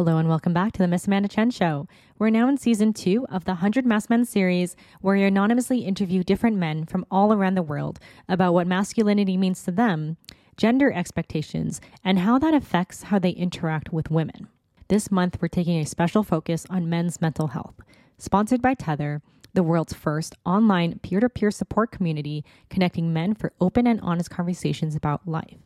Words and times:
Hello 0.00 0.16
and 0.16 0.30
welcome 0.30 0.54
back 0.54 0.72
to 0.72 0.78
the 0.78 0.88
Miss 0.88 1.06
Amanda 1.06 1.28
Chen 1.28 1.50
Show. 1.50 1.86
We're 2.18 2.30
now 2.30 2.48
in 2.48 2.56
season 2.56 2.94
two 2.94 3.26
of 3.28 3.44
the 3.44 3.50
100 3.50 3.84
Masked 3.84 4.08
Men 4.08 4.24
series, 4.24 4.74
where 5.02 5.14
we 5.14 5.24
anonymously 5.24 5.80
interview 5.80 6.24
different 6.24 6.56
men 6.56 6.86
from 6.86 7.04
all 7.10 7.34
around 7.34 7.54
the 7.54 7.62
world 7.62 8.00
about 8.26 8.54
what 8.54 8.66
masculinity 8.66 9.36
means 9.36 9.62
to 9.64 9.70
them, 9.70 10.16
gender 10.56 10.90
expectations, 10.90 11.82
and 12.02 12.20
how 12.20 12.38
that 12.38 12.54
affects 12.54 13.02
how 13.02 13.18
they 13.18 13.28
interact 13.28 13.92
with 13.92 14.10
women. 14.10 14.48
This 14.88 15.10
month, 15.10 15.36
we're 15.38 15.48
taking 15.48 15.78
a 15.78 15.84
special 15.84 16.22
focus 16.22 16.64
on 16.70 16.88
men's 16.88 17.20
mental 17.20 17.48
health. 17.48 17.74
Sponsored 18.16 18.62
by 18.62 18.72
Tether, 18.72 19.20
the 19.52 19.62
world's 19.62 19.92
first 19.92 20.34
online 20.46 20.98
peer 21.00 21.20
to 21.20 21.28
peer 21.28 21.50
support 21.50 21.90
community 21.90 22.42
connecting 22.70 23.12
men 23.12 23.34
for 23.34 23.52
open 23.60 23.86
and 23.86 24.00
honest 24.00 24.30
conversations 24.30 24.96
about 24.96 25.28
life. 25.28 25.58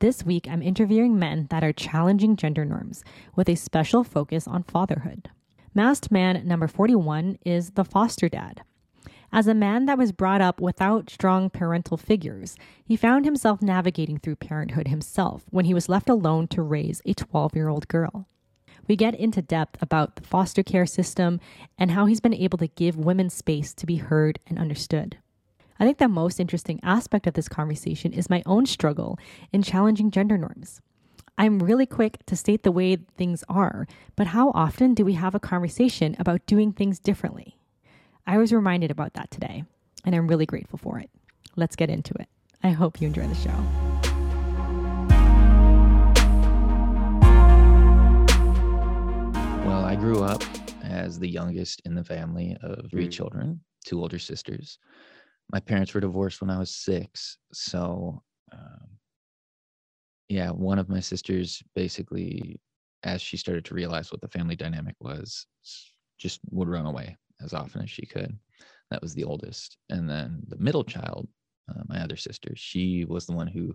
This 0.00 0.24
week, 0.24 0.48
I'm 0.48 0.62
interviewing 0.62 1.18
men 1.18 1.46
that 1.50 1.62
are 1.62 1.74
challenging 1.74 2.34
gender 2.34 2.64
norms 2.64 3.04
with 3.36 3.50
a 3.50 3.54
special 3.54 4.02
focus 4.02 4.48
on 4.48 4.62
fatherhood. 4.62 5.28
Masked 5.74 6.10
man 6.10 6.48
number 6.48 6.66
41 6.66 7.36
is 7.44 7.72
the 7.72 7.84
foster 7.84 8.26
dad. 8.30 8.62
As 9.30 9.46
a 9.46 9.52
man 9.52 9.84
that 9.84 9.98
was 9.98 10.12
brought 10.12 10.40
up 10.40 10.58
without 10.58 11.10
strong 11.10 11.50
parental 11.50 11.98
figures, 11.98 12.56
he 12.82 12.96
found 12.96 13.26
himself 13.26 13.60
navigating 13.60 14.18
through 14.18 14.36
parenthood 14.36 14.88
himself 14.88 15.44
when 15.50 15.66
he 15.66 15.74
was 15.74 15.90
left 15.90 16.08
alone 16.08 16.48
to 16.48 16.62
raise 16.62 17.02
a 17.04 17.12
12 17.12 17.54
year 17.54 17.68
old 17.68 17.86
girl. 17.86 18.26
We 18.88 18.96
get 18.96 19.14
into 19.14 19.42
depth 19.42 19.82
about 19.82 20.16
the 20.16 20.22
foster 20.22 20.62
care 20.62 20.86
system 20.86 21.40
and 21.76 21.90
how 21.90 22.06
he's 22.06 22.20
been 22.20 22.32
able 22.32 22.56
to 22.56 22.68
give 22.68 22.96
women 22.96 23.28
space 23.28 23.74
to 23.74 23.84
be 23.84 23.96
heard 23.96 24.38
and 24.46 24.58
understood. 24.58 25.18
I 25.80 25.84
think 25.84 25.96
the 25.96 26.08
most 26.08 26.38
interesting 26.38 26.78
aspect 26.82 27.26
of 27.26 27.32
this 27.32 27.48
conversation 27.48 28.12
is 28.12 28.28
my 28.28 28.42
own 28.44 28.66
struggle 28.66 29.18
in 29.50 29.62
challenging 29.62 30.10
gender 30.10 30.36
norms. 30.36 30.82
I'm 31.38 31.58
really 31.58 31.86
quick 31.86 32.18
to 32.26 32.36
state 32.36 32.64
the 32.64 32.70
way 32.70 32.96
things 33.16 33.42
are, 33.48 33.86
but 34.14 34.26
how 34.26 34.50
often 34.50 34.92
do 34.92 35.06
we 35.06 35.14
have 35.14 35.34
a 35.34 35.40
conversation 35.40 36.14
about 36.18 36.44
doing 36.44 36.72
things 36.72 36.98
differently? 36.98 37.56
I 38.26 38.36
was 38.36 38.52
reminded 38.52 38.90
about 38.90 39.14
that 39.14 39.30
today, 39.30 39.64
and 40.04 40.14
I'm 40.14 40.28
really 40.28 40.44
grateful 40.44 40.78
for 40.78 40.98
it. 40.98 41.08
Let's 41.56 41.76
get 41.76 41.88
into 41.88 42.12
it. 42.20 42.28
I 42.62 42.72
hope 42.72 43.00
you 43.00 43.06
enjoy 43.06 43.26
the 43.26 43.34
show. 43.34 43.56
Well, 49.66 49.82
I 49.82 49.96
grew 49.96 50.22
up 50.24 50.42
as 50.82 51.18
the 51.18 51.28
youngest 51.28 51.80
in 51.86 51.94
the 51.94 52.04
family 52.04 52.54
of 52.62 52.90
three 52.90 53.06
Mm. 53.08 53.12
children, 53.12 53.60
two 53.86 53.98
older 53.98 54.18
sisters 54.18 54.78
my 55.52 55.60
parents 55.60 55.92
were 55.94 56.00
divorced 56.00 56.40
when 56.40 56.50
I 56.50 56.58
was 56.58 56.74
six. 56.74 57.38
So, 57.52 58.22
um, 58.52 58.88
yeah, 60.28 60.50
one 60.50 60.78
of 60.78 60.88
my 60.88 61.00
sisters 61.00 61.62
basically, 61.74 62.60
as 63.02 63.20
she 63.20 63.36
started 63.36 63.64
to 63.64 63.74
realize 63.74 64.12
what 64.12 64.20
the 64.20 64.28
family 64.28 64.56
dynamic 64.56 64.94
was, 65.00 65.46
just 66.18 66.40
would 66.50 66.68
run 66.68 66.86
away 66.86 67.16
as 67.42 67.52
often 67.52 67.82
as 67.82 67.90
she 67.90 68.06
could. 68.06 68.36
That 68.90 69.02
was 69.02 69.14
the 69.14 69.24
oldest. 69.24 69.78
And 69.88 70.08
then 70.08 70.42
the 70.48 70.58
middle 70.58 70.84
child, 70.84 71.28
uh, 71.68 71.82
my 71.88 72.00
other 72.00 72.16
sister, 72.16 72.52
she 72.54 73.04
was 73.04 73.26
the 73.26 73.32
one 73.32 73.46
who 73.46 73.74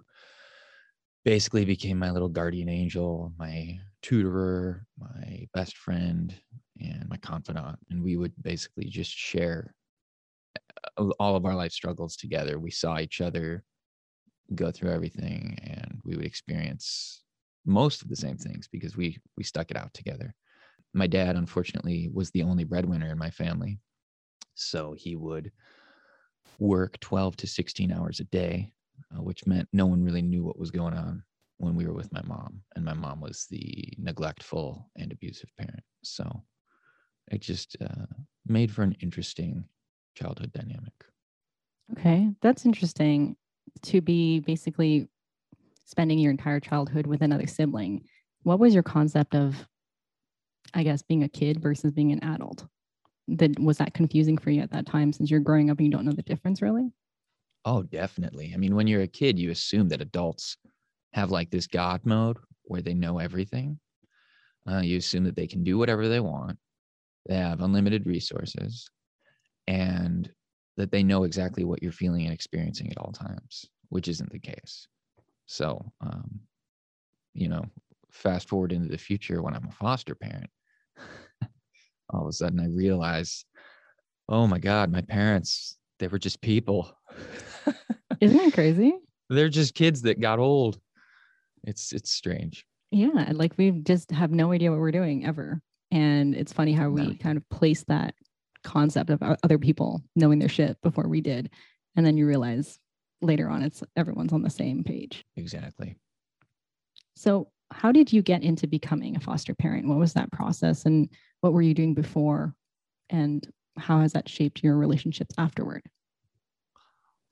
basically 1.23 1.66
became 1.66 1.98
my 1.98 2.12
little 2.12 2.30
guardian 2.30 2.70
angel, 2.70 3.34
my 3.38 3.80
tutorer, 4.03 4.86
my 5.00 5.48
best 5.53 5.76
friend, 5.76 6.34
and 6.80 7.09
my 7.09 7.18
confidant. 7.18 7.80
And 7.90 8.03
we 8.03 8.16
would 8.16 8.34
basically 8.42 8.86
just 8.86 9.12
share 9.12 9.73
all 11.19 11.36
of 11.36 11.45
our 11.45 11.55
life 11.55 11.72
struggles 11.72 12.16
together. 12.16 12.59
We 12.59 12.72
saw 12.72 13.00
each 13.00 13.22
other 13.22 13.64
go 14.53 14.72
through 14.72 14.91
everything 14.91 15.58
and 15.64 16.02
we 16.03 16.16
would 16.16 16.25
experience 16.25 17.23
most 17.66 18.02
of 18.02 18.09
the 18.09 18.16
same 18.16 18.38
things 18.38 18.67
because 18.67 18.95
we 18.95 19.17
we 19.38 19.44
stuck 19.44 19.72
it 19.72 19.78
out 19.78 19.94
together. 19.94 20.36
My 20.94 21.08
dad 21.08 21.36
unfortunately 21.36 22.09
was 22.13 22.31
the 22.31 22.44
only 22.44 22.63
breadwinner 22.63 23.11
in 23.11 23.17
my 23.17 23.31
family. 23.31 23.80
So 24.53 24.94
he 24.97 25.16
would 25.16 25.52
work 26.59 27.00
12 27.00 27.36
to 27.38 27.47
16 27.47 27.91
hours 27.91 28.19
a 28.19 28.25
day, 28.25 28.72
uh, 29.13 29.22
which 29.22 29.45
meant 29.45 29.68
no 29.74 29.85
one 29.85 30.03
really 30.03 30.22
knew 30.22 30.44
what 30.44 30.59
was 30.59 30.72
going 30.72 30.94
on 30.94 31.24
when 31.57 31.75
we 31.75 31.85
were 31.85 31.94
with 31.94 32.12
my 32.12 32.22
mom 32.24 32.62
and 32.75 32.85
my 32.85 32.94
mom 32.94 33.22
was 33.22 33.47
the 33.50 33.94
neglectful 33.97 34.90
and 34.97 35.12
abusive 35.12 35.50
parent. 35.57 35.84
So 36.03 36.44
it 37.31 37.41
just 37.41 37.75
uh, 37.81 38.06
made 38.45 38.72
for 38.72 38.84
an 38.84 38.95
interesting 39.01 39.66
childhood 40.16 40.52
dynamic. 40.53 40.94
Okay, 41.94 42.31
that's 42.42 42.66
interesting 42.66 43.36
to 43.84 44.02
be 44.02 44.40
basically 44.40 45.08
spending 45.86 46.18
your 46.18 46.31
entire 46.31 46.59
childhood 46.59 47.06
with 47.06 47.22
another 47.22 47.48
sibling. 47.48 48.03
What 48.44 48.59
was 48.59 48.74
your 48.74 48.84
concept 48.84 49.36
of, 49.36 49.68
I 50.74 50.84
guess, 50.84 51.04
being 51.04 51.24
a 51.24 51.30
kid 51.30 51.62
versus 51.62 51.92
being 51.92 52.12
an 52.12 52.24
adult? 52.24 52.66
That 53.28 53.59
was 53.59 53.78
that 53.78 53.94
confusing 53.94 54.38
for 54.38 54.52
you 54.52 54.62
at 54.62 54.72
that 54.72 54.86
time 54.86 55.14
since 55.14 55.30
you're 55.30 55.40
growing 55.40 55.70
up 55.70 55.78
and 55.78 55.86
you 55.86 55.92
don't 55.92 56.06
know 56.06 56.12
the 56.12 56.22
difference 56.24 56.62
really? 56.62 56.92
Oh, 57.66 57.81
definitely. 57.84 58.52
I 58.54 58.58
mean, 58.58 58.75
when 58.75 58.88
you're 58.88 59.02
a 59.02 59.08
kid, 59.08 59.40
you 59.40 59.50
assume 59.52 59.90
that 59.90 60.02
adults 60.02 60.58
have 61.14 61.31
like 61.31 61.50
this 61.50 61.66
God 61.66 62.02
mode 62.06 62.38
where 62.64 62.81
they 62.81 62.94
know 62.94 63.18
everything. 63.18 63.80
Uh, 64.70 64.80
you 64.80 64.98
assume 64.98 65.24
that 65.24 65.36
they 65.36 65.48
can 65.48 65.64
do 65.64 65.78
whatever 65.78 66.08
they 66.08 66.20
want. 66.20 66.58
They 67.28 67.36
have 67.36 67.62
unlimited 67.62 68.06
resources 68.06 68.90
and 69.68 70.31
that 70.78 70.92
they 70.92 71.03
know 71.03 71.24
exactly 71.24 71.64
what 71.64 71.81
you're 71.81 71.92
feeling 71.92 72.26
and 72.26 72.34
experiencing 72.34 72.92
at 72.92 72.98
all 72.98 73.12
times, 73.12 73.66
which 73.90 74.08
isn't 74.08 74.31
the 74.31 74.40
case. 74.40 74.88
So, 75.48 75.92
um, 76.02 76.40
you 77.34 77.48
know, 77.48 77.66
fast 78.12 78.50
forward 78.50 78.72
into 78.72 78.90
the 78.90 78.98
future 78.98 79.42
when 79.42 79.54
I'm 79.54 79.68
a 79.68 79.72
foster 79.72 80.16
parent, 80.16 80.50
all 82.09 82.22
of 82.24 82.28
a 82.28 82.34
sudden 82.34 82.59
I 82.59 82.68
realize, 82.68 83.46
oh 84.30 84.48
my 84.48 84.59
God, 84.59 84.92
my 84.92 85.02
parents, 85.02 85.78
they 86.00 86.08
were 86.08 86.20
just 86.20 86.42
people. 86.42 86.92
Isn't 88.22 88.38
that 88.38 88.54
crazy? 88.54 88.96
They're 89.30 89.50
just 89.50 89.75
kids 89.75 90.02
that 90.04 90.20
got 90.20 90.40
old. 90.40 90.80
It's 91.64 91.94
it's 91.94 92.12
strange. 92.12 92.66
Yeah, 92.92 93.31
like 93.34 93.58
we 93.58 93.72
just 93.72 94.12
have 94.12 94.31
no 94.31 94.52
idea 94.52 94.72
what 94.72 94.80
we're 94.80 94.92
doing 94.92 95.25
ever. 95.25 95.62
And 95.92 96.36
it's 96.36 96.54
funny 96.54 96.74
how 96.74 96.90
we 96.90 97.08
No. 97.08 97.24
kind 97.24 97.38
of 97.38 97.48
place 97.50 97.84
that 97.88 98.14
concept 98.66 99.09
of 99.09 99.22
other 99.22 99.58
people 99.58 100.03
knowing 100.16 100.40
their 100.40 100.50
shit 100.50 100.81
before 100.81 101.08
we 101.08 101.22
did. 101.22 101.50
And 101.96 102.06
then 102.06 102.18
you 102.18 102.28
realize 102.28 102.80
later 103.22 103.50
on 103.50 103.64
it's 103.64 103.84
everyone's 103.96 104.34
on 104.34 104.42
the 104.42 104.50
same 104.50 104.84
page. 104.84 105.24
Exactly. 105.38 105.96
So, 107.16 107.50
how 107.72 107.92
did 107.92 108.14
you 108.14 108.22
get 108.22 108.44
into 108.44 108.68
becoming 108.68 109.16
a 109.16 109.20
foster 109.20 109.56
parent? 109.56 109.88
What 109.88 109.98
was 109.98 110.14
that 110.14 110.31
process 110.31 110.86
and 110.86 111.09
what 111.42 111.54
were 111.54 111.64
you 111.64 111.74
doing 111.74 111.94
before? 111.94 112.54
And 113.09 113.48
how 113.78 114.02
has 114.02 114.14
that 114.14 114.30
shaped 114.30 114.64
your 114.64 114.78
relationships 114.78 115.34
afterward? 115.38 115.81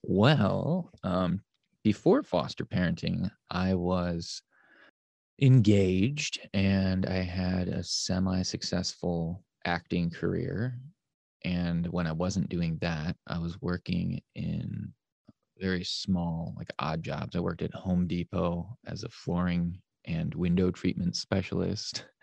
Well, 0.01 0.89
um, 1.03 1.41
before 1.83 2.23
foster 2.23 2.65
parenting, 2.65 3.29
I 3.49 3.75
was 3.75 4.41
engaged 5.41 6.39
and 6.53 7.05
I 7.05 7.21
had 7.21 7.67
a 7.67 7.83
semi 7.83 8.41
successful 8.41 9.43
acting 9.65 10.09
career. 10.09 10.77
And 11.43 11.87
when 11.87 12.07
I 12.07 12.11
wasn't 12.11 12.49
doing 12.49 12.77
that, 12.81 13.15
I 13.27 13.37
was 13.37 13.61
working 13.61 14.21
in 14.35 14.93
very 15.59 15.83
small, 15.83 16.53
like 16.57 16.71
odd 16.79 17.03
jobs. 17.03 17.35
I 17.35 17.39
worked 17.39 17.61
at 17.61 17.73
Home 17.73 18.07
Depot 18.07 18.77
as 18.87 19.03
a 19.03 19.09
flooring 19.09 19.79
and 20.05 20.33
window 20.35 20.71
treatment 20.71 21.15
specialist. 21.15 22.05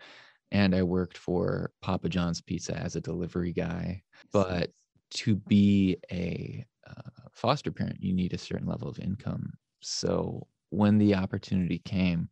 And 0.53 0.75
I 0.75 0.83
worked 0.83 1.17
for 1.17 1.71
Papa 1.81 2.09
John's 2.09 2.41
Pizza 2.41 2.75
as 2.77 2.97
a 2.97 3.01
delivery 3.01 3.53
guy. 3.53 4.03
But 4.33 4.71
to 5.11 5.37
be 5.37 5.95
a 6.11 6.65
uh, 6.85 7.09
foster 7.31 7.71
parent, 7.71 8.03
you 8.03 8.13
need 8.13 8.33
a 8.33 8.37
certain 8.37 8.67
level 8.67 8.89
of 8.89 8.99
income. 8.99 9.53
So 9.79 10.45
when 10.69 10.97
the 10.97 11.15
opportunity 11.15 11.79
came, 11.79 12.27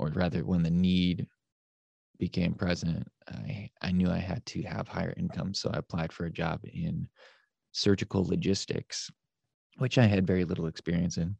or 0.00 0.08
rather 0.08 0.44
when 0.44 0.64
the 0.64 0.70
need 0.70 1.28
became 2.18 2.54
president, 2.54 3.06
I, 3.28 3.70
I 3.82 3.92
knew 3.92 4.10
I 4.10 4.18
had 4.18 4.44
to 4.46 4.62
have 4.62 4.88
higher 4.88 5.14
income. 5.16 5.54
So 5.54 5.70
I 5.72 5.78
applied 5.78 6.12
for 6.12 6.26
a 6.26 6.32
job 6.32 6.60
in 6.64 7.08
surgical 7.72 8.24
logistics, 8.24 9.10
which 9.78 9.98
I 9.98 10.06
had 10.06 10.26
very 10.26 10.44
little 10.44 10.66
experience 10.66 11.16
in, 11.16 11.36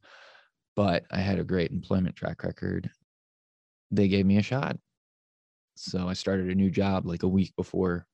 but 0.76 1.04
I 1.10 1.18
had 1.18 1.38
a 1.38 1.44
great 1.44 1.70
employment 1.70 2.16
track 2.16 2.42
record. 2.42 2.90
They 3.90 4.08
gave 4.08 4.26
me 4.26 4.38
a 4.38 4.42
shot. 4.42 4.78
So 5.76 6.08
I 6.08 6.12
started 6.12 6.50
a 6.50 6.54
new 6.54 6.70
job 6.70 7.06
like 7.06 7.22
a 7.22 7.28
week 7.28 7.54
before 7.56 8.06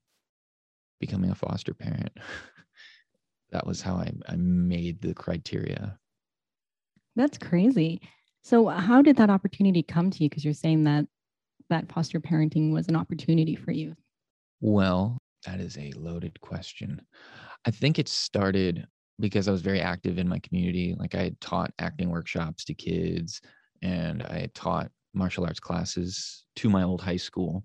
becoming 0.98 1.30
a 1.30 1.34
foster 1.34 1.74
parent. 1.74 2.12
that 3.50 3.66
was 3.66 3.80
how 3.80 3.94
I, 3.94 4.12
I 4.28 4.36
made 4.36 5.00
the 5.00 5.14
criteria. 5.14 5.98
That's 7.16 7.38
crazy. 7.38 8.00
So, 8.42 8.68
uh, 8.68 8.78
how 8.78 9.02
did 9.02 9.16
that 9.16 9.30
opportunity 9.30 9.82
come 9.82 10.10
to 10.10 10.22
you? 10.22 10.30
Because 10.30 10.44
you're 10.44 10.54
saying 10.54 10.84
that 10.84 11.06
that 11.70 11.90
foster 11.90 12.20
parenting 12.20 12.72
was 12.72 12.88
an 12.88 12.96
opportunity 12.96 13.56
for 13.56 13.72
you. 13.72 13.94
Well, 14.60 15.18
that 15.46 15.60
is 15.60 15.78
a 15.78 15.92
loaded 15.96 16.40
question. 16.40 17.00
I 17.66 17.70
think 17.70 17.98
it 17.98 18.08
started 18.08 18.86
because 19.18 19.48
I 19.48 19.52
was 19.52 19.62
very 19.62 19.80
active 19.80 20.18
in 20.18 20.28
my 20.28 20.38
community. 20.40 20.94
Like 20.98 21.14
I 21.14 21.32
taught 21.40 21.72
acting 21.78 22.10
workshops 22.10 22.64
to 22.66 22.74
kids 22.74 23.40
and 23.82 24.22
I 24.22 24.48
taught 24.54 24.90
martial 25.14 25.44
arts 25.44 25.60
classes 25.60 26.44
to 26.56 26.70
my 26.70 26.82
old 26.82 27.00
high 27.02 27.16
school. 27.16 27.64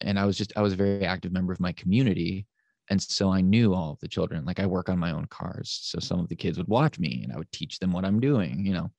and 0.00 0.18
I 0.18 0.24
was 0.24 0.36
just 0.36 0.52
I 0.56 0.62
was 0.62 0.72
a 0.72 0.76
very 0.76 1.04
active 1.04 1.32
member 1.32 1.52
of 1.52 1.60
my 1.60 1.72
community, 1.72 2.46
and 2.90 3.00
so 3.00 3.30
I 3.32 3.40
knew 3.40 3.74
all 3.74 3.92
of 3.92 4.00
the 4.00 4.08
children. 4.08 4.44
Like 4.44 4.60
I 4.60 4.66
work 4.66 4.88
on 4.88 4.98
my 4.98 5.12
own 5.12 5.26
cars, 5.26 5.78
so 5.82 5.98
some 6.00 6.20
of 6.20 6.28
the 6.28 6.36
kids 6.36 6.58
would 6.58 6.68
watch 6.68 6.98
me, 6.98 7.22
and 7.24 7.32
I 7.32 7.38
would 7.38 7.50
teach 7.52 7.78
them 7.78 7.92
what 7.92 8.04
I'm 8.04 8.20
doing. 8.20 8.64
You 8.66 8.74
know, 8.74 8.90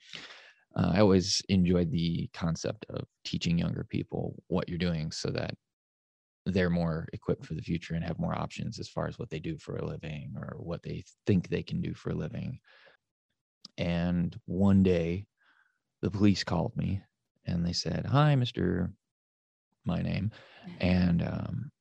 uh, 0.78 0.92
I 0.94 1.00
always 1.00 1.42
enjoyed 1.50 1.92
the 1.92 2.30
concept 2.34 2.86
of 2.90 3.04
teaching 3.26 3.58
younger 3.58 3.84
people 3.84 4.36
what 4.48 4.70
you're 4.70 4.78
doing, 4.78 5.12
so 5.12 5.30
that 5.32 5.56
they're 6.46 6.70
more 6.70 7.08
equipped 7.12 7.46
for 7.46 7.56
the 7.56 7.62
future 7.62 7.96
and 7.96 8.04
have 8.06 8.20
more 8.20 8.38
options 8.38 8.80
as 8.80 8.88
far 8.88 9.08
as 9.08 9.20
what 9.20 9.30
they 9.30 9.40
do 9.40 9.58
for 9.58 9.76
a 9.76 9.86
living 9.86 10.34
or 10.38 10.56
what 10.60 10.82
they 10.84 11.04
think 11.26 11.50
they 11.50 11.64
can 11.64 11.82
do 11.82 11.94
for 11.94 12.12
a 12.12 12.16
living. 12.16 12.60
And 13.78 14.40
one 14.46 14.82
day, 14.84 15.26
the 16.02 16.12
police 16.12 16.44
called 16.44 16.72
me 16.78 17.02
and 17.46 17.66
they 17.66 17.74
said, 17.74 18.06
"Hi, 18.06 18.36
Mister, 18.36 18.92
my 19.84 20.02
name," 20.02 20.32
and 20.80 21.22
um, 21.22 21.72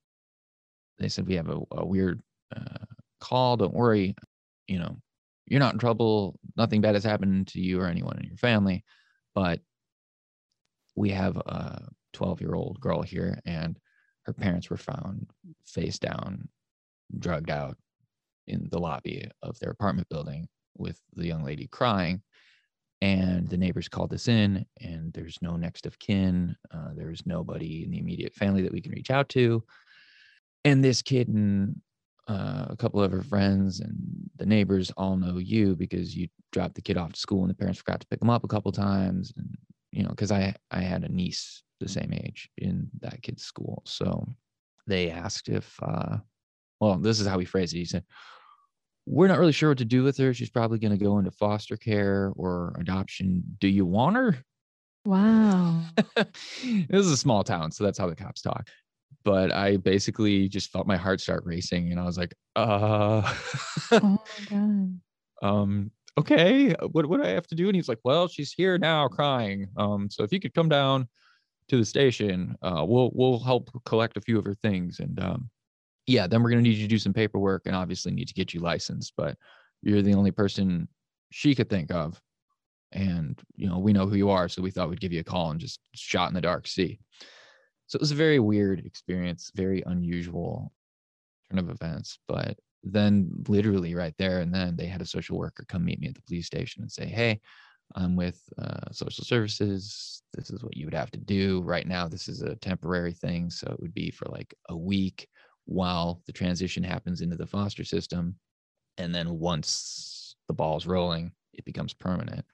they 0.99 1.09
said 1.09 1.27
we 1.27 1.35
have 1.37 1.49
a, 1.49 1.61
a 1.73 1.87
weird 1.87 2.21
uh, 2.55 2.85
call. 3.21 3.57
Don't 3.57 3.75
worry, 3.75 4.15
you 4.67 4.79
know, 4.79 4.97
you're 5.47 5.61
not 5.61 5.75
in 5.75 5.79
trouble. 5.79 6.39
Nothing 6.57 6.81
bad 6.81 6.95
has 6.95 7.05
happened 7.05 7.49
to 7.49 7.61
you 7.61 7.81
or 7.81 7.87
anyone 7.87 8.19
in 8.19 8.27
your 8.27 8.37
family, 8.37 8.85
but 9.35 9.61
we 10.95 11.11
have 11.11 11.37
a 11.37 11.89
12 12.13 12.41
year 12.41 12.55
old 12.55 12.81
girl 12.81 13.03
here, 13.03 13.39
and 13.45 13.79
her 14.25 14.33
parents 14.33 14.71
were 14.71 14.77
found 14.77 15.31
face 15.67 15.99
down, 15.99 16.49
drugged 17.19 17.51
out 17.51 17.77
in 18.47 18.69
the 18.71 18.79
lobby 18.79 19.29
of 19.43 19.59
their 19.59 19.71
apartment 19.71 20.09
building 20.09 20.49
with 20.77 21.01
the 21.15 21.27
young 21.27 21.45
lady 21.45 21.67
crying 21.69 22.23
and 23.03 23.49
the 23.49 23.57
neighbors 23.57 23.89
called 23.89 24.13
us 24.13 24.29
in 24.29 24.65
and 24.81 25.13
there's 25.13 25.39
no 25.43 25.57
next 25.57 25.87
of 25.87 25.99
kin 25.99 26.57
uh, 26.73 26.91
there's 26.95 27.27
nobody 27.27 27.85
in 27.85 27.91
the 27.91 27.99
immediate 27.99 28.35
family 28.35 28.63
that 28.63 28.73
we 28.73 28.81
can 28.81 28.93
reach 28.93 29.11
out 29.11 29.29
to 29.29 29.63
and 30.65 30.83
this 30.83 31.03
kid 31.03 31.29
uh, 32.29 32.67
a 32.69 32.77
couple 32.77 33.01
of 33.01 33.13
her 33.13 33.23
friends 33.23 33.81
and 33.81 33.97
the 34.37 34.47
neighbors 34.47 34.91
all 34.97 35.17
know 35.17 35.39
you 35.39 35.77
because 35.77 36.17
you 36.17 36.29
dropped 36.53 36.75
the 36.75 36.83
kid 36.83 36.97
off 36.97 37.13
to 37.13 37.21
school 37.21 37.43
and 37.43 37.51
the 37.51 37.55
parents 37.55 37.79
forgot 37.79 38.01
to 38.01 38.07
pick 38.09 38.21
him 38.21 38.31
up 38.31 38.45
a 38.45 38.49
couple 38.49 38.73
times 38.73 39.33
and 39.37 39.57
you 39.93 40.03
know 40.03 40.11
because 40.11 40.33
i 40.33 40.55
i 40.71 40.81
had 40.81 41.05
a 41.05 41.09
niece 41.09 41.63
the 41.81 41.89
same 41.89 42.13
age 42.13 42.51
in 42.59 42.89
that 43.01 43.23
kid's 43.23 43.45
school 43.45 43.83
so 43.87 44.27
they 44.87 45.11
asked 45.11 45.49
if 45.49 45.79
uh 45.83 46.17
well 46.81 46.99
this 46.99 47.21
is 47.21 47.27
how 47.27 47.39
he 47.39 47.45
phrased 47.45 47.75
it 47.75 47.79
he 47.79 47.85
said 47.85 48.05
we're 49.07 49.29
not 49.29 49.39
really 49.39 49.53
sure 49.53 49.71
what 49.71 49.79
to 49.79 49.85
do 49.85 50.03
with 50.03 50.17
her. 50.19 50.35
She's 50.35 50.51
probably 50.51 50.79
going 50.79 50.97
to 50.97 51.03
go 51.03 51.19
into 51.19 51.31
foster 51.31 51.77
care 51.77 52.33
or 52.37 52.75
adoption. 52.79 53.43
Do 53.61 53.69
you 53.69 53.87
want 53.87 54.17
her? 54.17 54.37
Wow. 55.05 55.83
this 56.17 56.27
is 56.91 57.13
a 57.13 57.17
small 57.17 57.45
town, 57.45 57.71
so 57.71 57.85
that's 57.85 57.99
how 57.99 58.09
the 58.09 58.17
cops 58.17 58.43
talk. 58.43 58.69
But 59.27 59.53
I 59.53 59.77
basically 59.79 60.49
just 60.49 60.71
felt 60.71 60.87
my 60.87 60.97
heart 60.97 61.21
start 61.21 61.43
racing, 61.45 61.91
and 61.91 62.01
I 62.01 62.05
was 62.05 62.17
like, 62.17 62.33
"Uh, 62.55 63.35
oh 63.91 64.19
um, 65.43 65.91
okay, 66.17 66.75
what 66.93 67.07
what 67.07 67.17
do 67.19 67.25
I 67.25 67.31
have 67.31 67.49
to 67.49 67.57
do?" 67.57 67.67
And 67.67 67.75
he's 67.75 67.89
like, 67.89 67.99
"Well, 68.05 68.29
she's 68.29 68.53
here 68.53 68.79
now, 68.79 69.09
crying. 69.09 69.67
Um, 69.77 70.09
so 70.09 70.23
if 70.23 70.33
you 70.33 70.39
could 70.39 70.55
come 70.55 70.69
down 70.69 71.09
to 71.69 71.77
the 71.77 71.85
station, 71.85 72.57
uh, 72.63 72.85
we'll 72.87 73.11
we'll 73.15 73.41
help 73.41 73.69
collect 73.85 74.17
a 74.17 74.21
few 74.21 74.39
of 74.39 74.45
her 74.45 74.55
things, 74.55 75.01
and 75.01 75.19
um, 75.19 75.51
yeah, 76.07 76.29
then 76.29 76.43
we're 76.43 76.51
going 76.51 76.63
to 76.63 76.69
need 76.71 76.77
you 76.77 76.85
to 76.85 76.89
do 76.89 76.99
some 76.99 77.13
paperwork 77.13 77.63
and 77.67 77.75
obviously 77.75 78.13
need 78.13 78.29
to 78.29 78.35
get 78.35 78.55
you 78.55 78.61
licensed, 78.61 79.15
but 79.17 79.37
you're 79.83 80.03
the 80.03 80.15
only 80.15 80.31
person 80.31 80.89
she 81.33 81.55
could 81.55 81.69
think 81.69 81.91
of. 81.91 82.21
And, 82.93 83.41
you 83.57 83.69
know, 83.69 83.79
we 83.79 83.93
know 83.93 84.07
who 84.07 84.17
you 84.17 84.31
are. 84.31 84.49
So 84.49 84.63
we 84.63 84.71
thought 84.71 84.89
we'd 84.89 85.01
give 85.01 85.13
you 85.13 85.21
a 85.21 85.25
call 85.25 85.51
and 85.51 85.61
just 85.61 85.81
shot 85.95 86.29
in 86.29 86.35
the 86.35 86.41
dark 86.41 86.69
see. 86.69 87.01
So 87.87 87.97
it 87.97 88.03
was 88.03 88.13
a 88.13 88.17
very 88.17 88.39
weird 88.39 88.85
experience, 88.85 89.51
very 89.55 89.83
unusual 89.87 90.73
turn 91.49 91.59
of 91.59 91.71
events. 91.71 92.19
But 92.27 92.59
then, 92.83 93.31
literally, 93.49 93.95
right 93.95 94.15
there 94.19 94.41
and 94.41 94.53
then, 94.53 94.77
they 94.77 94.87
had 94.87 95.03
a 95.03 95.07
social 95.07 95.39
worker 95.39 95.65
come 95.69 95.85
meet 95.85 96.01
me 96.01 96.09
at 96.09 96.15
the 96.15 96.23
police 96.23 96.47
station 96.47 96.83
and 96.83 96.91
say, 96.91 97.07
Hey, 97.07 97.41
I'm 97.95 98.17
with 98.17 98.43
uh, 98.59 98.91
social 98.91 99.25
services. 99.25 100.23
This 100.35 100.51
is 100.51 100.63
what 100.63 100.77
you 100.77 100.87
would 100.87 100.95
have 100.95 101.11
to 101.13 101.19
do. 101.19 101.63
Right 101.63 101.87
now, 101.87 102.09
this 102.09 102.29
is 102.29 102.43
a 102.43 102.57
temporary 102.57 103.13
thing. 103.13 103.51
So 103.51 103.69
it 103.71 103.81
would 103.81 103.95
be 103.95 104.11
for 104.11 104.27
like 104.31 104.55
a 104.69 104.77
week 104.77 105.29
while 105.67 106.23
the 106.27 106.33
transition 106.33 106.83
happens 106.83 107.21
into 107.21 107.37
the 107.37 107.47
foster 107.47 107.85
system. 107.85 108.37
And 108.99 109.15
then 109.15 109.39
once 109.39 110.37
the 110.49 110.55
ball's 110.55 110.87
rolling, 110.87 111.33
it 111.53 111.65
becomes 111.65 111.95
permanent. 111.95 112.45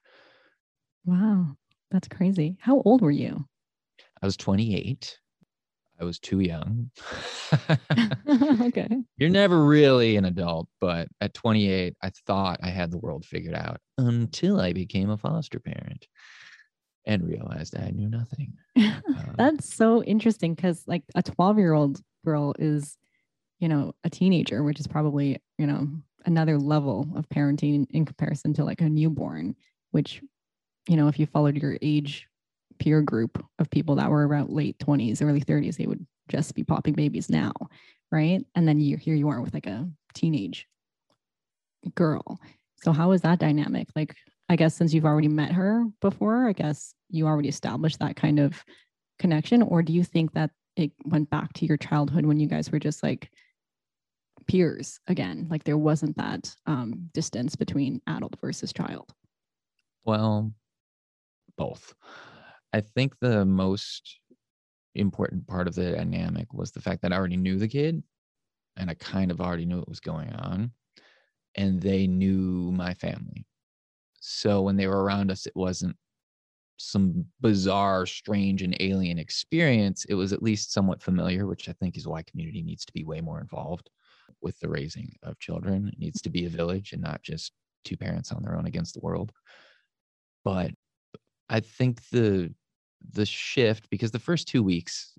Wow, 1.05 1.57
that's 1.91 2.09
crazy. 2.09 2.57
How 2.61 2.83
old 2.85 3.03
were 3.03 3.11
you? 3.11 3.45
I 4.23 4.27
was 4.27 4.37
28. 4.37 5.19
I 6.03 6.05
was 6.05 6.19
too 6.19 6.41
young. 6.41 6.91
okay. 8.61 8.89
You're 9.17 9.31
never 9.31 9.65
really 9.65 10.17
an 10.17 10.25
adult, 10.25 10.69
but 10.81 11.09
at 11.21 11.33
28, 11.33 11.95
I 12.03 12.11
thought 12.27 12.59
I 12.61 12.71
had 12.71 12.91
the 12.91 12.99
world 12.99 13.25
figured 13.25 13.55
out 13.55 13.79
until 13.97 14.61
I 14.61 14.73
became 14.73 15.11
a 15.11 15.17
foster 15.17 15.61
parent 15.61 16.09
and 17.07 17.27
realized 17.27 17.79
I 17.79 17.91
knew 17.91 18.09
nothing. 18.09 18.55
Um, 19.15 19.35
That's 19.37 19.75
so 19.75 20.03
interesting 20.03 20.55
because, 20.55 20.85
like, 20.87 21.03
a 21.15 21.23
12 21.23 21.59
year 21.59 21.75
old 21.75 22.01
girl 22.25 22.55
is 22.59 22.97
you 23.63 23.69
know, 23.69 23.95
a 24.03 24.11
teenager, 24.11 24.65
which 24.65 24.81
is 24.81 24.89
probably, 24.89 25.41
you 25.57 25.69
know, 25.69 25.87
another 26.27 26.59
level 26.59 27.07
of 27.15 27.29
parenting 27.29 27.87
in 27.91 28.05
comparison 28.05 28.53
to 28.55 28.65
like 28.65 28.81
a 28.81 28.89
newborn, 28.89 29.55
which, 29.93 30.21
you 30.89 30.97
know, 30.97 31.07
if 31.07 31.17
you 31.21 31.27
followed 31.27 31.57
your 31.57 31.79
age 31.81 32.27
peer 32.83 33.01
group 33.01 33.45
of 33.61 33.71
people 33.71 33.95
that 33.95 34.11
were 34.11 34.27
around 34.27 34.51
late 34.51 34.77
20s, 34.79 35.23
early 35.23 35.41
30s, 35.41 35.77
they 35.77 35.87
would 35.87 36.05
just 36.29 36.53
be 36.55 36.65
popping 36.65 36.95
babies 36.95 37.31
now. 37.31 37.53
Right. 38.11 38.45
And 38.57 38.67
then 38.67 38.81
you 38.81 38.97
here 38.97 39.15
you 39.15 39.29
are 39.29 39.41
with 39.41 39.55
like 39.55 39.69
a 39.69 39.89
teenage 40.15 40.67
girl. 41.95 42.41
So 42.83 42.93
how 42.93 43.13
is 43.13 43.21
that 43.21 43.39
dynamic? 43.39 43.89
Like, 43.95 44.17
I 44.49 44.57
guess 44.57 44.75
since 44.75 44.93
you've 44.93 45.05
already 45.05 45.29
met 45.29 45.53
her 45.53 45.85
before, 46.01 46.49
I 46.49 46.53
guess 46.53 46.93
you 47.09 47.27
already 47.27 47.49
established 47.49 48.01
that 48.01 48.17
kind 48.17 48.41
of 48.41 48.63
connection. 49.21 49.63
Or 49.63 49.83
do 49.83 49.93
you 49.93 50.03
think 50.03 50.33
that 50.33 50.51
it 50.77 50.91
went 51.05 51.31
back 51.31 51.53
to 51.55 51.67
your 51.67 51.77
childhood 51.77 52.27
when 52.27 52.41
you 52.41 52.49
guys 52.49 52.73
were 52.73 52.81
just 52.81 53.03
like 53.03 53.31
peers 54.49 54.99
again 55.07 55.47
like 55.49 55.63
there 55.63 55.79
wasn't 55.79 56.17
that 56.17 56.53
um, 56.67 57.09
distance 57.15 57.55
between 57.55 58.01
adult 58.09 58.35
versus 58.41 58.73
child 58.73 59.15
well 60.05 60.53
both 61.57 61.95
i 62.73 62.81
think 62.81 63.19
the 63.21 63.45
most 63.45 64.19
important 64.95 65.47
part 65.47 65.67
of 65.67 65.75
the 65.75 65.93
dynamic 65.93 66.53
was 66.53 66.71
the 66.71 66.81
fact 66.81 67.03
that 67.03 67.13
i 67.13 67.17
already 67.17 67.37
knew 67.37 67.59
the 67.59 67.69
kid 67.69 68.03
and 68.77 68.91
i 68.91 68.95
kind 68.95 69.31
of 69.31 69.41
already 69.41 69.65
knew 69.65 69.79
what 69.79 69.89
was 69.89 70.01
going 70.01 70.33
on 70.35 70.71
and 71.55 71.81
they 71.81 72.07
knew 72.07 72.71
my 72.73 72.95
family 72.95 73.47
so 74.21 74.63
when 74.63 74.77
they 74.77 74.87
were 74.87 75.03
around 75.03 75.31
us 75.31 75.47
it 75.47 75.57
wasn't 75.57 75.97
some 76.79 77.25
bizarre 77.41 78.07
strange 78.07 78.63
and 78.63 78.77
alien 78.81 79.19
experience 79.19 80.05
it 80.07 80.15
was 80.15 80.33
at 80.33 80.43
least 80.43 80.73
somewhat 80.73 81.03
familiar 81.03 81.47
which 81.47 81.69
i 81.69 81.73
think 81.73 81.97
is 81.97 82.09
why 82.09 82.23
community 82.23 82.63
needs 82.63 82.85
to 82.85 82.93
be 82.93 83.05
way 83.05 83.21
more 83.21 83.41
involved 83.41 83.89
with 84.43 84.59
the 84.61 84.69
raising 84.69 85.15
of 85.23 85.39
children. 85.39 85.89
It 85.89 85.99
needs 85.99 86.21
to 86.23 86.31
be 86.31 86.45
a 86.45 86.51
village 86.51 86.93
and 86.93 87.01
not 87.01 87.23
just 87.23 87.53
two 87.85 87.97
parents 87.97 88.33
on 88.33 88.43
their 88.43 88.57
own 88.57 88.67
against 88.67 88.95
the 88.95 89.01
world. 89.01 89.33
But 90.45 90.73
I 91.49 91.61
think 91.61 92.09
the 92.11 92.53
the 93.13 93.27
shift 93.27 93.89
because 93.91 94.11
the 94.11 94.19
first 94.19 94.49
two 94.49 94.63
weeks 94.63 95.13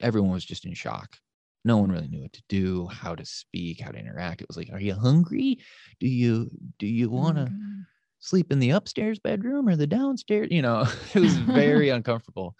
everyone 0.00 0.30
was 0.30 0.44
just 0.44 0.64
in 0.64 0.74
shock. 0.74 1.18
No 1.64 1.76
one 1.76 1.90
really 1.90 2.08
knew 2.08 2.22
what 2.22 2.32
to 2.32 2.42
do, 2.48 2.86
how 2.86 3.14
to 3.14 3.24
speak, 3.24 3.80
how 3.80 3.90
to 3.90 3.98
interact. 3.98 4.40
It 4.40 4.48
was 4.48 4.56
like, 4.56 4.70
are 4.72 4.80
you 4.80 4.94
hungry? 4.94 5.58
Do 5.98 6.06
you 6.06 6.50
do 6.78 6.86
you 6.86 7.10
want 7.10 7.36
to 7.36 7.44
mm-hmm. 7.44 7.80
sleep 8.18 8.50
in 8.50 8.60
the 8.60 8.70
upstairs 8.70 9.18
bedroom 9.18 9.68
or 9.68 9.76
the 9.76 9.86
downstairs? 9.86 10.48
You 10.50 10.62
know, 10.62 10.86
it 11.14 11.20
was 11.20 11.36
very 11.36 11.88
uncomfortable. 11.90 12.56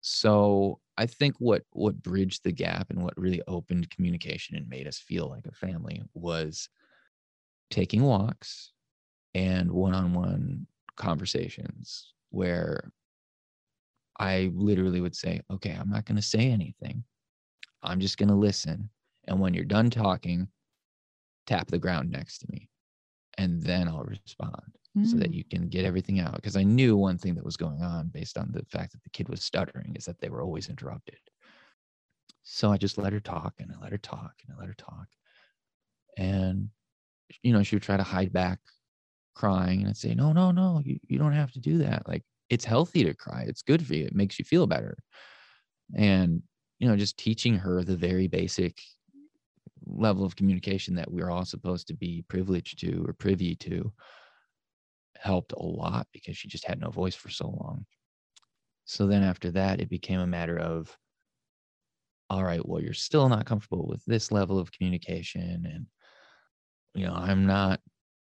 So 0.00 0.78
I 0.96 1.06
think 1.06 1.34
what 1.38 1.62
what 1.70 2.00
bridged 2.02 2.44
the 2.44 2.52
gap 2.52 2.90
and 2.90 3.02
what 3.02 3.18
really 3.18 3.42
opened 3.48 3.90
communication 3.90 4.56
and 4.56 4.68
made 4.68 4.86
us 4.86 4.98
feel 4.98 5.28
like 5.28 5.46
a 5.46 5.52
family 5.52 6.02
was 6.14 6.68
taking 7.70 8.02
walks 8.02 8.72
and 9.34 9.70
one-on-one 9.70 10.66
conversations 10.96 12.14
where 12.30 12.90
I 14.18 14.50
literally 14.54 15.00
would 15.00 15.16
say, 15.16 15.40
"Okay, 15.50 15.72
I'm 15.78 15.90
not 15.90 16.04
going 16.04 16.16
to 16.16 16.22
say 16.22 16.50
anything. 16.50 17.04
I'm 17.82 18.00
just 18.00 18.18
going 18.18 18.28
to 18.28 18.34
listen. 18.34 18.90
And 19.26 19.40
when 19.40 19.54
you're 19.54 19.64
done 19.64 19.90
talking, 19.90 20.48
tap 21.46 21.68
the 21.68 21.78
ground 21.78 22.10
next 22.10 22.38
to 22.38 22.46
me, 22.50 22.68
and 23.36 23.62
then 23.62 23.88
I'll 23.88 24.04
respond." 24.04 24.78
so 25.04 25.16
that 25.16 25.30
mm. 25.30 25.34
you 25.34 25.44
can 25.44 25.68
get 25.68 25.84
everything 25.84 26.20
out. 26.20 26.34
Because 26.34 26.56
I 26.56 26.62
knew 26.62 26.96
one 26.96 27.18
thing 27.18 27.34
that 27.34 27.44
was 27.44 27.56
going 27.56 27.82
on 27.82 28.08
based 28.08 28.36
on 28.36 28.50
the 28.52 28.64
fact 28.64 28.92
that 28.92 29.02
the 29.02 29.10
kid 29.10 29.28
was 29.28 29.42
stuttering 29.42 29.94
is 29.96 30.04
that 30.06 30.20
they 30.20 30.28
were 30.28 30.42
always 30.42 30.68
interrupted. 30.68 31.18
So 32.42 32.72
I 32.72 32.78
just 32.78 32.98
let 32.98 33.12
her 33.12 33.20
talk 33.20 33.54
and 33.58 33.70
I 33.70 33.80
let 33.82 33.92
her 33.92 33.98
talk 33.98 34.32
and 34.42 34.56
I 34.56 34.58
let 34.58 34.68
her 34.68 34.74
talk. 34.74 35.06
And, 36.16 36.70
you 37.42 37.52
know, 37.52 37.62
she 37.62 37.76
would 37.76 37.82
try 37.82 37.96
to 37.96 38.02
hide 38.02 38.32
back 38.32 38.58
crying 39.34 39.80
and 39.80 39.88
I'd 39.88 39.96
say, 39.96 40.14
no, 40.14 40.32
no, 40.32 40.50
no, 40.50 40.80
you, 40.84 40.98
you 41.06 41.18
don't 41.18 41.32
have 41.32 41.52
to 41.52 41.60
do 41.60 41.78
that. 41.78 42.08
Like 42.08 42.24
it's 42.50 42.64
healthy 42.64 43.04
to 43.04 43.14
cry. 43.14 43.44
It's 43.46 43.62
good 43.62 43.86
for 43.86 43.94
you. 43.94 44.06
It 44.06 44.14
makes 44.14 44.38
you 44.38 44.44
feel 44.44 44.66
better. 44.66 44.96
And 45.96 46.42
you 46.78 46.88
know, 46.88 46.96
just 46.96 47.18
teaching 47.18 47.56
her 47.56 47.82
the 47.82 47.96
very 47.96 48.28
basic 48.28 48.80
level 49.84 50.24
of 50.24 50.36
communication 50.36 50.94
that 50.94 51.10
we're 51.10 51.30
all 51.30 51.44
supposed 51.44 51.88
to 51.88 51.94
be 51.94 52.24
privileged 52.28 52.78
to 52.80 53.04
or 53.06 53.12
privy 53.12 53.54
to 53.56 53.92
helped 55.18 55.52
a 55.52 55.62
lot 55.62 56.06
because 56.12 56.36
she 56.36 56.48
just 56.48 56.66
had 56.66 56.80
no 56.80 56.90
voice 56.90 57.14
for 57.14 57.30
so 57.30 57.48
long. 57.48 57.84
So 58.84 59.06
then 59.06 59.22
after 59.22 59.50
that, 59.52 59.80
it 59.80 59.90
became 59.90 60.20
a 60.20 60.26
matter 60.26 60.58
of, 60.58 60.96
all 62.30 62.44
right, 62.44 62.66
well, 62.66 62.80
you're 62.80 62.94
still 62.94 63.28
not 63.28 63.46
comfortable 63.46 63.86
with 63.86 64.04
this 64.06 64.30
level 64.30 64.58
of 64.58 64.72
communication. 64.72 65.66
And, 65.66 65.86
you 66.94 67.06
know, 67.06 67.14
I'm 67.14 67.46
not 67.46 67.80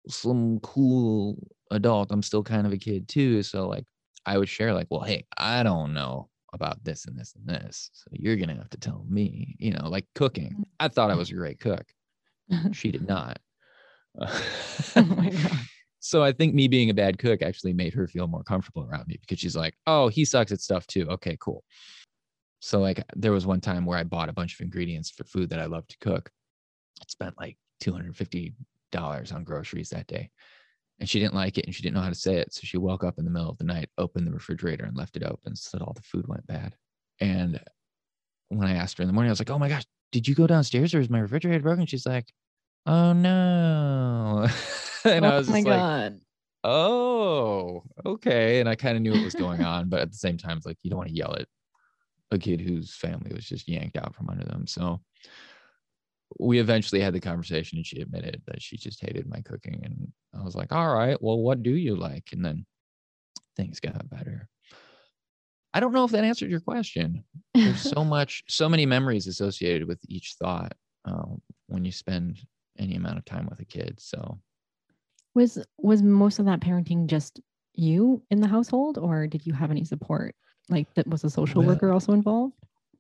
some 0.08 0.60
cool 0.60 1.38
adult. 1.72 2.12
I'm 2.12 2.24
still 2.24 2.44
kind 2.44 2.68
of 2.68 2.74
a 2.74 2.78
kid 2.78 3.08
too. 3.08 3.44
So, 3.44 3.68
like, 3.68 3.86
I 4.26 4.38
would 4.38 4.50
share, 4.50 4.74
like, 4.74 4.88
well, 4.90 5.02
hey, 5.02 5.26
I 5.38 5.64
don't 5.64 5.94
know 5.94 6.30
about 6.54 6.84
this 6.84 7.06
and 7.06 7.18
this 7.18 7.34
and 7.36 7.48
this. 7.48 7.90
So 7.94 8.10
you're 8.14 8.36
going 8.36 8.50
to 8.50 8.56
have 8.56 8.70
to 8.70 8.78
tell 8.78 9.06
me, 9.10 9.56
you 9.60 9.72
know, 9.72 9.90
like 9.90 10.06
cooking. 10.16 10.56
Mm. 10.58 10.64
I 10.80 10.88
thought 10.88 11.12
I 11.12 11.16
was 11.16 11.32
a 11.32 11.36
great 11.36 11.60
cook. 11.60 11.86
she 12.72 12.92
did 12.92 13.08
not. 13.08 13.40
oh 14.20 15.04
my 15.04 15.30
God. 15.30 15.52
So 16.06 16.22
I 16.22 16.34
think 16.34 16.54
me 16.54 16.68
being 16.68 16.90
a 16.90 16.94
bad 16.94 17.18
cook 17.18 17.42
actually 17.42 17.72
made 17.72 17.94
her 17.94 18.10
feel 18.10 18.28
more 18.28 18.44
comfortable 18.44 18.84
around 18.84 19.08
me 19.08 19.16
because 19.22 19.40
she's 19.40 19.56
like, 19.56 19.74
oh, 19.88 20.10
he 20.10 20.26
sucks 20.26 20.52
at 20.52 20.60
stuff 20.60 20.86
too. 20.86 21.08
Okay, 21.10 21.38
cool. 21.40 21.64
So 22.60 22.82
like 22.82 23.02
there 23.16 23.32
was 23.32 23.46
one 23.46 23.62
time 23.62 23.86
where 23.86 23.98
I 23.98 24.04
bought 24.04 24.28
a 24.28 24.34
bunch 24.34 24.54
of 24.54 24.60
ingredients 24.60 25.10
for 25.10 25.24
food 25.24 25.50
that 25.52 25.62
I 25.62 25.66
love 25.66 25.88
to 25.88 25.98
cook. 26.02 26.30
I 27.02 27.06
spent 27.08 27.38
like 27.40 27.58
$250 27.82 28.54
on 29.34 29.44
groceries 29.46 29.92
that 29.92 30.08
day. 30.08 30.30
And 31.00 31.10
she 31.10 31.20
didn't 31.20 31.34
like 31.34 31.58
it 31.58 31.66
and 31.66 31.76
she 31.76 31.82
didn't 31.82 31.96
know 31.96 32.02
how 32.02 32.10
to 32.10 32.16
say 32.16 32.36
it. 32.36 32.54
So 32.54 32.62
she 32.64 32.78
woke 32.78 33.04
up 33.04 33.18
in 33.18 33.26
the 33.26 33.32
middle 33.32 33.50
of 33.50 33.58
the 33.58 33.64
night, 33.64 33.90
opened 33.98 34.28
the 34.28 34.32
refrigerator 34.32 34.86
and 34.86 34.96
left 34.96 35.18
it 35.18 35.24
open 35.24 35.56
so 35.56 35.78
that 35.78 35.84
all 35.84 35.94
the 35.94 36.02
food 36.02 36.28
went 36.28 36.48
bad. 36.48 36.76
And 37.20 37.60
when 38.50 38.68
I 38.68 38.76
asked 38.76 38.98
her 38.98 39.02
in 39.02 39.08
the 39.08 39.14
morning, 39.14 39.30
I 39.30 39.34
was 39.34 39.40
like, 39.40 39.50
oh 39.50 39.60
my 39.60 39.70
gosh, 39.70 39.84
did 40.12 40.28
you 40.28 40.36
go 40.36 40.48
downstairs 40.48 40.94
or 40.94 41.00
is 41.00 41.10
my 41.10 41.20
refrigerator 41.20 41.62
broken? 41.64 41.86
She's 41.86 42.06
like, 42.06 42.32
oh 42.86 43.14
no. 43.14 44.48
and 45.06 45.26
oh 45.26 45.30
I 45.30 45.38
was 45.38 45.50
my 45.50 45.60
just 45.60 45.68
god. 45.68 46.14
like, 46.14 46.22
oh, 46.64 47.84
okay. 48.06 48.60
And 48.60 48.70
I 48.70 48.76
kind 48.76 48.96
of 48.96 49.02
knew 49.02 49.12
what 49.12 49.24
was 49.24 49.36
going 49.36 49.64
on, 49.64 49.90
but 49.90 50.00
at 50.02 50.12
the 50.12 50.18
same 50.18 50.38
time, 50.38 50.58
it's 50.58 50.66
like 50.66 50.78
you 50.84 50.90
don't 50.90 51.00
want 51.00 51.10
to 51.10 51.16
yell 51.16 51.36
at 51.36 51.48
a 52.32 52.38
kid 52.38 52.62
whose 52.62 52.96
family 52.96 53.32
was 53.34 53.46
just 53.46 53.68
yanked 53.68 53.98
out 53.98 54.16
from 54.16 54.30
under 54.30 54.46
them. 54.46 54.68
So 54.68 55.02
we 56.40 56.60
eventually 56.60 57.02
had 57.02 57.14
the 57.14 57.20
conversation 57.20 57.78
and 57.78 57.86
she 57.86 58.02
admitted 58.02 58.42
that 58.48 58.62
she 58.62 58.78
just 58.78 59.02
hated 59.02 59.28
my 59.28 59.42
cooking. 59.42 59.82
And 59.84 60.12
I 60.40 60.44
was 60.44 60.56
like, 60.56 60.72
all 60.72 60.94
right, 60.94 61.22
well, 61.22 61.40
what 61.40 61.64
do 61.64 61.72
you 61.72 61.96
like? 61.96 62.30
And 62.32 62.44
then 62.44 62.66
things 63.56 63.80
got 63.80 64.10
better. 64.10 64.48
I 65.74 65.80
don't 65.80 65.94
know 65.94 66.06
if 66.06 66.12
that 66.12 66.24
answered 66.24 66.52
your 66.52 66.60
question. 66.60 67.24
There's 67.54 67.82
so 67.82 68.04
much, 68.06 68.44
so 68.48 68.70
many 68.70 68.86
memories 68.86 69.28
associated 69.28 69.88
with 69.88 70.00
each 70.08 70.36
thought 70.40 70.74
uh, 71.06 71.26
when 71.68 71.84
you 71.84 71.92
spend 71.92 72.40
any 72.78 72.96
amount 72.96 73.18
of 73.18 73.26
time 73.26 73.48
with 73.50 73.60
a 73.60 73.66
kid. 73.66 74.00
So 74.00 74.40
was 75.36 75.58
was 75.78 76.04
most 76.04 76.40
of 76.40 76.46
that 76.46 76.60
parenting 76.60 77.08
just 77.08 77.40
you 77.74 78.22
in 78.30 78.40
the 78.40 78.48
household 78.48 79.00
or 79.00 79.26
did 79.26 79.46
you 79.46 79.54
have 79.54 79.72
any 79.72 79.84
support? 79.84 80.36
Like 80.70 80.94
that 80.94 81.08
was 81.08 81.24
a 81.24 81.30
social 81.30 81.62
well, 81.62 81.70
worker 81.70 81.92
also 81.92 82.14
involved? 82.14 82.54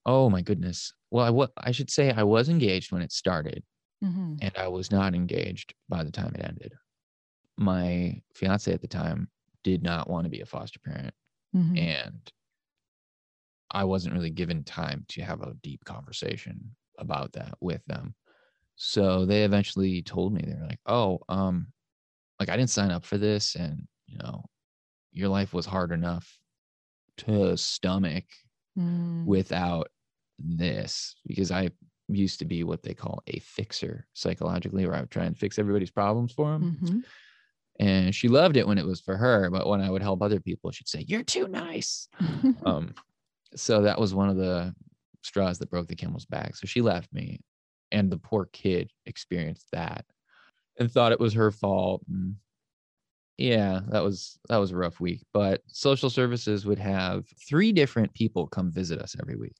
Oh 0.05 0.29
my 0.29 0.41
goodness. 0.41 0.93
Well, 1.11 1.23
I, 1.23 1.29
w- 1.29 1.47
I 1.57 1.71
should 1.71 1.89
say 1.89 2.11
I 2.11 2.23
was 2.23 2.49
engaged 2.49 2.91
when 2.91 3.01
it 3.01 3.11
started 3.11 3.63
mm-hmm. 4.03 4.35
and 4.41 4.51
I 4.57 4.67
was 4.67 4.91
not 4.91 5.15
engaged 5.15 5.73
by 5.89 6.03
the 6.03 6.11
time 6.11 6.33
it 6.35 6.45
ended. 6.45 6.73
My 7.57 8.21
fiance 8.33 8.71
at 8.71 8.81
the 8.81 8.87
time 8.87 9.29
did 9.63 9.83
not 9.83 10.09
want 10.09 10.25
to 10.25 10.29
be 10.29 10.41
a 10.41 10.45
foster 10.45 10.79
parent. 10.79 11.13
Mm-hmm. 11.55 11.77
And 11.77 12.31
I 13.71 13.83
wasn't 13.85 14.13
really 14.13 14.29
given 14.29 14.63
time 14.63 15.05
to 15.09 15.21
have 15.21 15.41
a 15.41 15.55
deep 15.61 15.83
conversation 15.85 16.75
about 16.97 17.33
that 17.33 17.55
with 17.59 17.83
them. 17.85 18.15
So 18.75 19.25
they 19.25 19.43
eventually 19.43 20.01
told 20.01 20.33
me, 20.33 20.41
they 20.45 20.53
were 20.53 20.67
like, 20.67 20.79
oh, 20.85 21.19
um, 21.29 21.67
like 22.39 22.49
I 22.49 22.57
didn't 22.57 22.71
sign 22.71 22.91
up 22.91 23.05
for 23.05 23.17
this. 23.17 23.55
And, 23.55 23.87
you 24.07 24.17
know, 24.17 24.43
your 25.11 25.29
life 25.29 25.53
was 25.53 25.65
hard 25.65 25.91
enough 25.91 26.39
to 27.17 27.55
stomach 27.55 28.25
mm. 28.77 29.25
without 29.25 29.89
this 30.39 31.15
because 31.25 31.51
I 31.51 31.69
used 32.07 32.39
to 32.39 32.45
be 32.45 32.63
what 32.63 32.83
they 32.83 32.93
call 32.93 33.23
a 33.27 33.39
fixer 33.39 34.07
psychologically, 34.13 34.85
where 34.85 34.95
I 34.95 35.01
would 35.01 35.11
try 35.11 35.25
and 35.25 35.37
fix 35.37 35.57
everybody's 35.57 35.91
problems 35.91 36.31
for 36.31 36.51
them. 36.51 36.77
Mm-hmm. 36.81 36.99
And 37.79 38.13
she 38.13 38.27
loved 38.27 38.57
it 38.57 38.67
when 38.67 38.77
it 38.77 38.85
was 38.85 39.01
for 39.01 39.17
her, 39.17 39.49
but 39.49 39.67
when 39.67 39.81
I 39.81 39.89
would 39.89 40.03
help 40.03 40.21
other 40.21 40.39
people, 40.39 40.71
she'd 40.71 40.87
say, 40.87 41.03
"You're 41.07 41.23
too 41.23 41.47
nice." 41.47 42.07
um, 42.65 42.93
so 43.55 43.81
that 43.81 43.99
was 43.99 44.13
one 44.13 44.29
of 44.29 44.37
the 44.37 44.75
straws 45.23 45.59
that 45.59 45.71
broke 45.71 45.87
the 45.87 45.95
camel's 45.95 46.25
back. 46.25 46.55
So 46.55 46.67
she 46.67 46.81
left 46.81 47.11
me, 47.11 47.39
and 47.91 48.11
the 48.11 48.17
poor 48.17 48.47
kid 48.51 48.91
experienced 49.05 49.67
that 49.71 50.05
and 50.79 50.91
thought 50.91 51.11
it 51.11 51.19
was 51.19 51.33
her 51.33 51.51
fault. 51.51 52.03
And 52.07 52.35
yeah, 53.43 53.81
that 53.89 54.01
was 54.01 54.39
that 54.47 54.55
was 54.55 54.71
a 54.71 54.77
rough 54.77 55.01
week. 55.01 55.21
But 55.33 55.63
social 55.67 56.09
services 56.09 56.65
would 56.65 56.79
have 56.79 57.25
three 57.49 57.73
different 57.73 58.13
people 58.13 58.47
come 58.47 58.71
visit 58.71 59.01
us 59.01 59.17
every 59.19 59.35
week. 59.35 59.57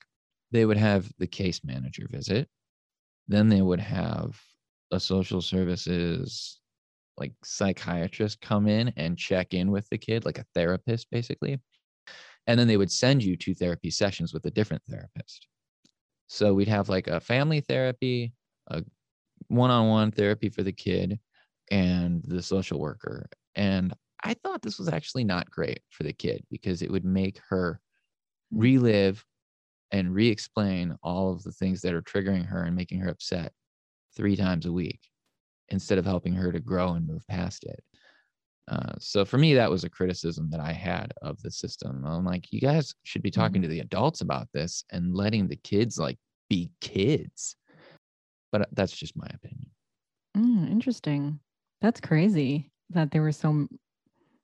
They 0.52 0.66
would 0.66 0.78
have 0.78 1.12
the 1.20 1.28
case 1.28 1.60
manager 1.66 2.08
visit. 2.10 2.48
Then 3.28 3.50
they 3.50 3.62
would 3.62 3.82
have 3.82 4.40
a 4.92 5.02
social 5.02 5.42
services 5.42 6.62
like 7.18 7.34
psychiatrist 7.44 8.40
come 8.40 8.70
in 8.70 8.94
and 8.96 9.18
check 9.18 9.54
in 9.54 9.70
with 9.70 9.86
the 9.90 9.98
kid, 9.98 10.24
like 10.24 10.38
a 10.38 10.46
therapist, 10.56 11.12
basically. 11.12 11.60
And 12.48 12.58
then 12.58 12.70
they 12.70 12.78
would 12.78 12.92
send 12.92 13.22
you 13.22 13.36
to 13.36 13.54
therapy 13.54 13.92
sessions 13.92 14.34
with 14.34 14.46
a 14.46 14.52
different 14.52 14.84
therapist. 14.90 15.48
So 16.28 16.54
we'd 16.54 16.70
have 16.70 16.88
like 16.88 17.08
a 17.08 17.20
family 17.20 17.60
therapy, 17.60 18.32
a 18.68 18.82
one-on-one 19.50 20.12
therapy 20.12 20.48
for 20.48 20.64
the 20.64 20.72
kid, 20.72 21.20
and 21.70 22.24
the 22.24 22.42
social 22.42 22.80
worker. 22.80 23.28
And 23.56 23.94
I 24.24 24.34
thought 24.34 24.62
this 24.62 24.80
was 24.80 24.88
actually 24.88 25.26
not 25.26 25.52
great 25.52 25.82
for 25.90 26.04
the 26.04 26.14
kid 26.14 26.44
because 26.50 26.82
it 26.82 26.92
would 26.92 27.06
make 27.06 27.40
her 27.50 27.80
hmm. 28.52 28.60
relive 28.60 29.26
and 29.92 30.14
re 30.14 30.28
explain 30.28 30.98
all 31.04 31.32
of 31.32 31.44
the 31.44 31.52
things 31.52 31.82
that 31.82 31.94
are 31.94 32.02
triggering 32.02 32.46
her 32.46 32.64
and 32.64 32.76
making 32.76 33.00
her 33.00 33.10
upset 33.10 33.52
three 34.16 34.36
times 34.36 34.66
a 34.66 34.72
week 34.72 35.00
instead 35.70 35.98
of 35.98 36.06
helping 36.06 36.34
her 36.34 36.52
to 36.52 36.60
grow 36.60 36.94
and 36.94 37.08
move 37.08 37.26
past 37.28 37.64
it. 37.64 37.84
Uh, 38.70 38.94
so 38.98 39.26
for 39.26 39.38
me, 39.38 39.54
that 39.54 39.70
was 39.70 39.84
a 39.84 39.90
criticism 39.90 40.50
that 40.50 40.60
I 40.60 40.72
had 40.72 41.14
of 41.22 41.42
the 41.42 41.52
system. 41.52 42.04
I'm 42.06 42.24
like, 42.24 42.52
you 42.52 42.62
guys 42.62 42.94
should 43.04 43.22
be 43.22 43.30
talking 43.30 43.56
mm-hmm. 43.56 43.64
to 43.64 43.68
the 43.68 43.82
adults 43.82 44.22
about 44.22 44.48
this 44.54 44.84
and 44.92 45.14
letting 45.14 45.48
the 45.48 45.58
kids 45.58 45.98
like 46.00 46.18
be 46.50 46.72
kids. 46.80 47.56
But 48.52 48.62
uh, 48.62 48.66
that's 48.72 48.96
just 48.96 49.18
my 49.18 49.28
opinion. 49.34 49.70
Mm, 50.38 50.72
interesting. 50.72 51.40
That's 51.82 52.00
crazy 52.00 52.72
that 52.94 53.12
there 53.12 53.24
was 53.24 53.38
so 53.38 53.68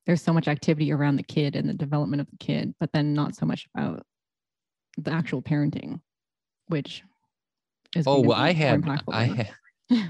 there's 0.06 0.22
so 0.22 0.34
much 0.34 0.48
activity 0.48 0.92
around 0.92 1.18
the 1.18 1.24
kid 1.24 1.56
and 1.56 1.70
the 1.70 1.74
development 1.74 2.22
of 2.22 2.30
the 2.32 2.38
kid, 2.38 2.74
but 2.80 2.92
then 2.94 3.14
not 3.14 3.36
so 3.36 3.46
much 3.46 3.68
about 3.76 4.04
the 4.98 5.12
actual 5.12 5.42
parenting, 5.42 6.02
which 6.68 7.04
is 7.96 8.06
oh 8.08 8.22
well, 8.22 8.38
I 8.38 8.54
had 8.54 8.84
I 9.12 9.24
had 9.26 9.54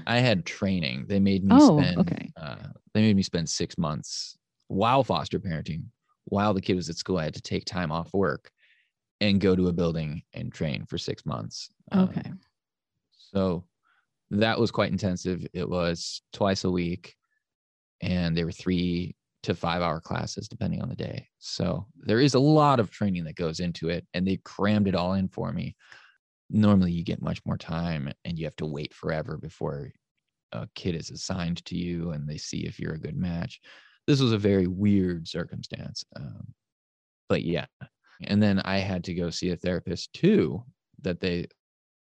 I 0.06 0.18
had 0.18 0.46
training. 0.46 1.06
They 1.08 1.20
made 1.20 1.44
me 1.44 1.56
oh, 1.58 1.80
spend 1.80 1.98
okay. 1.98 2.32
Uh, 2.36 2.56
they 2.94 3.02
made 3.02 3.16
me 3.16 3.22
spend 3.22 3.48
six 3.48 3.78
months 3.78 4.36
while 4.68 5.04
foster 5.04 5.38
parenting, 5.38 5.84
while 6.24 6.54
the 6.54 6.60
kid 6.60 6.76
was 6.76 6.88
at 6.88 6.96
school. 6.96 7.18
I 7.18 7.24
had 7.24 7.34
to 7.34 7.42
take 7.42 7.64
time 7.64 7.92
off 7.92 8.12
work 8.12 8.50
and 9.20 9.40
go 9.40 9.54
to 9.54 9.68
a 9.68 9.72
building 9.72 10.22
and 10.32 10.52
train 10.52 10.86
for 10.86 10.96
six 10.96 11.26
months. 11.26 11.70
Okay. 11.94 12.22
Um, 12.24 12.40
so 13.12 13.64
that 14.30 14.58
was 14.58 14.70
quite 14.70 14.92
intensive. 14.92 15.46
It 15.52 15.68
was 15.68 16.22
twice 16.32 16.64
a 16.64 16.70
week 16.70 17.16
and 18.00 18.36
they 18.36 18.44
were 18.44 18.52
three 18.52 19.14
to 19.42 19.54
five 19.54 19.82
hour 19.82 20.00
classes 20.00 20.48
depending 20.48 20.82
on 20.82 20.88
the 20.88 20.96
day. 20.96 21.26
So 21.38 21.86
there 21.96 22.20
is 22.20 22.34
a 22.34 22.40
lot 22.40 22.80
of 22.80 22.90
training 22.90 23.24
that 23.24 23.36
goes 23.36 23.60
into 23.60 23.88
it, 23.88 24.06
and 24.14 24.26
they 24.26 24.38
crammed 24.44 24.88
it 24.88 24.94
all 24.94 25.14
in 25.14 25.28
for 25.28 25.52
me. 25.52 25.76
Normally, 26.50 26.92
you 26.92 27.04
get 27.04 27.22
much 27.22 27.40
more 27.46 27.56
time 27.56 28.12
and 28.24 28.38
you 28.38 28.44
have 28.44 28.56
to 28.56 28.66
wait 28.66 28.92
forever 28.92 29.36
before 29.36 29.92
a 30.52 30.68
kid 30.74 30.94
is 30.94 31.10
assigned 31.10 31.64
to 31.64 31.76
you 31.76 32.10
and 32.10 32.28
they 32.28 32.36
see 32.36 32.66
if 32.66 32.78
you're 32.80 32.94
a 32.94 33.00
good 33.00 33.16
match. 33.16 33.60
This 34.06 34.20
was 34.20 34.32
a 34.32 34.38
very 34.38 34.66
weird 34.66 35.28
circumstance. 35.28 36.04
Um, 36.16 36.54
but 37.28 37.42
yeah. 37.42 37.66
And 38.22 38.42
then 38.42 38.60
I 38.64 38.78
had 38.78 39.04
to 39.04 39.14
go 39.14 39.30
see 39.30 39.50
a 39.50 39.56
therapist 39.56 40.12
too 40.12 40.64
that 41.02 41.20
they 41.20 41.46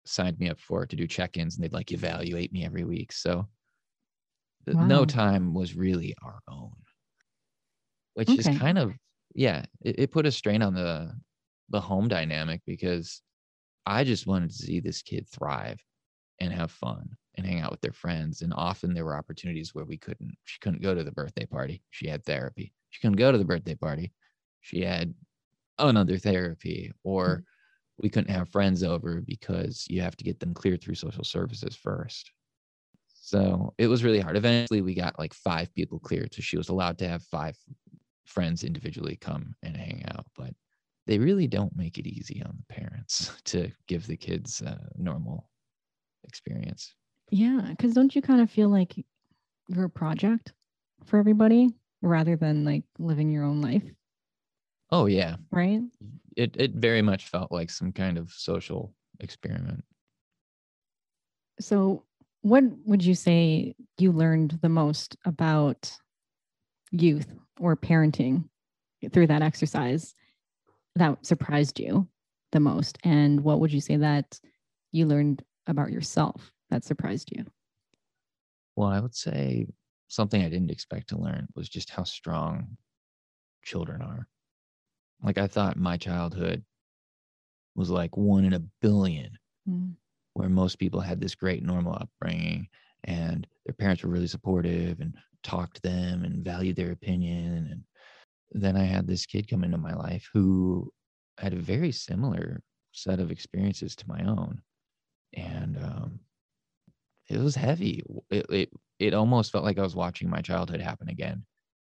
signed 0.05 0.39
me 0.39 0.49
up 0.49 0.59
for 0.59 0.85
to 0.85 0.95
do 0.95 1.05
check 1.05 1.37
ins 1.37 1.55
and 1.55 1.63
they'd 1.63 1.73
like 1.73 1.91
evaluate 1.91 2.53
me 2.53 2.65
every 2.65 2.85
week. 2.85 3.11
So 3.11 3.47
wow. 4.75 4.85
no 4.85 5.05
time 5.05 5.53
was 5.53 5.75
really 5.75 6.15
our 6.23 6.39
own 6.49 6.71
which 8.13 8.29
okay. 8.29 8.37
is 8.37 8.57
kind 8.59 8.77
of 8.77 8.93
yeah 9.35 9.63
it, 9.81 9.99
it 9.99 10.11
put 10.11 10.25
a 10.25 10.31
strain 10.31 10.61
on 10.61 10.73
the 10.73 11.11
the 11.69 11.79
home 11.79 12.07
dynamic 12.07 12.61
because 12.65 13.21
i 13.85 14.03
just 14.03 14.27
wanted 14.27 14.49
to 14.49 14.55
see 14.55 14.79
this 14.79 15.01
kid 15.01 15.27
thrive 15.29 15.79
and 16.39 16.53
have 16.53 16.71
fun 16.71 17.09
and 17.35 17.45
hang 17.45 17.61
out 17.61 17.71
with 17.71 17.81
their 17.81 17.93
friends 17.93 18.41
and 18.41 18.53
often 18.55 18.93
there 18.93 19.05
were 19.05 19.17
opportunities 19.17 19.73
where 19.73 19.85
we 19.85 19.97
couldn't 19.97 20.35
she 20.45 20.59
couldn't 20.59 20.81
go 20.81 20.95
to 20.95 21.03
the 21.03 21.11
birthday 21.11 21.45
party 21.45 21.81
she 21.89 22.07
had 22.07 22.23
therapy 22.25 22.73
she 22.89 23.01
couldn't 23.01 23.17
go 23.17 23.31
to 23.31 23.37
the 23.37 23.45
birthday 23.45 23.75
party 23.75 24.11
she 24.61 24.81
had 24.81 25.13
another 25.79 26.17
therapy 26.17 26.91
or 27.03 27.27
mm-hmm. 27.27 27.41
we 27.99 28.09
couldn't 28.09 28.33
have 28.33 28.49
friends 28.49 28.83
over 28.83 29.21
because 29.21 29.85
you 29.89 30.01
have 30.01 30.15
to 30.17 30.23
get 30.23 30.39
them 30.39 30.53
cleared 30.53 30.81
through 30.81 30.95
social 30.95 31.23
services 31.23 31.75
first. 31.75 32.31
So 33.27 33.73
it 33.77 33.87
was 33.87 34.05
really 34.05 34.21
hard. 34.21 34.37
Eventually, 34.37 34.81
we 34.81 34.93
got 34.93 35.19
like 35.19 35.33
five 35.33 35.75
people 35.75 35.99
cleared. 35.99 36.33
So 36.33 36.41
she 36.41 36.55
was 36.55 36.69
allowed 36.69 36.97
to 36.99 37.09
have 37.09 37.23
five 37.23 37.57
friends 38.23 38.63
individually 38.63 39.17
come 39.19 39.53
and 39.61 39.75
hang 39.75 40.05
out. 40.07 40.25
But 40.37 40.51
they 41.07 41.19
really 41.19 41.45
don't 41.45 41.75
make 41.75 41.97
it 41.97 42.07
easy 42.07 42.41
on 42.41 42.55
the 42.57 42.73
parents 42.73 43.33
to 43.43 43.69
give 43.85 44.07
the 44.07 44.15
kids 44.15 44.61
a 44.61 44.79
normal 44.95 45.49
experience. 46.23 46.95
Yeah. 47.29 47.69
Cause 47.77 47.93
don't 47.93 48.15
you 48.15 48.21
kind 48.21 48.39
of 48.39 48.49
feel 48.49 48.69
like 48.69 48.95
you're 49.67 49.83
a 49.83 49.89
project 49.89 50.53
for 51.03 51.19
everybody 51.19 51.67
rather 52.01 52.37
than 52.37 52.63
like 52.63 52.85
living 52.97 53.29
your 53.29 53.43
own 53.43 53.61
life? 53.61 53.83
Oh, 54.89 55.07
yeah. 55.07 55.35
Right. 55.51 55.81
It, 56.37 56.55
it 56.57 56.75
very 56.75 57.01
much 57.01 57.27
felt 57.27 57.51
like 57.51 57.71
some 57.71 57.91
kind 57.91 58.17
of 58.17 58.31
social 58.31 58.93
experiment. 59.19 59.83
So, 61.59 62.03
what 62.41 62.63
would 62.85 63.03
you 63.03 63.15
say 63.15 63.75
you 63.97 64.11
learned 64.11 64.59
the 64.61 64.69
most 64.69 65.17
about 65.25 65.91
youth 66.91 67.27
or 67.59 67.75
parenting 67.75 68.45
through 69.11 69.27
that 69.27 69.41
exercise 69.41 70.13
that 70.95 71.25
surprised 71.25 71.79
you 71.79 72.07
the 72.51 72.59
most? 72.59 72.97
And 73.03 73.41
what 73.41 73.59
would 73.59 73.73
you 73.73 73.81
say 73.81 73.97
that 73.97 74.39
you 74.91 75.05
learned 75.05 75.43
about 75.67 75.91
yourself 75.91 76.51
that 76.69 76.83
surprised 76.83 77.31
you? 77.35 77.45
Well, 78.75 78.89
I 78.89 78.99
would 78.99 79.15
say 79.15 79.67
something 80.07 80.41
I 80.41 80.49
didn't 80.49 80.71
expect 80.71 81.09
to 81.09 81.17
learn 81.17 81.47
was 81.55 81.67
just 81.67 81.89
how 81.89 82.03
strong 82.03 82.77
children 83.63 84.01
are. 84.01 84.27
Like 85.23 85.37
I 85.37 85.47
thought 85.47 85.77
my 85.77 85.97
childhood 85.97 86.63
was 87.75 87.89
like 87.89 88.15
one 88.15 88.45
in 88.45 88.53
a 88.53 88.63
billion, 88.81 89.37
mm. 89.67 89.93
Where 90.37 90.49
most 90.49 90.77
people 90.77 90.99
had 90.99 91.19
this 91.19 91.33
great 91.33 91.63
normal 91.63 91.93
upbringing 91.93 92.67
and 93.05 93.47
their 93.65 93.73
parents 93.73 94.03
were 94.03 94.09
really 94.09 94.27
supportive 94.27 94.99
and 94.99 95.15
talked 95.41 95.77
to 95.77 95.81
them 95.81 96.23
and 96.23 96.45
valued 96.45 96.75
their 96.75 96.91
opinion. 96.91 97.69
And 98.51 98.61
then 98.61 98.77
I 98.77 98.83
had 98.83 99.07
this 99.07 99.25
kid 99.25 99.49
come 99.49 99.63
into 99.63 99.79
my 99.79 99.95
life 99.95 100.29
who 100.31 100.91
had 101.39 101.53
a 101.53 101.57
very 101.57 101.91
similar 101.91 102.61
set 102.91 103.19
of 103.19 103.31
experiences 103.31 103.95
to 103.95 104.07
my 104.07 104.23
own. 104.25 104.61
And 105.33 105.77
um, 105.77 106.19
it 107.29 107.39
was 107.39 107.55
heavy. 107.55 108.03
It, 108.29 108.45
it, 108.49 108.69
it 108.99 109.13
almost 109.15 109.51
felt 109.51 109.63
like 109.63 109.79
I 109.79 109.83
was 109.83 109.95
watching 109.95 110.29
my 110.29 110.41
childhood 110.41 110.81
happen 110.81 111.09
again. 111.09 111.45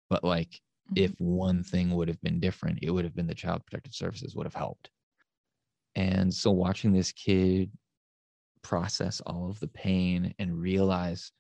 But 0.09 0.25
like 0.25 0.61
mm-hmm. 0.93 1.05
if 1.05 1.13
one 1.19 1.63
thing 1.63 1.93
would 1.93 2.09
have 2.09 2.21
been 2.21 2.41
different, 2.41 2.81
it 2.83 2.91
would 2.91 3.05
have 3.05 3.15
been 3.15 3.29
the 3.29 3.35
child 3.35 3.65
protective 3.65 3.95
services 3.95 4.35
would 4.35 4.47
have 4.47 4.55
helped. 4.55 4.91
And 5.95 6.35
so 6.35 6.51
watching 6.51 6.93
this 6.93 7.13
kid 7.13 7.71
process 8.63 9.21
all 9.21 9.49
of 9.49 9.61
the 9.61 9.69
pain 9.69 10.35
and 10.39 10.61
realize 10.61 11.33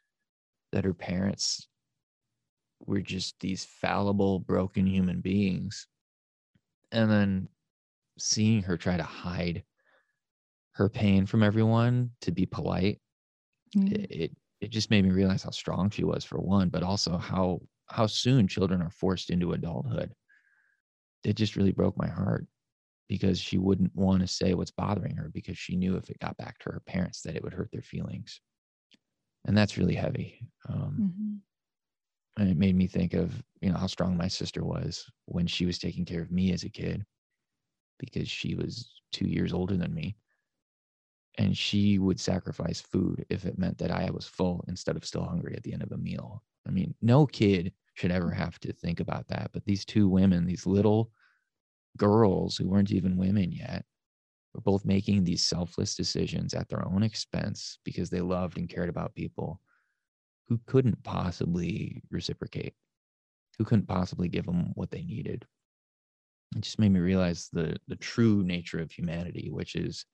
that 0.72 0.84
her 0.84 0.94
parents 0.94 1.68
were 2.86 3.00
just 3.00 3.38
these 3.40 3.64
fallible, 3.64 4.38
broken 4.38 4.86
human 4.86 5.20
beings. 5.20 5.86
And 6.92 7.10
then 7.10 7.48
seeing 8.18 8.62
her 8.62 8.76
try 8.76 8.96
to 8.96 9.02
hide 9.02 9.64
her 10.72 10.88
pain 10.88 11.26
from 11.26 11.42
everyone 11.42 12.10
to 12.22 12.32
be 12.32 12.46
polite, 12.46 13.00
mm. 13.76 13.92
it, 13.92 14.10
it, 14.10 14.36
it 14.60 14.70
just 14.70 14.90
made 14.90 15.04
me 15.04 15.10
realize 15.10 15.42
how 15.42 15.50
strong 15.50 15.90
she 15.90 16.04
was 16.04 16.24
for 16.24 16.38
one, 16.38 16.68
but 16.68 16.82
also 16.82 17.16
how 17.16 17.60
how 17.86 18.06
soon 18.06 18.46
children 18.46 18.80
are 18.80 18.90
forced 18.90 19.30
into 19.30 19.52
adulthood. 19.52 20.12
It 21.24 21.34
just 21.34 21.56
really 21.56 21.72
broke 21.72 21.96
my 21.96 22.08
heart 22.08 22.46
because 23.10 23.40
she 23.40 23.58
wouldn't 23.58 23.92
want 23.96 24.20
to 24.20 24.26
say 24.28 24.54
what's 24.54 24.70
bothering 24.70 25.16
her 25.16 25.28
because 25.34 25.58
she 25.58 25.74
knew 25.74 25.96
if 25.96 26.08
it 26.08 26.20
got 26.20 26.36
back 26.36 26.56
to 26.60 26.70
her 26.70 26.80
parents 26.86 27.22
that 27.22 27.34
it 27.34 27.42
would 27.42 27.52
hurt 27.52 27.68
their 27.72 27.82
feelings. 27.82 28.40
And 29.48 29.58
that's 29.58 29.76
really 29.76 29.96
heavy 29.96 30.46
um, 30.68 30.96
mm-hmm. 31.00 32.40
and 32.40 32.50
it 32.50 32.56
made 32.56 32.76
me 32.76 32.86
think 32.86 33.14
of 33.14 33.42
you 33.60 33.70
know 33.70 33.78
how 33.78 33.88
strong 33.88 34.16
my 34.16 34.28
sister 34.28 34.62
was 34.62 35.04
when 35.24 35.48
she 35.48 35.66
was 35.66 35.78
taking 35.78 36.04
care 36.04 36.22
of 36.22 36.30
me 36.30 36.52
as 36.52 36.62
a 36.62 36.68
kid 36.68 37.04
because 37.98 38.28
she 38.28 38.54
was 38.54 39.02
two 39.12 39.26
years 39.26 39.52
older 39.52 39.76
than 39.76 39.92
me. 39.92 40.16
And 41.38 41.56
she 41.56 41.98
would 41.98 42.20
sacrifice 42.20 42.80
food 42.80 43.24
if 43.28 43.44
it 43.44 43.58
meant 43.58 43.78
that 43.78 43.90
i 43.90 44.08
was 44.10 44.26
full 44.26 44.64
instead 44.68 44.94
of 44.94 45.04
still 45.04 45.24
hungry 45.24 45.54
at 45.56 45.64
the 45.64 45.72
end 45.72 45.82
of 45.82 45.90
a 45.90 45.98
meal. 45.98 46.44
I 46.64 46.70
mean 46.70 46.94
no 47.02 47.26
kid 47.26 47.72
should 47.94 48.12
ever 48.12 48.30
have 48.30 48.60
to 48.60 48.72
think 48.72 49.00
about 49.00 49.26
that 49.28 49.50
but 49.52 49.64
these 49.64 49.84
two 49.84 50.08
women 50.08 50.46
these 50.46 50.64
little 50.64 51.10
girls 51.96 52.56
who 52.56 52.68
weren't 52.68 52.92
even 52.92 53.16
women 53.16 53.52
yet 53.52 53.84
were 54.54 54.60
both 54.60 54.84
making 54.84 55.24
these 55.24 55.44
selfless 55.44 55.94
decisions 55.94 56.54
at 56.54 56.68
their 56.68 56.84
own 56.86 57.02
expense 57.02 57.78
because 57.84 58.10
they 58.10 58.20
loved 58.20 58.58
and 58.58 58.68
cared 58.68 58.88
about 58.88 59.14
people 59.14 59.60
who 60.48 60.60
couldn't 60.66 61.02
possibly 61.04 62.02
reciprocate, 62.10 62.74
who 63.58 63.64
couldn't 63.64 63.86
possibly 63.86 64.28
give 64.28 64.46
them 64.46 64.72
what 64.74 64.90
they 64.90 65.02
needed. 65.02 65.46
It 66.56 66.62
just 66.62 66.80
made 66.80 66.90
me 66.90 66.98
realize 66.98 67.48
the 67.52 67.76
the 67.86 67.96
true 67.96 68.42
nature 68.42 68.80
of 68.80 68.90
humanity, 68.90 69.50
which 69.50 69.76
is 69.76 70.04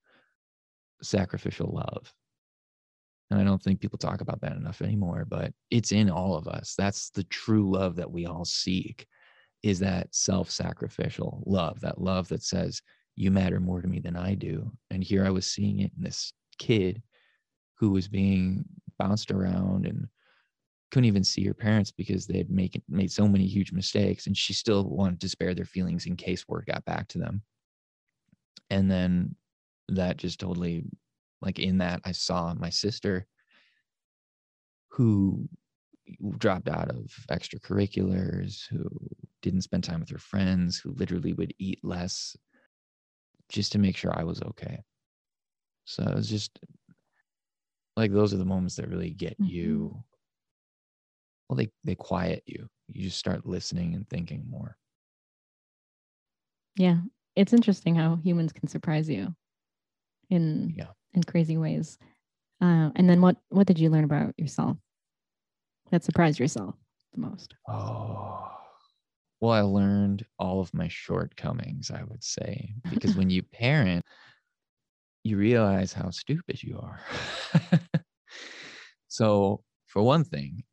sacrificial 1.03 1.73
love. 1.73 2.13
And 3.31 3.41
I 3.41 3.45
don't 3.45 3.63
think 3.63 3.81
people 3.81 3.99
talk 3.99 4.21
about 4.21 4.41
that 4.43 4.57
enough 4.57 4.83
anymore, 4.83 5.25
but 5.27 5.53
it's 5.71 5.93
in 5.93 6.11
all 6.11 6.37
of 6.37 6.47
us. 6.47 6.75
That's 6.77 7.11
the 7.11 7.25
true 7.25 7.71
love 7.71 7.97
that 7.97 8.11
we 8.11 8.27
all 8.27 8.45
seek 8.45 9.07
is 9.67 9.81
that 9.81 10.15
self 10.15 10.49
sacrificial 10.49 11.43
love, 11.45 11.81
that 11.81 12.01
love 12.01 12.29
that 12.29 12.43
says, 12.43 12.81
you 13.17 13.33
matter 13.33 13.59
more 13.59 13.83
to 13.83 13.89
me 13.89 13.99
than 13.99 14.17
I 14.17 14.35
do. 14.35 14.71
And 14.91 15.03
here 15.03 15.27
I 15.27 15.31
was 15.31 15.45
seeing 15.45 15.81
it 15.81 15.91
in 15.97 16.05
this 16.05 16.33
kid 16.59 17.03
who 17.75 17.91
was 17.91 18.07
being 18.07 18.65
bounced 18.97 19.33
around 19.33 19.87
and 19.87 20.07
couldn't 20.93 21.07
even 21.07 21.25
see 21.25 21.45
her 21.45 21.55
parents 21.55 21.91
because 21.91 22.27
they 22.27 22.39
had 22.39 22.49
make, 22.49 22.81
made 22.89 23.11
so 23.11 23.27
many 23.27 23.45
huge 23.45 23.73
mistakes. 23.73 24.29
And 24.29 24.37
she 24.37 24.53
still 24.53 24.85
wanted 24.85 25.21
to 25.23 25.29
spare 25.29 25.53
their 25.53 25.65
feelings 25.65 26.07
in 26.07 26.15
case 26.15 26.47
word 26.47 26.67
got 26.67 26.85
back 26.85 27.09
to 27.09 27.19
them. 27.19 27.43
And 28.71 28.89
then 28.89 29.35
that 29.89 30.17
just 30.17 30.39
totally, 30.39 30.85
like 31.43 31.59
in 31.59 31.79
that, 31.79 32.03
I 32.05 32.13
saw 32.13 32.55
my 32.55 32.71
sister 32.71 33.27
who 34.91 35.49
dropped 36.39 36.69
out 36.69 36.91
of 36.91 37.13
extracurriculars, 37.31 38.67
who 38.69 38.89
didn't 39.43 39.63
spend 39.63 39.85
time 39.85 40.01
with 40.01 40.11
her 40.11 40.19
friends, 40.19 40.79
who 40.79 40.93
literally 40.93 41.33
would 41.33 41.55
eat 41.59 41.79
less 41.83 42.37
just 43.49 43.73
to 43.73 43.79
make 43.79 43.97
sure 43.97 44.13
I 44.19 44.25
was 44.25 44.43
okay. 44.43 44.83
So 45.85 46.03
it 46.03 46.15
was 46.15 46.29
just 46.29 46.59
like 47.97 48.13
those 48.13 48.35
are 48.35 48.39
the 48.39 48.45
moments 48.45 48.77
that 48.77 48.89
really 48.89 49.11
get 49.11 49.35
mm-hmm. 49.41 49.51
you. 49.51 50.05
Well, 51.49 51.57
they 51.57 51.71
they 51.85 51.95
quiet 51.95 52.43
you. 52.47 52.69
You 52.89 53.05
just 53.05 53.19
start 53.19 53.47
listening 53.47 53.95
and 53.95 54.09
thinking 54.09 54.45
more. 54.49 54.77
Yeah, 56.77 56.99
it's 57.37 57.53
interesting 57.53 57.95
how 57.95 58.17
humans 58.17 58.53
can 58.53 58.69
surprise 58.69 59.09
you 59.09 59.35
in 60.31 60.75
yeah. 60.77 60.91
in 61.15 61.23
crazy 61.23 61.57
ways. 61.57 61.99
Uh, 62.61 62.91
and 62.97 63.09
then 63.09 63.21
what 63.21 63.37
what 63.51 63.67
did 63.67 63.79
you 63.79 63.91
learn 63.91 64.05
about 64.05 64.35
yourself 64.37 64.77
that 65.91 66.05
surprised 66.05 66.39
yourself 66.39 66.75
the 67.15 67.21
most? 67.21 67.55
Oh, 67.69 68.51
well, 69.41 69.53
I 69.53 69.61
learned 69.61 70.25
all 70.39 70.61
of 70.61 70.73
my 70.73 70.89
shortcomings, 70.89 71.91
I 71.91 72.03
would 72.05 72.25
say, 72.25 72.75
because 72.91 73.17
when 73.17 73.31
you 73.31 73.43
parent, 73.53 74.05
you 75.25 75.37
realize 75.37 75.93
how 75.93 76.11
stupid 76.11 76.63
you 76.63 76.79
are. 76.79 77.01
so, 79.09 79.63
for 79.87 80.03
one 80.03 80.25
thing, 80.25 80.65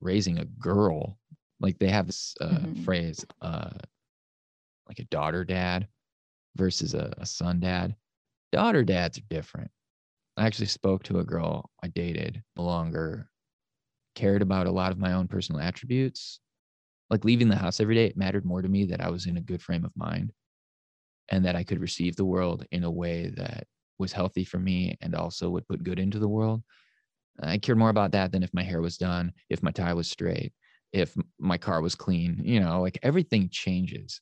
raising 0.00 0.38
a 0.38 0.44
girl, 0.44 1.18
like 1.60 1.78
they 1.78 1.88
have 1.88 2.06
this 2.06 2.34
uh, 2.40 2.48
mm-hmm. 2.48 2.82
phrase, 2.82 3.24
uh, 3.40 3.70
like 4.88 4.98
a 4.98 5.04
daughter 5.04 5.44
dad 5.44 5.86
versus 6.56 6.94
a, 6.94 7.14
a 7.18 7.26
son 7.26 7.60
dad. 7.60 7.94
Daughter 8.52 8.82
dads 8.82 9.18
are 9.18 9.22
different. 9.30 9.70
I 10.36 10.46
actually 10.46 10.66
spoke 10.66 11.04
to 11.04 11.20
a 11.20 11.24
girl 11.24 11.70
I 11.82 11.88
dated 11.88 12.42
longer, 12.56 13.29
cared 14.20 14.42
about 14.42 14.66
a 14.66 14.70
lot 14.70 14.92
of 14.92 14.98
my 14.98 15.14
own 15.14 15.26
personal 15.26 15.62
attributes, 15.62 16.40
like 17.08 17.24
leaving 17.24 17.48
the 17.48 17.56
house 17.56 17.80
every 17.80 17.94
day, 17.94 18.04
it 18.04 18.18
mattered 18.18 18.44
more 18.44 18.60
to 18.60 18.68
me 18.68 18.84
that 18.86 19.00
I 19.00 19.08
was 19.08 19.26
in 19.26 19.38
a 19.38 19.40
good 19.42 19.62
frame 19.62 19.84
of 19.84 19.96
mind 19.96 20.32
and 21.30 21.44
that 21.46 21.56
I 21.56 21.64
could 21.64 21.80
receive 21.80 22.16
the 22.16 22.24
world 22.26 22.66
in 22.70 22.84
a 22.84 22.90
way 22.90 23.32
that 23.36 23.66
was 23.98 24.12
healthy 24.12 24.44
for 24.44 24.58
me 24.58 24.96
and 25.00 25.14
also 25.14 25.48
would 25.48 25.66
put 25.66 25.82
good 25.82 25.98
into 25.98 26.18
the 26.18 26.28
world. 26.28 26.62
I 27.42 27.56
cared 27.56 27.78
more 27.78 27.88
about 27.88 28.12
that 28.12 28.30
than 28.30 28.42
if 28.42 28.52
my 28.52 28.62
hair 28.62 28.82
was 28.82 28.98
done, 28.98 29.32
if 29.48 29.62
my 29.62 29.70
tie 29.70 29.94
was 29.94 30.10
straight, 30.10 30.52
if 30.92 31.16
my 31.38 31.56
car 31.56 31.80
was 31.80 31.94
clean. 31.94 32.42
You 32.44 32.60
know, 32.60 32.82
like 32.82 32.98
everything 33.02 33.48
changes 33.50 34.20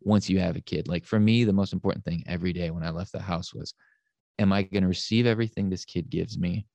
once 0.00 0.30
you 0.30 0.38
have 0.38 0.56
a 0.56 0.60
kid. 0.60 0.86
Like 0.86 1.04
for 1.04 1.18
me, 1.18 1.42
the 1.42 1.52
most 1.52 1.72
important 1.72 2.04
thing 2.04 2.22
every 2.28 2.52
day 2.52 2.70
when 2.70 2.84
I 2.84 2.90
left 2.90 3.10
the 3.10 3.20
house 3.20 3.52
was, 3.52 3.74
am 4.38 4.52
I 4.52 4.62
going 4.62 4.82
to 4.82 4.88
receive 4.88 5.26
everything 5.26 5.68
this 5.68 5.84
kid 5.84 6.08
gives 6.08 6.38
me 6.38 6.66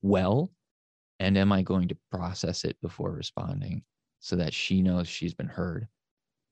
well? 0.00 0.52
And 1.22 1.38
am 1.38 1.52
I 1.52 1.62
going 1.62 1.88
to 1.88 1.96
process 2.10 2.64
it 2.64 2.76
before 2.82 3.12
responding? 3.12 3.82
so 4.22 4.36
that 4.36 4.54
she 4.54 4.82
knows 4.82 5.08
she's 5.08 5.34
been 5.34 5.48
heard 5.48 5.88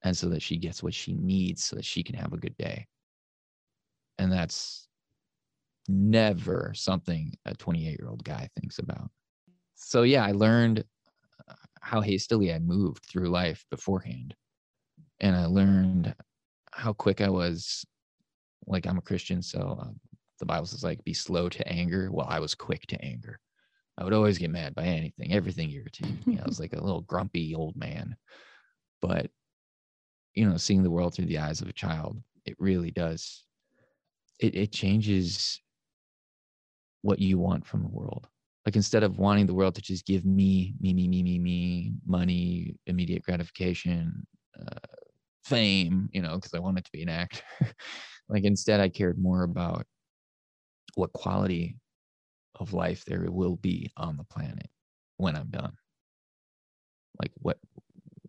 and 0.02 0.14
so 0.16 0.28
that 0.28 0.42
she 0.42 0.56
gets 0.56 0.82
what 0.82 0.92
she 0.92 1.14
needs 1.14 1.62
so 1.62 1.76
that 1.76 1.84
she 1.84 2.02
can 2.02 2.16
have 2.16 2.32
a 2.32 2.36
good 2.36 2.56
day. 2.58 2.84
And 4.18 4.30
that's 4.30 4.88
never 5.86 6.72
something 6.74 7.32
a 7.46 7.54
28 7.54 7.96
year 7.96 8.08
old 8.08 8.24
guy 8.24 8.48
thinks 8.58 8.80
about. 8.80 9.08
So, 9.76 10.02
yeah, 10.02 10.24
I 10.24 10.32
learned 10.32 10.82
uh, 11.48 11.54
how 11.80 12.00
hastily 12.00 12.52
I 12.52 12.58
moved 12.58 13.06
through 13.06 13.28
life 13.28 13.64
beforehand. 13.70 14.34
And 15.20 15.36
I 15.36 15.46
learned 15.46 16.12
how 16.72 16.92
quick 16.92 17.20
I 17.20 17.30
was. 17.30 17.84
Like, 18.66 18.86
I'm 18.86 18.98
a 18.98 19.02
Christian, 19.02 19.42
so 19.42 19.78
uh, 19.80 19.90
the 20.40 20.44
Bible 20.44 20.66
says, 20.66 20.84
like, 20.84 21.02
be 21.04 21.14
slow 21.14 21.48
to 21.48 21.68
anger. 21.68 22.10
Well, 22.10 22.26
I 22.28 22.40
was 22.40 22.54
quick 22.54 22.86
to 22.88 23.02
anger. 23.02 23.38
I 24.00 24.04
would 24.04 24.14
always 24.14 24.38
get 24.38 24.50
mad 24.50 24.74
by 24.74 24.84
anything. 24.84 25.34
Everything 25.34 25.70
irritated 25.70 26.26
me. 26.26 26.38
I 26.38 26.46
was 26.46 26.58
like 26.60 26.72
a 26.72 26.82
little 26.82 27.02
grumpy 27.02 27.54
old 27.54 27.76
man. 27.76 28.16
But, 29.02 29.30
you 30.34 30.48
know, 30.48 30.56
seeing 30.56 30.82
the 30.82 30.90
world 30.90 31.14
through 31.14 31.26
the 31.26 31.38
eyes 31.38 31.60
of 31.60 31.68
a 31.68 31.72
child, 31.72 32.16
it 32.46 32.56
really 32.58 32.90
does. 32.90 33.44
It, 34.38 34.54
it 34.54 34.72
changes 34.72 35.60
what 37.02 37.18
you 37.18 37.38
want 37.38 37.66
from 37.66 37.82
the 37.82 37.88
world. 37.88 38.26
Like 38.64 38.76
instead 38.76 39.02
of 39.02 39.18
wanting 39.18 39.46
the 39.46 39.54
world 39.54 39.74
to 39.74 39.82
just 39.82 40.06
give 40.06 40.24
me, 40.24 40.74
me, 40.80 40.94
me, 40.94 41.08
me, 41.08 41.22
me, 41.22 41.38
me, 41.38 41.92
money, 42.06 42.76
immediate 42.86 43.22
gratification, 43.22 44.26
uh, 44.58 44.78
fame, 45.44 46.08
you 46.12 46.22
know, 46.22 46.36
because 46.36 46.54
I 46.54 46.58
wanted 46.58 46.84
to 46.84 46.92
be 46.92 47.02
an 47.02 47.08
actor. 47.08 47.42
like 48.28 48.44
instead, 48.44 48.80
I 48.80 48.88
cared 48.88 49.18
more 49.18 49.42
about 49.42 49.86
what 50.94 51.12
quality 51.12 51.76
of 52.60 52.72
life 52.72 53.04
there 53.04 53.24
will 53.30 53.56
be 53.56 53.90
on 53.96 54.16
the 54.16 54.24
planet 54.24 54.68
when 55.16 55.34
I'm 55.34 55.48
done. 55.48 55.72
Like 57.20 57.32
what 57.36 57.58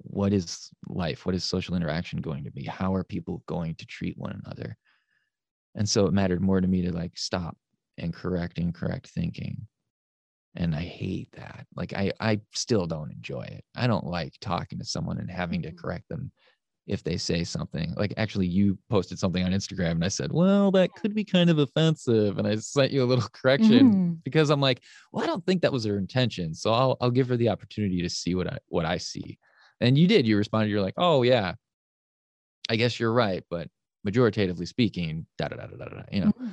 what 0.03 0.33
is 0.33 0.69
life? 0.87 1.25
What 1.25 1.35
is 1.35 1.43
social 1.43 1.75
interaction 1.75 2.19
going 2.19 2.43
to 2.43 2.51
be? 2.51 2.65
How 2.65 2.95
are 2.95 3.03
people 3.03 3.43
going 3.45 3.75
to 3.75 3.85
treat 3.85 4.17
one 4.17 4.41
another? 4.43 4.77
And 5.75 5.87
so 5.87 6.05
it 6.05 6.13
mattered 6.13 6.41
more 6.41 6.59
to 6.59 6.67
me 6.67 6.81
to 6.81 6.91
like 6.91 7.17
stop 7.17 7.55
and 7.97 8.13
correct 8.13 8.57
incorrect 8.57 9.07
thinking. 9.07 9.67
And 10.55 10.75
I 10.75 10.81
hate 10.81 11.31
that. 11.33 11.65
Like 11.75 11.93
I 11.93 12.11
I 12.19 12.41
still 12.53 12.87
don't 12.87 13.11
enjoy 13.11 13.43
it. 13.43 13.63
I 13.75 13.87
don't 13.87 14.05
like 14.05 14.33
talking 14.41 14.79
to 14.79 14.85
someone 14.85 15.17
and 15.17 15.31
having 15.31 15.61
to 15.61 15.69
mm-hmm. 15.69 15.77
correct 15.77 16.09
them 16.09 16.31
if 16.87 17.03
they 17.03 17.17
say 17.17 17.43
something 17.43 17.93
like 17.95 18.13
actually 18.17 18.47
you 18.47 18.77
posted 18.89 19.19
something 19.19 19.43
on 19.43 19.51
instagram 19.51 19.91
and 19.91 20.05
i 20.05 20.07
said 20.07 20.31
well 20.31 20.71
that 20.71 20.93
could 20.95 21.13
be 21.13 21.23
kind 21.23 21.49
of 21.49 21.59
offensive 21.59 22.37
and 22.37 22.47
i 22.47 22.55
sent 22.55 22.91
you 22.91 23.03
a 23.03 23.05
little 23.05 23.27
correction 23.33 23.91
mm-hmm. 23.91 24.13
because 24.23 24.49
i'm 24.49 24.61
like 24.61 24.81
well 25.11 25.23
i 25.23 25.27
don't 25.27 25.45
think 25.45 25.61
that 25.61 25.71
was 25.71 25.85
her 25.85 25.97
intention 25.97 26.53
so 26.53 26.73
i'll 26.73 26.97
i'll 27.01 27.11
give 27.11 27.29
her 27.29 27.37
the 27.37 27.49
opportunity 27.49 28.01
to 28.01 28.09
see 28.09 28.35
what 28.35 28.47
i 28.47 28.57
what 28.67 28.85
i 28.85 28.97
see 28.97 29.37
and 29.79 29.97
you 29.97 30.07
did 30.07 30.25
you 30.27 30.37
responded 30.37 30.69
you're 30.69 30.81
like 30.81 30.95
oh 30.97 31.21
yeah 31.23 31.53
i 32.69 32.75
guess 32.75 32.99
you're 32.99 33.13
right 33.13 33.43
but 33.49 33.67
majoritatively 34.03 34.65
speaking 34.65 35.25
da 35.37 35.47
da 35.47 35.57
da 35.57 35.67
da 35.67 35.77
da, 35.77 35.85
da 35.85 36.03
you 36.11 36.21
know 36.21 36.31
mm-hmm. 36.31 36.47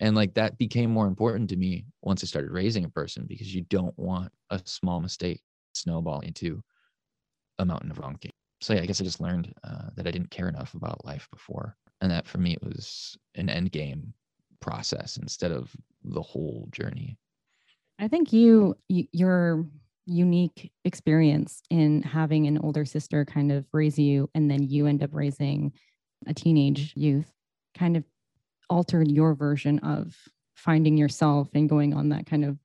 and 0.00 0.14
like 0.14 0.34
that 0.34 0.56
became 0.56 0.90
more 0.90 1.06
important 1.06 1.50
to 1.50 1.56
me 1.56 1.84
once 2.02 2.22
i 2.22 2.26
started 2.26 2.52
raising 2.52 2.84
a 2.84 2.90
person 2.90 3.26
because 3.26 3.52
you 3.52 3.62
don't 3.62 3.96
want 3.98 4.30
a 4.50 4.60
small 4.64 5.00
mistake 5.00 5.40
snowball 5.74 6.20
into 6.20 6.62
a 7.58 7.64
mountain 7.64 7.90
of 7.90 7.98
wrong 7.98 8.16
so 8.64 8.72
yeah, 8.72 8.80
I 8.80 8.86
guess 8.86 8.98
I 8.98 9.04
just 9.04 9.20
learned 9.20 9.52
uh, 9.62 9.90
that 9.94 10.06
I 10.06 10.10
didn't 10.10 10.30
care 10.30 10.48
enough 10.48 10.72
about 10.72 11.04
life 11.04 11.28
before, 11.30 11.76
and 12.00 12.10
that 12.10 12.26
for 12.26 12.38
me 12.38 12.54
it 12.54 12.62
was 12.62 13.14
an 13.34 13.50
end 13.50 13.72
game 13.72 14.14
process 14.60 15.18
instead 15.18 15.52
of 15.52 15.70
the 16.02 16.22
whole 16.22 16.66
journey. 16.72 17.18
I 17.98 18.08
think 18.08 18.32
you, 18.32 18.74
your 18.88 19.66
unique 20.06 20.72
experience 20.86 21.62
in 21.68 22.00
having 22.02 22.46
an 22.46 22.56
older 22.56 22.86
sister 22.86 23.26
kind 23.26 23.52
of 23.52 23.66
raise 23.74 23.98
you, 23.98 24.30
and 24.34 24.50
then 24.50 24.62
you 24.62 24.86
end 24.86 25.02
up 25.02 25.10
raising 25.12 25.74
a 26.26 26.32
teenage 26.32 26.94
youth, 26.96 27.30
kind 27.76 27.98
of 27.98 28.04
altered 28.70 29.10
your 29.10 29.34
version 29.34 29.78
of 29.80 30.16
finding 30.54 30.96
yourself 30.96 31.50
and 31.52 31.68
going 31.68 31.92
on 31.92 32.08
that 32.08 32.24
kind 32.24 32.46
of 32.46 32.56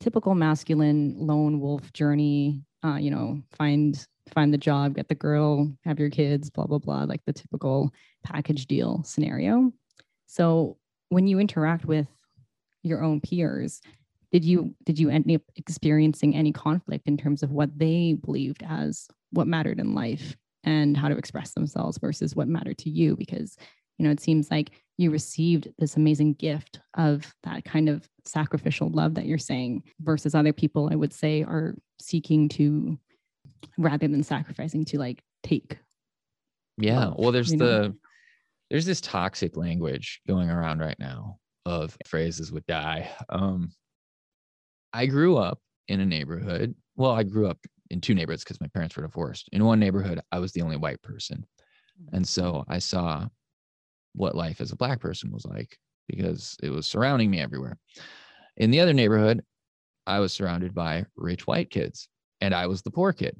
typical 0.00 0.34
masculine 0.34 1.14
lone 1.16 1.60
wolf 1.60 1.94
journey. 1.94 2.62
Uh, 2.84 2.96
you 2.96 3.10
know, 3.10 3.42
find 3.56 4.06
find 4.32 4.52
the 4.52 4.58
job, 4.58 4.94
get 4.96 5.08
the 5.08 5.14
girl, 5.14 5.70
have 5.84 5.98
your 5.98 6.10
kids, 6.10 6.50
blah, 6.50 6.66
blah, 6.66 6.78
blah, 6.78 7.04
like 7.04 7.20
the 7.26 7.32
typical 7.32 7.92
package 8.24 8.66
deal 8.66 9.02
scenario. 9.04 9.72
So 10.26 10.76
when 11.08 11.26
you 11.26 11.38
interact 11.38 11.84
with 11.84 12.08
your 12.82 13.02
own 13.02 13.20
peers, 13.20 13.80
did 14.32 14.44
you 14.44 14.74
did 14.84 14.98
you 14.98 15.08
end 15.08 15.30
up 15.32 15.42
experiencing 15.56 16.34
any 16.34 16.52
conflict 16.52 17.06
in 17.06 17.16
terms 17.16 17.42
of 17.42 17.52
what 17.52 17.78
they 17.78 18.14
believed 18.14 18.62
as 18.68 19.08
what 19.30 19.46
mattered 19.46 19.78
in 19.78 19.94
life 19.94 20.36
and 20.64 20.96
how 20.96 21.08
to 21.08 21.16
express 21.16 21.52
themselves 21.52 21.98
versus 21.98 22.34
what 22.34 22.48
mattered 22.48 22.78
to 22.78 22.90
you? 22.90 23.16
Because 23.16 23.56
you 23.98 24.04
know 24.04 24.10
it 24.10 24.20
seems 24.20 24.50
like 24.50 24.72
you 24.98 25.10
received 25.10 25.68
this 25.78 25.96
amazing 25.96 26.32
gift 26.34 26.80
of 26.96 27.34
that 27.42 27.64
kind 27.64 27.88
of 27.88 28.08
sacrificial 28.24 28.88
love 28.90 29.14
that 29.14 29.26
you're 29.26 29.38
saying 29.38 29.82
versus 30.00 30.34
other 30.34 30.52
people 30.52 30.88
i 30.90 30.96
would 30.96 31.12
say 31.12 31.42
are 31.42 31.74
seeking 32.00 32.48
to 32.48 32.98
rather 33.78 34.08
than 34.08 34.22
sacrificing 34.22 34.84
to 34.86 34.98
like 34.98 35.22
take. 35.42 35.78
Yeah. 36.78 37.06
Love, 37.06 37.14
well, 37.18 37.32
there's 37.32 37.50
the 37.50 37.56
know? 37.88 37.94
there's 38.70 38.86
this 38.86 39.00
toxic 39.00 39.56
language 39.56 40.20
going 40.26 40.50
around 40.50 40.80
right 40.80 40.98
now 40.98 41.38
of 41.64 41.96
phrases 42.06 42.52
would 42.52 42.66
die. 42.66 43.10
Um 43.28 43.70
I 44.92 45.06
grew 45.06 45.36
up 45.36 45.58
in 45.88 46.00
a 46.00 46.06
neighborhood. 46.06 46.74
Well, 46.96 47.10
I 47.10 47.22
grew 47.22 47.46
up 47.48 47.58
in 47.90 48.00
two 48.00 48.14
neighborhoods 48.14 48.44
because 48.44 48.60
my 48.60 48.68
parents 48.68 48.96
were 48.96 49.02
divorced. 49.02 49.48
In 49.52 49.64
one 49.64 49.78
neighborhood, 49.78 50.20
I 50.32 50.38
was 50.38 50.52
the 50.52 50.62
only 50.62 50.76
white 50.76 51.02
person. 51.02 51.44
Mm-hmm. 52.02 52.16
And 52.16 52.28
so 52.28 52.64
I 52.68 52.78
saw 52.78 53.26
what 54.16 54.34
life 54.34 54.60
as 54.60 54.72
a 54.72 54.76
black 54.76 55.00
person 55.00 55.30
was 55.30 55.44
like 55.44 55.78
because 56.08 56.56
it 56.62 56.70
was 56.70 56.86
surrounding 56.86 57.30
me 57.30 57.40
everywhere. 57.40 57.78
In 58.56 58.70
the 58.70 58.80
other 58.80 58.92
neighborhood, 58.92 59.42
I 60.06 60.20
was 60.20 60.32
surrounded 60.32 60.74
by 60.74 61.04
rich 61.16 61.46
white 61.46 61.70
kids 61.70 62.08
and 62.40 62.54
I 62.54 62.66
was 62.66 62.82
the 62.82 62.90
poor 62.90 63.12
kid. 63.12 63.36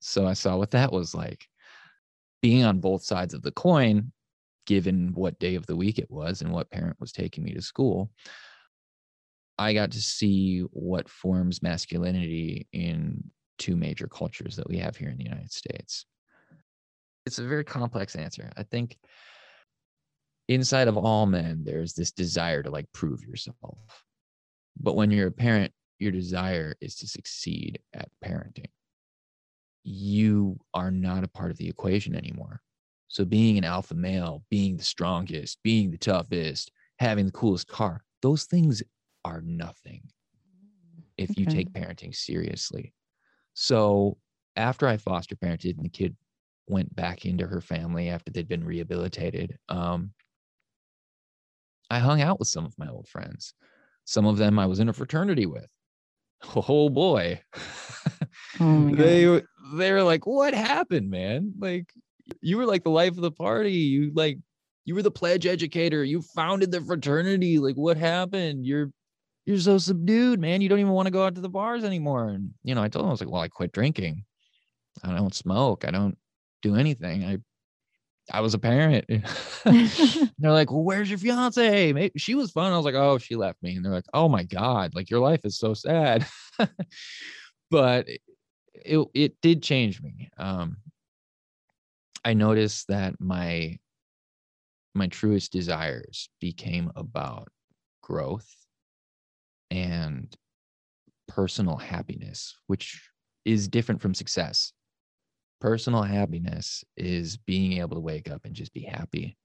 So 0.00 0.26
I 0.26 0.32
saw 0.32 0.56
what 0.56 0.70
that 0.72 0.92
was 0.92 1.14
like. 1.14 1.46
Being 2.42 2.64
on 2.64 2.78
both 2.78 3.02
sides 3.02 3.34
of 3.34 3.42
the 3.42 3.50
coin, 3.52 4.12
given 4.66 5.12
what 5.14 5.38
day 5.38 5.54
of 5.54 5.66
the 5.66 5.76
week 5.76 5.98
it 5.98 6.10
was 6.10 6.40
and 6.40 6.52
what 6.52 6.70
parent 6.70 6.96
was 7.00 7.10
taking 7.10 7.42
me 7.42 7.52
to 7.54 7.62
school, 7.62 8.10
I 9.58 9.72
got 9.72 9.90
to 9.92 10.00
see 10.00 10.60
what 10.70 11.08
forms 11.08 11.62
masculinity 11.62 12.68
in 12.72 13.24
two 13.58 13.76
major 13.76 14.06
cultures 14.06 14.54
that 14.56 14.68
we 14.68 14.78
have 14.78 14.96
here 14.96 15.08
in 15.08 15.18
the 15.18 15.24
United 15.24 15.50
States. 15.50 16.06
It's 17.26 17.40
a 17.40 17.44
very 17.44 17.64
complex 17.64 18.14
answer. 18.14 18.50
I 18.56 18.62
think 18.62 18.96
inside 20.48 20.88
of 20.88 20.96
all 20.96 21.26
men, 21.26 21.62
there's 21.64 21.94
this 21.94 22.10
desire 22.10 22.62
to 22.62 22.70
like 22.70 22.90
prove 22.92 23.22
yourself. 23.22 24.04
But 24.80 24.96
when 24.96 25.10
you're 25.10 25.28
a 25.28 25.32
parent, 25.32 25.72
your 25.98 26.12
desire 26.12 26.76
is 26.80 26.96
to 26.96 27.08
succeed 27.08 27.80
at 27.94 28.08
parenting 28.24 28.70
you 29.88 30.58
are 30.74 30.90
not 30.90 31.24
a 31.24 31.28
part 31.28 31.50
of 31.50 31.56
the 31.56 31.68
equation 31.68 32.14
anymore. 32.14 32.60
So 33.08 33.24
being 33.24 33.56
an 33.56 33.64
alpha 33.64 33.94
male, 33.94 34.44
being 34.50 34.76
the 34.76 34.84
strongest, 34.84 35.58
being 35.62 35.90
the 35.90 35.98
toughest, 35.98 36.70
having 36.98 37.24
the 37.24 37.32
coolest 37.32 37.68
car, 37.68 38.04
those 38.20 38.44
things 38.44 38.82
are 39.24 39.40
nothing 39.40 40.02
if 41.16 41.30
okay. 41.30 41.40
you 41.40 41.46
take 41.46 41.72
parenting 41.72 42.14
seriously. 42.14 42.92
So 43.54 44.18
after 44.56 44.86
I 44.86 44.98
foster 44.98 45.36
parented 45.36 45.76
and 45.76 45.84
the 45.84 45.90
kid 45.90 46.16
went 46.66 46.94
back 46.94 47.24
into 47.24 47.46
her 47.46 47.62
family 47.62 48.10
after 48.10 48.30
they'd 48.30 48.46
been 48.46 48.64
rehabilitated, 48.64 49.56
um, 49.70 50.10
I 51.90 51.98
hung 51.98 52.20
out 52.20 52.38
with 52.38 52.48
some 52.48 52.64
of 52.64 52.78
my 52.78 52.88
old 52.88 53.08
friends. 53.08 53.54
Some 54.04 54.26
of 54.26 54.36
them 54.36 54.58
I 54.58 54.66
was 54.66 54.80
in 54.80 54.88
a 54.88 54.92
fraternity 54.92 55.46
with. 55.46 55.66
Oh 56.54 56.88
boy. 56.88 57.42
Oh 58.60 58.90
they 58.94 59.42
they're 59.74 60.02
like, 60.02 60.26
what 60.26 60.54
happened, 60.54 61.10
man? 61.10 61.54
Like, 61.58 61.92
you 62.40 62.56
were 62.56 62.66
like 62.66 62.84
the 62.84 62.90
life 62.90 63.10
of 63.10 63.22
the 63.22 63.30
party. 63.30 63.72
You 63.72 64.12
like, 64.14 64.38
you 64.84 64.94
were 64.94 65.02
the 65.02 65.10
pledge 65.10 65.46
educator. 65.46 66.04
You 66.04 66.22
founded 66.22 66.70
the 66.70 66.80
fraternity. 66.80 67.58
Like, 67.58 67.76
what 67.76 67.96
happened? 67.96 68.64
You're, 68.64 68.90
you're 69.44 69.58
so 69.58 69.78
subdued, 69.78 70.40
man. 70.40 70.60
You 70.60 70.68
don't 70.68 70.78
even 70.78 70.92
want 70.92 71.06
to 71.06 71.12
go 71.12 71.24
out 71.24 71.34
to 71.34 71.40
the 71.40 71.48
bars 71.48 71.84
anymore. 71.84 72.28
And 72.28 72.50
you 72.62 72.74
know, 72.74 72.82
I 72.82 72.88
told 72.88 73.04
them 73.04 73.08
I 73.08 73.12
was 73.12 73.20
like, 73.20 73.30
well, 73.30 73.42
I 73.42 73.48
quit 73.48 73.72
drinking. 73.72 74.24
I 75.04 75.14
don't 75.14 75.34
smoke. 75.34 75.84
I 75.86 75.90
don't 75.90 76.16
do 76.62 76.76
anything. 76.76 77.24
I, 77.24 77.38
I 78.32 78.40
was 78.40 78.54
a 78.54 78.58
parent. 78.58 79.06
they're 79.64 80.52
like, 80.52 80.70
well, 80.70 80.82
where's 80.82 81.08
your 81.08 81.18
fiance? 81.18 81.92
Maybe 81.92 82.18
she 82.18 82.34
was 82.34 82.50
fun. 82.50 82.72
I 82.72 82.76
was 82.76 82.84
like, 82.84 82.94
oh, 82.94 83.18
she 83.18 83.36
left 83.36 83.62
me. 83.62 83.76
And 83.76 83.84
they're 83.84 83.92
like, 83.92 84.06
oh 84.12 84.28
my 84.28 84.44
god, 84.44 84.94
like 84.94 85.10
your 85.10 85.20
life 85.20 85.44
is 85.44 85.58
so 85.58 85.74
sad. 85.74 86.26
but 87.70 88.06
it 88.74 89.08
it 89.14 89.40
did 89.40 89.62
change 89.62 90.02
me. 90.02 90.30
Um, 90.38 90.78
I 92.24 92.34
noticed 92.34 92.88
that 92.88 93.20
my 93.20 93.78
my 94.94 95.06
truest 95.06 95.52
desires 95.52 96.28
became 96.40 96.90
about 96.96 97.48
growth 98.02 98.48
and 99.70 100.34
personal 101.28 101.76
happiness, 101.76 102.56
which 102.66 103.08
is 103.44 103.68
different 103.68 104.00
from 104.00 104.14
success. 104.14 104.72
Personal 105.60 106.02
happiness 106.02 106.84
is 106.96 107.36
being 107.36 107.78
able 107.78 107.96
to 107.96 108.00
wake 108.00 108.30
up 108.30 108.44
and 108.44 108.54
just 108.54 108.72
be 108.72 108.82
happy. 108.82 109.36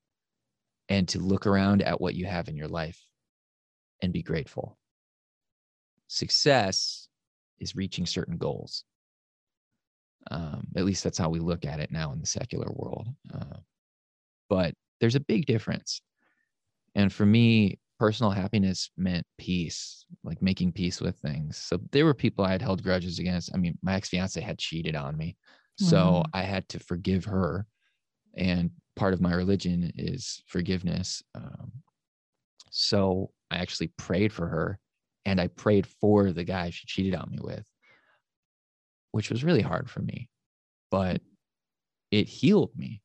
and 0.89 1.07
to 1.09 1.19
look 1.19 1.47
around 1.47 1.81
at 1.81 2.01
what 2.01 2.15
you 2.15 2.25
have 2.25 2.47
in 2.49 2.57
your 2.57 2.67
life 2.67 3.01
and 4.01 4.13
be 4.13 4.21
grateful. 4.21 4.77
Success 6.07 7.07
is 7.59 7.75
reaching 7.75 8.05
certain 8.05 8.37
goals. 8.37 8.83
Um, 10.31 10.67
at 10.75 10.85
least 10.85 11.03
that's 11.03 11.17
how 11.17 11.29
we 11.29 11.39
look 11.39 11.65
at 11.65 11.79
it 11.79 11.91
now 11.91 12.11
in 12.13 12.19
the 12.19 12.25
secular 12.25 12.71
world. 12.71 13.07
Uh, 13.33 13.57
but 14.49 14.73
there's 14.99 15.15
a 15.15 15.19
big 15.21 15.45
difference. 15.45 16.01
And 16.95 17.11
for 17.11 17.25
me, 17.25 17.79
personal 17.99 18.31
happiness 18.31 18.91
meant 18.97 19.25
peace, 19.37 20.05
like 20.23 20.41
making 20.41 20.73
peace 20.73 21.01
with 21.01 21.17
things. 21.17 21.57
So 21.57 21.79
there 21.91 22.05
were 22.05 22.13
people 22.13 22.45
I 22.45 22.51
had 22.51 22.61
held 22.61 22.83
grudges 22.83 23.19
against. 23.19 23.51
I 23.53 23.57
mean, 23.57 23.77
my 23.81 23.95
ex 23.95 24.09
fiance 24.09 24.39
had 24.39 24.59
cheated 24.59 24.95
on 24.95 25.17
me. 25.17 25.37
So 25.77 25.97
mm-hmm. 25.97 26.29
I 26.33 26.43
had 26.43 26.67
to 26.69 26.79
forgive 26.79 27.25
her. 27.25 27.65
And 28.35 28.71
part 28.95 29.13
of 29.13 29.21
my 29.21 29.33
religion 29.33 29.91
is 29.95 30.43
forgiveness. 30.47 31.23
Um, 31.35 31.71
so 32.71 33.31
I 33.51 33.57
actually 33.57 33.91
prayed 33.97 34.33
for 34.33 34.47
her 34.47 34.79
and 35.25 35.39
I 35.39 35.47
prayed 35.47 35.87
for 35.87 36.31
the 36.31 36.43
guy 36.43 36.69
she 36.69 36.85
cheated 36.87 37.15
on 37.15 37.29
me 37.29 37.39
with, 37.41 37.65
which 39.11 39.29
was 39.29 39.43
really 39.43 39.61
hard 39.61 39.89
for 39.89 40.01
me, 40.01 40.29
but 40.91 41.21
it 42.11 42.27
healed 42.27 42.71
me 42.75 43.01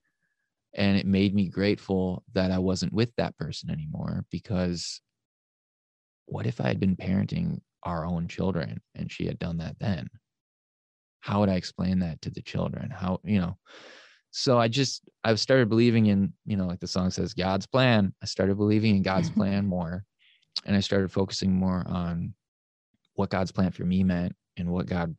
and 0.74 0.98
it 0.98 1.06
made 1.06 1.34
me 1.34 1.48
grateful 1.48 2.24
that 2.34 2.50
I 2.50 2.58
wasn't 2.58 2.92
with 2.92 3.14
that 3.16 3.36
person 3.36 3.70
anymore 3.70 4.24
because 4.30 5.00
what 6.26 6.46
if 6.46 6.60
I 6.60 6.68
had 6.68 6.80
been 6.80 6.96
parenting 6.96 7.60
our 7.84 8.04
own 8.04 8.28
children 8.28 8.80
and 8.94 9.10
she 9.10 9.26
had 9.26 9.38
done 9.38 9.58
that 9.58 9.78
then? 9.78 10.08
How 11.20 11.40
would 11.40 11.48
I 11.48 11.54
explain 11.54 11.98
that 12.00 12.20
to 12.22 12.30
the 12.30 12.42
children? 12.42 12.90
How, 12.90 13.20
you 13.24 13.40
know, 13.40 13.56
so 14.30 14.58
I 14.58 14.68
just, 14.68 15.08
I've 15.24 15.40
started 15.40 15.68
believing 15.68 16.06
in, 16.06 16.32
you 16.44 16.56
know, 16.56 16.66
like 16.66 16.80
the 16.80 16.86
song 16.86 17.10
says, 17.10 17.34
God's 17.34 17.66
plan. 17.66 18.14
I 18.22 18.26
started 18.26 18.56
believing 18.56 18.96
in 18.96 19.02
God's 19.02 19.30
plan 19.38 19.66
more. 19.66 20.04
And 20.64 20.76
I 20.76 20.80
started 20.80 21.10
focusing 21.10 21.52
more 21.52 21.84
on 21.86 22.34
what 23.14 23.30
God's 23.30 23.52
plan 23.52 23.70
for 23.70 23.84
me 23.84 24.04
meant 24.04 24.34
and 24.56 24.70
what 24.70 24.86
God 24.86 25.16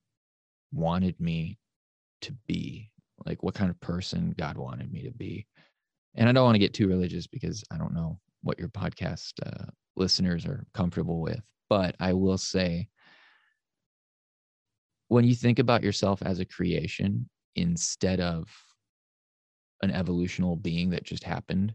wanted 0.71 1.19
me 1.19 1.57
to 2.21 2.33
be 2.47 2.91
like 3.25 3.43
what 3.43 3.55
kind 3.55 3.69
of 3.69 3.79
person 3.79 4.33
God 4.37 4.57
wanted 4.57 4.91
me 4.91 5.03
to 5.03 5.11
be. 5.11 5.45
And 6.15 6.27
I 6.27 6.31
don't 6.31 6.45
want 6.45 6.55
to 6.55 6.59
get 6.59 6.73
too 6.73 6.87
religious 6.87 7.27
because 7.27 7.63
I 7.71 7.77
don't 7.77 7.93
know 7.93 8.19
what 8.41 8.59
your 8.59 8.69
podcast 8.69 9.33
uh, 9.45 9.65
listeners 9.95 10.45
are 10.45 10.65
comfortable 10.73 11.21
with, 11.21 11.41
but 11.69 11.95
I 11.99 12.13
will 12.13 12.37
say 12.37 12.87
when 15.09 15.25
you 15.25 15.35
think 15.35 15.59
about 15.59 15.83
yourself 15.83 16.21
as 16.23 16.39
a 16.39 16.45
creation 16.45 17.29
instead 17.55 18.21
of 18.21 18.49
an 19.81 19.91
evolutional 19.91 20.55
being 20.55 20.89
that 20.91 21.03
just 21.03 21.23
happened, 21.23 21.73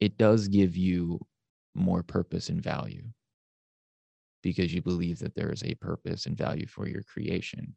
it 0.00 0.18
does 0.18 0.48
give 0.48 0.76
you 0.76 1.20
more 1.74 2.02
purpose 2.02 2.48
and 2.48 2.62
value 2.62 3.04
because 4.42 4.74
you 4.74 4.82
believe 4.82 5.18
that 5.20 5.34
there 5.34 5.52
is 5.52 5.62
a 5.64 5.74
purpose 5.76 6.26
and 6.26 6.36
value 6.36 6.66
for 6.66 6.88
your 6.88 7.02
creation. 7.02 7.76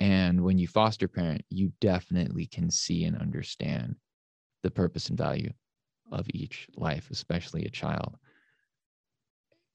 And 0.00 0.44
when 0.44 0.58
you 0.58 0.68
foster 0.68 1.08
parent, 1.08 1.44
you 1.50 1.72
definitely 1.80 2.46
can 2.46 2.70
see 2.70 3.04
and 3.04 3.16
understand 3.16 3.96
the 4.62 4.70
purpose 4.70 5.08
and 5.08 5.18
value 5.18 5.52
of 6.12 6.26
each 6.34 6.68
life, 6.76 7.10
especially 7.10 7.64
a 7.66 7.70
child. 7.70 8.18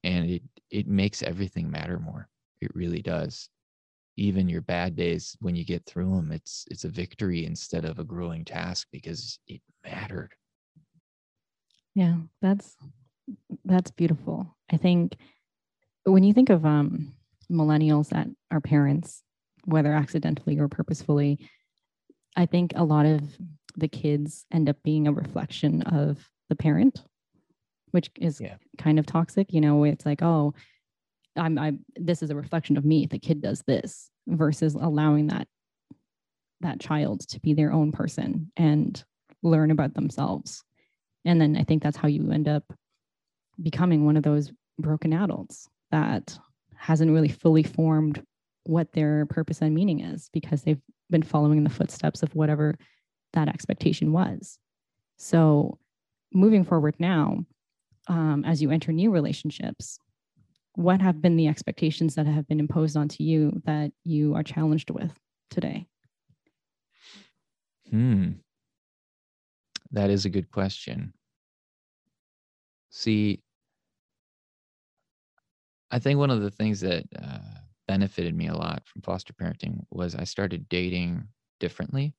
And 0.04 0.30
it 0.30 0.42
it 0.70 0.86
makes 0.86 1.22
everything 1.22 1.70
matter 1.70 1.98
more. 1.98 2.28
It 2.60 2.74
really 2.74 3.02
does. 3.02 3.48
Even 4.16 4.48
your 4.48 4.60
bad 4.60 4.94
days, 4.94 5.36
when 5.40 5.56
you 5.56 5.64
get 5.64 5.84
through 5.86 6.14
them, 6.14 6.30
it's 6.30 6.64
it's 6.70 6.84
a 6.84 6.88
victory 6.88 7.46
instead 7.46 7.84
of 7.84 7.98
a 7.98 8.04
grueling 8.04 8.44
task 8.44 8.86
because 8.92 9.38
it 9.48 9.60
mattered. 9.84 10.32
Yeah, 11.94 12.16
that's 12.40 12.76
that's 13.64 13.90
beautiful. 13.90 14.56
I 14.70 14.76
think 14.76 15.16
when 16.04 16.22
you 16.22 16.32
think 16.32 16.50
of 16.50 16.64
um 16.64 17.14
millennials 17.50 18.08
that 18.10 18.28
are 18.50 18.60
parents 18.60 19.22
whether 19.64 19.92
accidentally 19.92 20.58
or 20.58 20.68
purposefully, 20.68 21.38
I 22.36 22.46
think 22.46 22.72
a 22.76 22.84
lot 22.84 23.06
of 23.06 23.22
the 23.76 23.88
kids 23.88 24.44
end 24.52 24.68
up 24.68 24.76
being 24.82 25.08
a 25.08 25.12
reflection 25.12 25.82
of 25.82 26.28
the 26.48 26.56
parent, 26.56 27.02
which 27.90 28.10
is 28.20 28.40
yeah. 28.40 28.56
kind 28.78 28.98
of 28.98 29.06
toxic. 29.06 29.52
You 29.52 29.60
know, 29.60 29.84
it's 29.84 30.06
like, 30.06 30.22
oh, 30.22 30.54
I'm, 31.36 31.58
I, 31.58 31.74
this 31.96 32.22
is 32.22 32.30
a 32.30 32.36
reflection 32.36 32.76
of 32.76 32.84
me. 32.84 33.06
The 33.06 33.18
kid 33.18 33.42
does 33.42 33.62
this 33.66 34.10
versus 34.26 34.74
allowing 34.74 35.28
that, 35.28 35.48
that 36.60 36.80
child 36.80 37.20
to 37.28 37.40
be 37.40 37.54
their 37.54 37.72
own 37.72 37.92
person 37.92 38.50
and 38.56 39.02
learn 39.42 39.70
about 39.70 39.94
themselves. 39.94 40.62
And 41.24 41.40
then 41.40 41.56
I 41.56 41.64
think 41.64 41.82
that's 41.82 41.96
how 41.96 42.08
you 42.08 42.30
end 42.30 42.48
up 42.48 42.64
becoming 43.62 44.04
one 44.04 44.16
of 44.16 44.22
those 44.22 44.52
broken 44.78 45.12
adults 45.12 45.68
that 45.90 46.38
hasn't 46.76 47.12
really 47.12 47.28
fully 47.28 47.62
formed 47.62 48.22
what 48.64 48.92
their 48.92 49.26
purpose 49.26 49.60
and 49.60 49.74
meaning 49.74 50.00
is 50.00 50.28
because 50.32 50.62
they've 50.62 50.80
been 51.10 51.22
following 51.22 51.58
in 51.58 51.64
the 51.64 51.70
footsteps 51.70 52.22
of 52.22 52.34
whatever 52.34 52.76
that 53.32 53.48
expectation 53.48 54.12
was. 54.12 54.58
So, 55.16 55.78
moving 56.32 56.64
forward 56.64 56.96
now, 56.98 57.44
um, 58.08 58.44
as 58.44 58.60
you 58.60 58.70
enter 58.70 58.92
new 58.92 59.10
relationships, 59.10 59.98
what 60.74 61.00
have 61.00 61.22
been 61.22 61.36
the 61.36 61.48
expectations 61.48 62.14
that 62.14 62.26
have 62.26 62.48
been 62.48 62.60
imposed 62.60 62.96
onto 62.96 63.22
you 63.22 63.62
that 63.64 63.92
you 64.02 64.34
are 64.34 64.42
challenged 64.42 64.90
with 64.90 65.12
today? 65.50 65.86
Hmm. 67.90 68.32
That 69.92 70.10
is 70.10 70.24
a 70.24 70.30
good 70.30 70.50
question. 70.50 71.12
See, 72.90 73.40
I 75.90 75.98
think 76.00 76.18
one 76.18 76.30
of 76.30 76.40
the 76.40 76.50
things 76.50 76.80
that 76.80 77.04
uh, 77.16 77.38
benefited 77.86 78.34
me 78.34 78.48
a 78.48 78.54
lot 78.56 78.82
from 78.86 79.02
foster 79.02 79.32
parenting 79.32 79.84
was 79.90 80.14
I 80.14 80.24
started 80.24 80.68
dating 80.68 81.28
differently. 81.60 82.14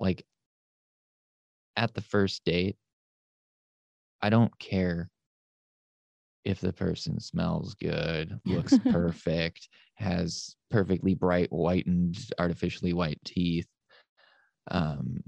Like 0.00 0.24
at 1.76 1.94
the 1.94 2.00
first 2.00 2.44
date, 2.44 2.76
I 4.20 4.30
don't 4.30 4.56
care 4.58 5.10
if 6.46 6.60
the 6.60 6.72
person 6.72 7.18
smells 7.18 7.74
good, 7.74 8.38
looks 8.46 8.78
perfect, 8.90 9.68
has 9.94 10.54
perfectly 10.70 11.14
bright, 11.14 11.50
whitened, 11.50 12.16
artificially 12.38 12.92
white 12.92 13.18
teeth. 13.24 13.66
Um, 14.70 15.24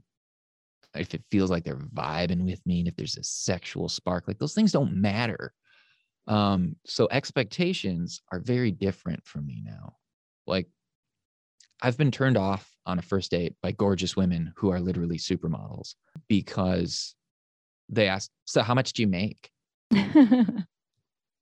if 0.95 1.15
it 1.15 1.25
feels 1.31 1.51
like 1.51 1.65
they're 1.65 1.77
vibing 1.77 2.45
with 2.45 2.65
me 2.65 2.79
and 2.79 2.89
if 2.89 2.95
there's 2.95 3.17
a 3.17 3.25
sexual 3.25 3.89
spark, 3.89 4.29
like 4.29 4.39
those 4.39 4.55
things 4.55 4.71
don't 4.71 4.95
matter. 4.95 5.53
Um, 6.29 6.77
so 6.87 7.09
expectations 7.11 8.23
are 8.31 8.41
very 8.41 8.71
different 8.71 9.27
for 9.27 9.41
me 9.41 9.61
now. 9.65 9.97
Like 10.47 10.69
I've 11.83 11.99
been 11.99 12.13
turned 12.13 12.37
off 12.37 12.71
on 12.87 13.01
a 13.01 13.03
first 13.03 13.33
date 13.33 13.55
by 13.61 13.73
gorgeous 13.73 14.17
women 14.17 14.53
who 14.57 14.71
are 14.71 14.81
literally 14.81 15.19
supermodels 15.19 15.95
because 16.29 17.17
they 17.89 18.07
ask, 18.07 18.31
So, 18.45 18.63
how 18.63 18.75
much 18.75 18.93
do 18.93 19.03
you 19.03 19.09
make? 19.09 19.51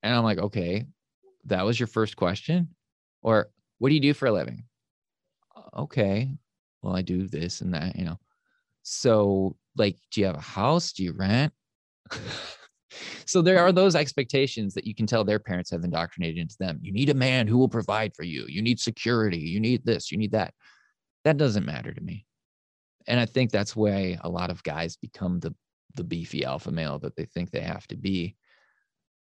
and 0.06 0.14
I'm 0.14 0.24
like, 0.24 0.38
Okay, 0.38 0.86
that 1.46 1.64
was 1.64 1.78
your 1.78 1.86
first 1.86 2.16
question? 2.16 2.68
Or 3.22 3.50
what 3.78 3.88
do 3.88 3.94
you 3.94 4.00
do 4.00 4.14
for 4.14 4.26
a 4.26 4.32
living? 4.32 4.64
Uh, 5.54 5.82
okay, 5.82 6.30
well, 6.82 6.96
I 6.96 7.02
do 7.02 7.26
this 7.26 7.60
and 7.60 7.74
that, 7.74 7.96
you 7.96 8.04
know. 8.04 8.18
So, 8.82 9.56
like, 9.76 9.96
do 10.12 10.20
you 10.20 10.26
have 10.26 10.36
a 10.36 10.40
house? 10.40 10.92
Do 10.92 11.02
you 11.02 11.12
rent? 11.12 11.52
so 13.26 13.42
there 13.42 13.58
are 13.58 13.72
those 13.72 13.96
expectations 13.96 14.74
that 14.74 14.86
you 14.86 14.94
can 14.94 15.06
tell 15.06 15.24
their 15.24 15.38
parents 15.38 15.70
have 15.70 15.84
indoctrinated 15.84 16.38
into 16.38 16.56
them. 16.58 16.78
You 16.80 16.92
need 16.92 17.10
a 17.10 17.14
man 17.14 17.48
who 17.48 17.58
will 17.58 17.68
provide 17.68 18.14
for 18.14 18.22
you. 18.22 18.46
You 18.48 18.62
need 18.62 18.78
security. 18.78 19.38
You 19.38 19.60
need 19.60 19.84
this. 19.84 20.12
You 20.12 20.18
need 20.18 20.32
that. 20.32 20.54
That 21.24 21.36
doesn't 21.36 21.66
matter 21.66 21.92
to 21.92 22.00
me. 22.00 22.26
And 23.08 23.18
I 23.18 23.26
think 23.26 23.50
that's 23.50 23.74
why 23.74 24.18
a 24.22 24.28
lot 24.28 24.50
of 24.50 24.62
guys 24.62 24.96
become 24.96 25.40
the 25.40 25.54
the 25.94 26.04
beefy 26.04 26.44
alpha 26.44 26.70
male 26.70 26.98
that 26.98 27.16
they 27.16 27.24
think 27.24 27.50
they 27.50 27.62
have 27.62 27.86
to 27.86 27.96
be 27.96 28.36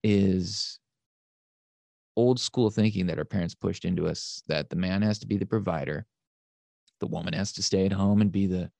is 0.03 0.79
old 2.15 2.39
school 2.39 2.69
thinking 2.69 3.07
that 3.07 3.17
our 3.17 3.25
parents 3.25 3.55
pushed 3.55 3.85
into 3.85 4.07
us 4.07 4.43
that 4.47 4.69
the 4.69 4.75
man 4.75 5.01
has 5.01 5.17
to 5.19 5.27
be 5.27 5.37
the 5.37 5.45
provider 5.45 6.05
the 6.99 7.07
woman 7.07 7.33
has 7.33 7.51
to 7.51 7.61
stay 7.61 7.85
at 7.85 7.91
home 7.91 8.21
and 8.21 8.31
be 8.31 8.47
the 8.47 8.71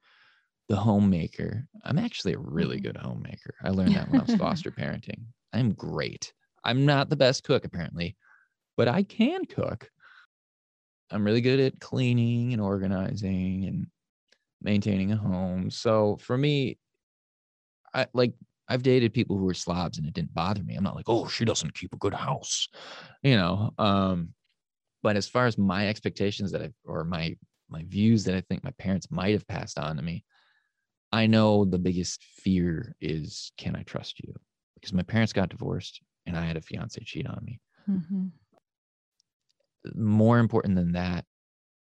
the 0.70 0.76
homemaker. 0.78 1.68
I'm 1.84 2.00
actually 2.00 2.34
a 2.34 2.40
really 2.40 2.78
mm-hmm. 2.78 2.86
good 2.86 2.98
homemaker. 2.98 3.54
I 3.64 3.70
learned 3.70 3.96
that 3.96 4.10
when 4.10 4.22
I 4.22 4.24
was 4.24 4.36
foster 4.40 4.72
parenting. 4.72 5.26
I'm 5.52 5.74
great. 5.74 6.34
I'm 6.64 6.86
not 6.86 7.10
the 7.10 7.18
best 7.18 7.44
cook, 7.44 7.66
apparently, 7.66 8.16
but 8.78 8.88
I 8.88 9.04
can 9.04 9.46
cook. 9.46 9.90
I'm 11.12 11.26
really 11.26 11.42
good 11.42 11.60
at 11.60 11.82
cleaning 11.82 12.54
and 12.54 12.62
organizing 12.62 13.66
and 13.66 13.88
maintaining 14.62 15.12
a 15.12 15.18
home. 15.18 15.70
So 15.70 16.18
for 16.22 16.38
me, 16.38 16.78
I 17.94 18.08
like 18.14 18.34
I've 18.68 18.84
dated 18.84 19.14
people 19.14 19.38
who 19.38 19.46
were 19.46 19.54
slobs 19.54 19.98
and 19.98 20.08
it 20.08 20.14
didn't 20.14 20.34
bother 20.34 20.64
me. 20.64 20.76
I'm 20.76 20.84
not 20.84 20.96
like, 20.96 21.10
oh, 21.10 21.28
she 21.28 21.46
doesn't 21.46 21.76
keep 21.76 21.94
a 21.94 21.98
good 21.98 22.14
house, 22.14 22.68
you 23.22 23.36
know. 23.36 23.72
Um, 23.78 24.30
but 25.02 25.18
as 25.18 25.28
far 25.28 25.46
as 25.46 25.58
my 25.58 25.90
expectations 25.90 26.52
that 26.52 26.62
I 26.62 26.70
or 26.86 27.04
my 27.04 27.36
my 27.70 27.84
views 27.88 28.24
that 28.26 28.36
I 28.36 28.42
think 28.42 28.64
my 28.64 28.72
parents 28.72 29.10
might 29.10 29.34
have 29.34 29.48
passed 29.48 29.78
on 29.80 29.98
to 29.98 30.02
me, 30.02 30.24
I 31.12 31.28
know 31.28 31.66
the 31.66 31.80
biggest 31.80 32.24
fear 32.24 32.96
is 33.02 33.52
can 33.58 33.76
I 33.76 33.84
trust 33.84 34.20
you? 34.20 34.34
Because 34.76 34.94
my 34.94 35.04
parents 35.04 35.34
got 35.34 35.50
divorced 35.50 36.02
and 36.26 36.38
I 36.38 36.46
had 36.46 36.58
a 36.58 36.62
fiance 36.62 37.04
cheat 37.04 37.28
on 37.28 37.44
me. 37.44 37.60
Mm-hmm. 37.90 38.28
More 39.96 40.40
important 40.40 40.76
than 40.76 40.94
that, 40.94 41.26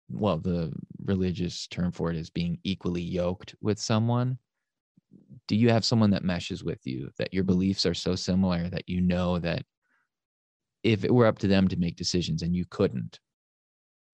well, 0.09 0.37
the 0.37 0.73
religious 1.03 1.67
term 1.67 1.91
for 1.91 2.11
it 2.11 2.17
is 2.17 2.29
being 2.29 2.59
equally 2.63 3.01
yoked 3.01 3.55
with 3.61 3.79
someone. 3.79 4.37
Do 5.47 5.55
you 5.55 5.69
have 5.69 5.85
someone 5.85 6.11
that 6.11 6.23
meshes 6.23 6.63
with 6.63 6.79
you, 6.85 7.09
that 7.17 7.33
your 7.33 7.43
beliefs 7.43 7.85
are 7.85 7.93
so 7.93 8.15
similar 8.15 8.69
that 8.69 8.87
you 8.87 9.01
know 9.01 9.39
that 9.39 9.63
if 10.83 11.03
it 11.03 11.13
were 11.13 11.25
up 11.25 11.39
to 11.39 11.47
them 11.47 11.67
to 11.69 11.77
make 11.77 11.95
decisions 11.95 12.41
and 12.41 12.55
you 12.55 12.65
couldn't, 12.69 13.19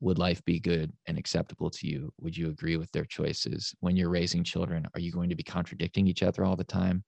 would 0.01 0.17
life 0.17 0.43
be 0.45 0.59
good 0.59 0.91
and 1.07 1.17
acceptable 1.17 1.69
to 1.69 1.87
you? 1.87 2.13
Would 2.21 2.37
you 2.37 2.49
agree 2.49 2.77
with 2.77 2.91
their 2.91 3.05
choices? 3.05 3.75
When 3.79 3.97
you're 3.97 4.09
raising 4.09 4.43
children, 4.43 4.87
are 4.93 4.99
you 4.99 5.11
going 5.11 5.29
to 5.29 5.35
be 5.35 5.43
contradicting 5.43 6.07
each 6.07 6.23
other 6.23 6.45
all 6.45 6.55
the 6.55 6.63
time? 6.63 7.03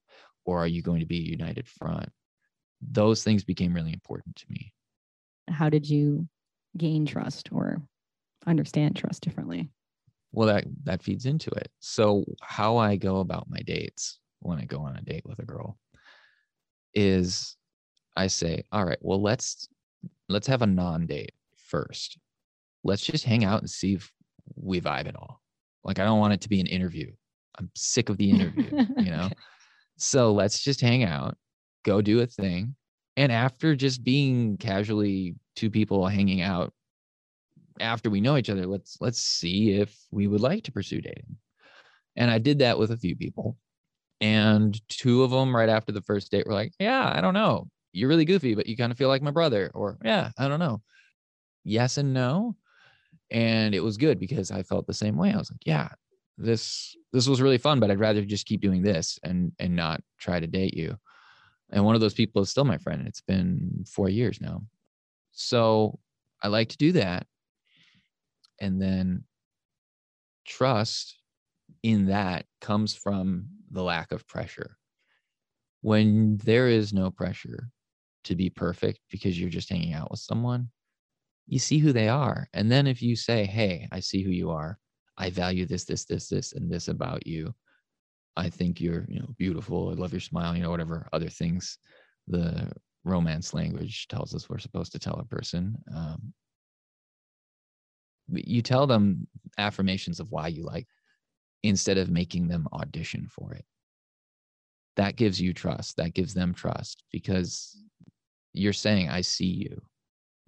Or 0.45 0.59
are 0.59 0.67
you 0.67 0.81
going 0.81 0.99
to 0.99 1.05
be 1.05 1.19
a 1.19 1.29
united 1.29 1.67
front? 1.67 2.09
Those 2.81 3.23
things 3.23 3.43
became 3.43 3.73
really 3.73 3.93
important 3.93 4.35
to 4.37 4.45
me. 4.49 4.73
How 5.47 5.69
did 5.69 5.89
you 5.89 6.27
gain 6.75 7.05
trust 7.05 7.49
or 7.51 7.81
understand 8.45 8.95
trust 8.95 9.23
differently? 9.23 9.69
Well, 10.31 10.47
that 10.47 10.65
that 10.83 11.03
feeds 11.03 11.25
into 11.25 11.49
it. 11.51 11.69
So 11.79 12.23
how 12.41 12.77
I 12.77 12.95
go 12.95 13.19
about 13.19 13.49
my 13.49 13.59
dates 13.59 14.19
when 14.39 14.59
I 14.59 14.65
go 14.65 14.79
on 14.79 14.95
a 14.95 15.01
date 15.01 15.23
with 15.25 15.39
a 15.39 15.45
girl 15.45 15.77
is 16.93 17.57
I 18.15 18.27
say, 18.27 18.63
all 18.71 18.85
right, 18.85 18.99
well, 19.01 19.21
let's 19.21 19.67
let's 20.29 20.47
have 20.47 20.61
a 20.61 20.67
non-date 20.67 21.33
first 21.67 22.17
let's 22.83 23.05
just 23.05 23.23
hang 23.23 23.43
out 23.43 23.59
and 23.59 23.69
see 23.69 23.93
if 23.93 24.11
we 24.55 24.81
vibe 24.81 25.07
at 25.07 25.15
all. 25.15 25.41
Like 25.83 25.99
I 25.99 26.03
don't 26.03 26.19
want 26.19 26.33
it 26.33 26.41
to 26.41 26.49
be 26.49 26.59
an 26.59 26.67
interview. 26.67 27.11
I'm 27.57 27.69
sick 27.75 28.09
of 28.09 28.17
the 28.17 28.29
interview, 28.29 28.69
you 28.97 29.11
know? 29.11 29.29
So 29.97 30.31
let's 30.31 30.61
just 30.61 30.81
hang 30.81 31.03
out, 31.03 31.37
go 31.83 32.01
do 32.01 32.21
a 32.21 32.25
thing. 32.25 32.75
And 33.17 33.31
after 33.31 33.75
just 33.75 34.03
being 34.03 34.57
casually 34.57 35.35
two 35.55 35.69
people 35.69 36.07
hanging 36.07 36.41
out 36.41 36.73
after 37.81 38.09
we 38.09 38.21
know 38.21 38.37
each 38.37 38.49
other, 38.49 38.65
let's 38.67 38.97
let's 39.01 39.19
see 39.19 39.73
if 39.73 39.97
we 40.11 40.27
would 40.27 40.41
like 40.41 40.63
to 40.65 40.71
pursue 40.71 41.01
dating. 41.01 41.37
And 42.15 42.31
I 42.31 42.39
did 42.39 42.59
that 42.59 42.77
with 42.79 42.91
a 42.91 42.97
few 42.97 43.15
people. 43.15 43.57
And 44.21 44.79
two 44.89 45.23
of 45.23 45.31
them 45.31 45.55
right 45.55 45.69
after 45.69 45.91
the 45.91 46.01
first 46.01 46.31
date 46.31 46.45
were 46.47 46.53
like, 46.53 46.73
"Yeah, 46.79 47.11
I 47.13 47.21
don't 47.21 47.33
know. 47.33 47.69
You're 47.93 48.09
really 48.09 48.25
goofy, 48.25 48.55
but 48.55 48.67
you 48.67 48.77
kind 48.77 48.91
of 48.91 48.97
feel 48.97 49.09
like 49.09 49.21
my 49.23 49.31
brother." 49.31 49.71
Or, 49.73 49.97
"Yeah, 50.03 50.31
I 50.37 50.47
don't 50.47 50.59
know." 50.59 50.81
Yes 51.63 51.97
and 51.97 52.13
no 52.13 52.55
and 53.31 53.73
it 53.73 53.79
was 53.79 53.97
good 53.97 54.19
because 54.19 54.51
I 54.51 54.61
felt 54.63 54.87
the 54.87 54.93
same 54.93 55.15
way. 55.15 55.33
I 55.33 55.37
was 55.37 55.49
like, 55.49 55.65
yeah, 55.65 55.89
this 56.37 56.95
this 57.13 57.27
was 57.27 57.41
really 57.41 57.57
fun, 57.57 57.79
but 57.79 57.89
I'd 57.89 57.99
rather 57.99 58.23
just 58.23 58.45
keep 58.45 58.61
doing 58.61 58.81
this 58.81 59.19
and 59.23 59.53
and 59.59 59.75
not 59.75 60.01
try 60.19 60.39
to 60.39 60.47
date 60.47 60.75
you. 60.75 60.97
And 61.71 61.85
one 61.85 61.95
of 61.95 62.01
those 62.01 62.13
people 62.13 62.41
is 62.41 62.49
still 62.49 62.65
my 62.65 62.77
friend. 62.77 63.07
It's 63.07 63.21
been 63.21 63.85
four 63.87 64.09
years 64.09 64.41
now. 64.41 64.63
So 65.31 65.99
I 66.43 66.49
like 66.49 66.69
to 66.69 66.77
do 66.77 66.91
that. 66.93 67.25
And 68.61 68.81
then 68.81 69.25
trust 70.45 71.17
in 71.83 72.05
that 72.05 72.45
comes 72.61 72.93
from 72.93 73.47
the 73.71 73.83
lack 73.83 74.11
of 74.11 74.27
pressure. 74.27 74.77
When 75.81 76.37
there 76.37 76.67
is 76.67 76.93
no 76.93 77.09
pressure 77.09 77.69
to 78.25 78.35
be 78.35 78.49
perfect 78.49 78.99
because 79.09 79.39
you're 79.39 79.49
just 79.49 79.69
hanging 79.69 79.93
out 79.93 80.11
with 80.11 80.19
someone, 80.19 80.69
you 81.47 81.57
see 81.57 81.79
who 81.79 81.91
they 81.91 82.07
are. 82.07 82.47
And 82.53 82.71
then 82.71 82.85
if 82.85 83.01
you 83.01 83.15
say, 83.15 83.45
Hey, 83.45 83.87
I 83.91 83.99
see 83.99 84.21
who 84.23 84.29
you 84.29 84.51
are, 84.51 84.77
I 85.17 85.31
value 85.31 85.65
this, 85.65 85.85
this, 85.85 86.05
this, 86.05 86.29
this, 86.29 86.53
and 86.53 86.71
this 86.71 86.87
about 86.87 87.25
you. 87.25 87.53
I 88.37 88.49
think 88.49 88.79
you're, 88.79 89.05
you 89.09 89.19
know, 89.19 89.29
beautiful. 89.37 89.89
I 89.89 89.93
love 89.93 90.13
your 90.13 90.21
smile, 90.21 90.55
you 90.55 90.63
know, 90.63 90.69
whatever 90.69 91.09
other 91.11 91.29
things 91.29 91.77
the 92.27 92.71
romance 93.03 93.53
language 93.53 94.07
tells 94.07 94.33
us 94.35 94.47
we're 94.47 94.59
supposed 94.59 94.91
to 94.93 94.99
tell 94.99 95.15
a 95.15 95.25
person. 95.25 95.75
Um, 95.93 96.33
you 98.31 98.61
tell 98.61 98.87
them 98.87 99.27
affirmations 99.57 100.19
of 100.19 100.31
why 100.31 100.47
you 100.47 100.63
like 100.63 100.87
instead 101.63 101.97
of 101.97 102.09
making 102.09 102.47
them 102.47 102.67
audition 102.73 103.27
for 103.27 103.53
it. 103.53 103.65
That 104.95 105.15
gives 105.15 105.39
you 105.39 105.53
trust. 105.53 105.97
That 105.97 106.13
gives 106.13 106.33
them 106.33 106.53
trust 106.53 107.03
because 107.11 107.77
you're 108.53 108.73
saying, 108.73 109.09
I 109.09 109.21
see 109.21 109.45
you. 109.45 109.81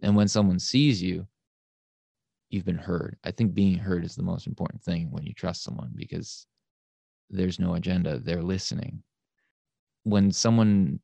And 0.02 0.16
when 0.16 0.28
someone 0.28 0.60
sees 0.60 1.02
you, 1.02 1.28
you've 2.50 2.66
been 2.66 2.78
heard. 2.78 3.18
I 3.24 3.32
think 3.32 3.54
being 3.54 3.78
heard 3.78 4.06
is 4.06 4.16
the 4.16 4.24
most 4.24 4.48
important 4.48 4.84
thing 4.84 5.10
when 5.12 5.24
you 5.24 5.34
trust 5.34 5.64
someone 5.64 5.92
because 5.96 6.46
there's 7.30 7.60
no 7.60 7.76
agenda, 7.76 8.20
they're 8.20 8.44
listening. 8.44 9.02
When 10.04 10.32
someone 10.32 11.00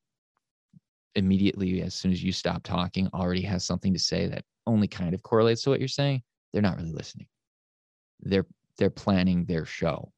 immediately, 1.15 1.81
as 1.81 1.95
soon 1.95 2.11
as 2.11 2.23
you 2.23 2.31
stop 2.31 2.63
talking, 2.63 3.09
already 3.13 3.41
has 3.41 3.65
something 3.65 3.93
to 3.93 3.99
say 3.99 4.27
that 4.27 4.43
only 4.67 4.87
kind 4.87 5.13
of 5.13 5.23
correlates 5.23 5.63
to 5.63 5.69
what 5.69 5.79
you're 5.79 5.87
saying, 5.87 6.21
they're 6.51 6.61
not 6.61 6.77
really 6.77 6.91
listening. 6.91 7.27
They're 8.21 8.47
they're 8.77 8.89
planning 8.89 9.45
their 9.45 9.65
show, 9.65 10.11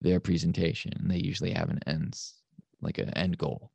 their 0.00 0.20
presentation. 0.20 0.92
They 1.04 1.18
usually 1.18 1.52
have 1.52 1.70
an 1.70 1.80
ends 1.86 2.34
like 2.82 2.98
an 2.98 3.10
end 3.10 3.38
goal. 3.38 3.70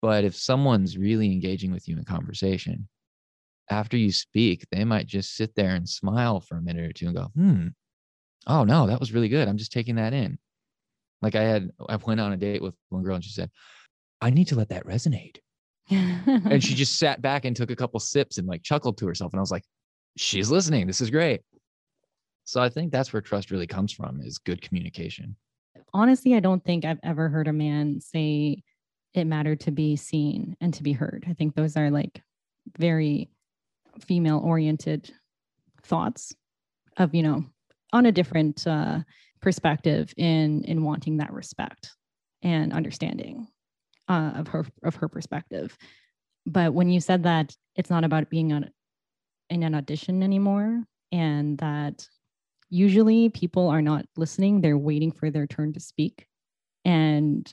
But 0.00 0.24
if 0.24 0.36
someone's 0.36 0.96
really 0.96 1.32
engaging 1.32 1.72
with 1.72 1.88
you 1.88 1.98
in 1.98 2.04
conversation, 2.04 2.88
after 3.68 3.96
you 3.96 4.12
speak, 4.12 4.64
they 4.70 4.84
might 4.84 5.06
just 5.06 5.34
sit 5.34 5.54
there 5.54 5.74
and 5.74 5.88
smile 5.88 6.40
for 6.40 6.56
a 6.56 6.62
minute 6.62 6.88
or 6.88 6.92
two 6.92 7.06
and 7.06 7.16
go, 7.16 7.24
hmm, 7.34 7.66
oh 8.46 8.64
no, 8.64 8.86
that 8.86 9.00
was 9.00 9.12
really 9.12 9.28
good. 9.28 9.48
I'm 9.48 9.58
just 9.58 9.72
taking 9.72 9.96
that 9.96 10.14
in. 10.14 10.38
Like 11.20 11.34
I 11.34 11.42
had, 11.42 11.70
I 11.88 11.96
went 11.96 12.20
on 12.20 12.32
a 12.32 12.36
date 12.36 12.62
with 12.62 12.74
one 12.90 13.02
girl 13.02 13.16
and 13.16 13.24
she 13.24 13.32
said, 13.32 13.50
I 14.20 14.30
need 14.30 14.46
to 14.48 14.54
let 14.54 14.68
that 14.68 14.86
resonate. 14.86 15.38
and 15.90 16.62
she 16.62 16.74
just 16.74 16.98
sat 16.98 17.20
back 17.20 17.44
and 17.44 17.56
took 17.56 17.70
a 17.70 17.76
couple 17.76 17.98
sips 17.98 18.38
and 18.38 18.46
like 18.46 18.62
chuckled 18.62 18.98
to 18.98 19.06
herself. 19.06 19.32
And 19.32 19.40
I 19.40 19.42
was 19.42 19.50
like, 19.50 19.64
she's 20.18 20.50
listening. 20.50 20.86
This 20.86 21.00
is 21.00 21.10
great. 21.10 21.40
So 22.44 22.60
I 22.60 22.68
think 22.68 22.92
that's 22.92 23.12
where 23.12 23.22
trust 23.22 23.50
really 23.50 23.66
comes 23.66 23.92
from 23.92 24.20
is 24.20 24.38
good 24.38 24.62
communication. 24.62 25.36
Honestly, 25.92 26.34
I 26.34 26.40
don't 26.40 26.64
think 26.64 26.84
I've 26.84 27.00
ever 27.02 27.28
heard 27.28 27.48
a 27.48 27.52
man 27.52 28.00
say 28.00 28.62
it 29.14 29.26
mattered 29.26 29.60
to 29.60 29.70
be 29.70 29.96
seen 29.96 30.56
and 30.60 30.72
to 30.74 30.82
be 30.82 30.92
heard. 30.92 31.24
I 31.28 31.34
think 31.34 31.54
those 31.54 31.76
are 31.76 31.90
like 31.90 32.22
very 32.78 33.30
female 34.00 34.40
oriented 34.44 35.10
thoughts 35.82 36.34
of 36.96 37.14
you 37.14 37.22
know 37.22 37.44
on 37.92 38.06
a 38.06 38.12
different 38.12 38.66
uh, 38.66 39.00
perspective 39.40 40.12
in 40.16 40.64
in 40.64 40.84
wanting 40.84 41.18
that 41.18 41.32
respect 41.32 41.90
and 42.42 42.72
understanding 42.72 43.46
uh, 44.08 44.32
of 44.36 44.48
her 44.48 44.66
of 44.82 44.96
her 44.96 45.08
perspective 45.08 45.76
but 46.46 46.72
when 46.74 46.90
you 46.90 47.00
said 47.00 47.22
that 47.22 47.54
it's 47.76 47.90
not 47.90 48.04
about 48.04 48.30
being 48.30 48.52
on 48.52 48.68
in 49.50 49.62
an 49.62 49.74
audition 49.74 50.22
anymore 50.22 50.82
and 51.12 51.58
that 51.58 52.06
usually 52.70 53.30
people 53.30 53.68
are 53.68 53.82
not 53.82 54.04
listening. 54.16 54.60
They're 54.60 54.78
waiting 54.78 55.10
for 55.10 55.30
their 55.30 55.46
turn 55.46 55.72
to 55.72 55.80
speak 55.80 56.26
and 56.84 57.50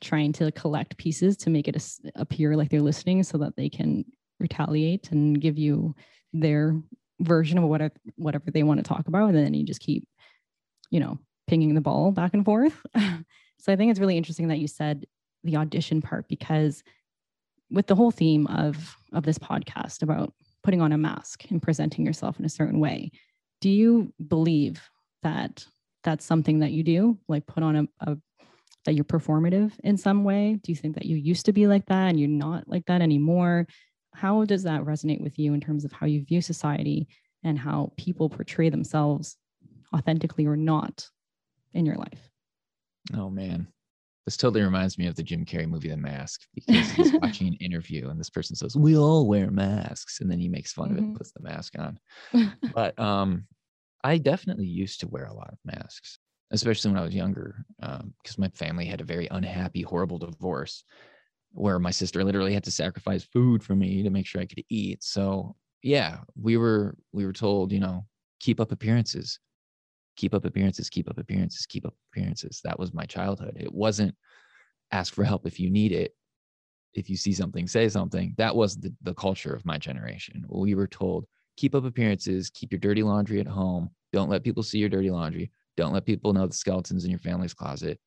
trying 0.00 0.32
to 0.34 0.50
collect 0.52 0.96
pieces 0.96 1.36
to 1.36 1.50
make 1.50 1.68
it 1.68 1.82
appear 2.16 2.56
like 2.56 2.70
they're 2.70 2.80
listening 2.80 3.22
so 3.22 3.38
that 3.38 3.56
they 3.56 3.68
can 3.68 4.04
retaliate 4.40 5.10
and 5.12 5.40
give 5.40 5.58
you 5.58 5.94
their 6.32 6.80
version 7.20 7.58
of 7.58 7.64
whatever 7.64 7.94
whatever 8.16 8.50
they 8.50 8.62
want 8.62 8.78
to 8.78 8.84
talk 8.84 9.06
about. 9.06 9.28
And 9.28 9.38
then 9.38 9.54
you 9.54 9.64
just 9.64 9.80
keep 9.80 10.08
you 10.90 11.00
know 11.00 11.18
pinging 11.46 11.74
the 11.74 11.80
ball 11.80 12.10
back 12.10 12.34
and 12.34 12.44
forth. 12.44 12.84
So 13.64 13.72
i 13.72 13.76
think 13.76 13.90
it's 13.90 14.00
really 14.00 14.18
interesting 14.18 14.48
that 14.48 14.58
you 14.58 14.68
said 14.68 15.06
the 15.42 15.56
audition 15.56 16.02
part 16.02 16.28
because 16.28 16.82
with 17.70 17.86
the 17.86 17.94
whole 17.94 18.10
theme 18.10 18.46
of 18.48 18.96
of 19.14 19.24
this 19.24 19.38
podcast 19.38 20.02
about 20.02 20.34
putting 20.64 20.80
on 20.80 20.92
a 20.92 20.98
mask 20.98 21.44
and 21.50 21.62
presenting 21.62 22.04
yourself 22.04 22.38
in 22.38 22.44
a 22.44 22.50
certain 22.50 22.80
way 22.80 23.10
do 23.60 23.70
you 23.70 24.12
believe 24.26 24.82
that 25.22 25.64
that's 26.02 26.24
something 26.24 26.58
that 26.58 26.72
you 26.72 26.82
do 26.82 27.18
like 27.28 27.46
put 27.46 27.62
on 27.62 27.76
a, 27.76 27.86
a 28.00 28.16
that 28.84 28.94
you're 28.94 29.04
performative 29.04 29.72
in 29.84 29.96
some 29.96 30.24
way 30.24 30.58
do 30.62 30.72
you 30.72 30.76
think 30.76 30.94
that 30.94 31.06
you 31.06 31.16
used 31.16 31.46
to 31.46 31.52
be 31.52 31.66
like 31.66 31.86
that 31.86 32.08
and 32.08 32.18
you're 32.18 32.28
not 32.28 32.66
like 32.66 32.84
that 32.86 33.00
anymore 33.00 33.66
how 34.14 34.44
does 34.44 34.62
that 34.62 34.82
resonate 34.82 35.20
with 35.20 35.38
you 35.38 35.54
in 35.54 35.60
terms 35.60 35.84
of 35.84 35.92
how 35.92 36.06
you 36.06 36.24
view 36.24 36.40
society 36.40 37.08
and 37.42 37.58
how 37.58 37.92
people 37.96 38.30
portray 38.30 38.70
themselves 38.70 39.36
authentically 39.94 40.46
or 40.46 40.56
not 40.56 41.08
in 41.74 41.84
your 41.84 41.96
life? 41.96 42.30
Oh 43.14 43.28
man. 43.28 43.68
This 44.26 44.36
totally 44.38 44.62
reminds 44.62 44.96
me 44.96 45.06
of 45.06 45.16
the 45.16 45.22
Jim 45.22 45.44
Carrey 45.44 45.68
movie 45.68 45.90
The 45.90 45.96
Mask 45.96 46.40
because 46.54 46.90
he's 46.92 47.12
watching 47.22 47.46
an 47.48 47.54
interview 47.60 48.08
and 48.08 48.18
this 48.18 48.30
person 48.30 48.56
says, 48.56 48.74
We 48.74 48.96
all 48.96 49.28
wear 49.28 49.50
masks. 49.50 50.20
And 50.20 50.30
then 50.30 50.38
he 50.38 50.48
makes 50.48 50.72
fun 50.72 50.90
mm-hmm. 50.90 50.92
of 50.92 50.98
it 50.98 51.00
and 51.00 51.08
mm-hmm. 51.08 51.18
puts 51.18 51.32
the 51.32 51.42
mask 51.42 51.74
on. 51.78 51.98
but 52.74 52.98
um, 52.98 53.46
I 54.02 54.18
definitely 54.18 54.66
used 54.66 55.00
to 55.00 55.08
wear 55.08 55.26
a 55.26 55.34
lot 55.34 55.52
of 55.52 55.58
masks, 55.64 56.18
especially 56.52 56.92
when 56.92 57.00
I 57.00 57.04
was 57.04 57.14
younger, 57.14 57.64
because 57.78 58.00
um, 58.00 58.38
my 58.38 58.48
family 58.48 58.86
had 58.86 59.02
a 59.02 59.04
very 59.04 59.28
unhappy, 59.30 59.82
horrible 59.82 60.18
divorce 60.18 60.84
where 61.52 61.78
my 61.78 61.90
sister 61.90 62.24
literally 62.24 62.52
had 62.52 62.64
to 62.64 62.70
sacrifice 62.70 63.22
food 63.24 63.62
for 63.62 63.76
me 63.76 64.02
to 64.02 64.10
make 64.10 64.26
sure 64.26 64.40
I 64.40 64.46
could 64.46 64.64
eat. 64.70 65.04
So 65.04 65.54
yeah, 65.82 66.18
we 66.34 66.56
were 66.56 66.96
we 67.12 67.26
were 67.26 67.32
told, 67.32 67.72
you 67.72 67.80
know, 67.80 68.06
keep 68.40 68.58
up 68.58 68.72
appearances. 68.72 69.38
Keep 70.16 70.34
up 70.34 70.44
appearances, 70.44 70.88
keep 70.88 71.08
up 71.08 71.18
appearances, 71.18 71.66
keep 71.66 71.86
up 71.86 71.94
appearances. 72.12 72.60
That 72.64 72.78
was 72.78 72.94
my 72.94 73.04
childhood. 73.04 73.56
It 73.58 73.72
wasn't 73.72 74.14
ask 74.92 75.12
for 75.12 75.24
help 75.24 75.46
if 75.46 75.58
you 75.58 75.70
need 75.70 75.92
it. 75.92 76.14
If 76.94 77.10
you 77.10 77.16
see 77.16 77.32
something, 77.32 77.66
say 77.66 77.88
something. 77.88 78.34
That 78.38 78.54
was 78.54 78.76
the, 78.76 78.94
the 79.02 79.14
culture 79.14 79.52
of 79.52 79.66
my 79.66 79.78
generation. 79.78 80.44
We 80.48 80.74
were 80.76 80.86
told, 80.86 81.26
keep 81.56 81.74
up 81.74 81.84
appearances, 81.84 82.50
keep 82.50 82.70
your 82.70 82.78
dirty 82.78 83.02
laundry 83.02 83.40
at 83.40 83.48
home. 83.48 83.90
Don't 84.12 84.30
let 84.30 84.44
people 84.44 84.62
see 84.62 84.78
your 84.78 84.88
dirty 84.88 85.10
laundry. 85.10 85.50
Don't 85.76 85.92
let 85.92 86.06
people 86.06 86.32
know 86.32 86.46
the 86.46 86.54
skeletons 86.54 87.04
in 87.04 87.10
your 87.10 87.18
family's 87.18 87.54
closet. 87.54 87.98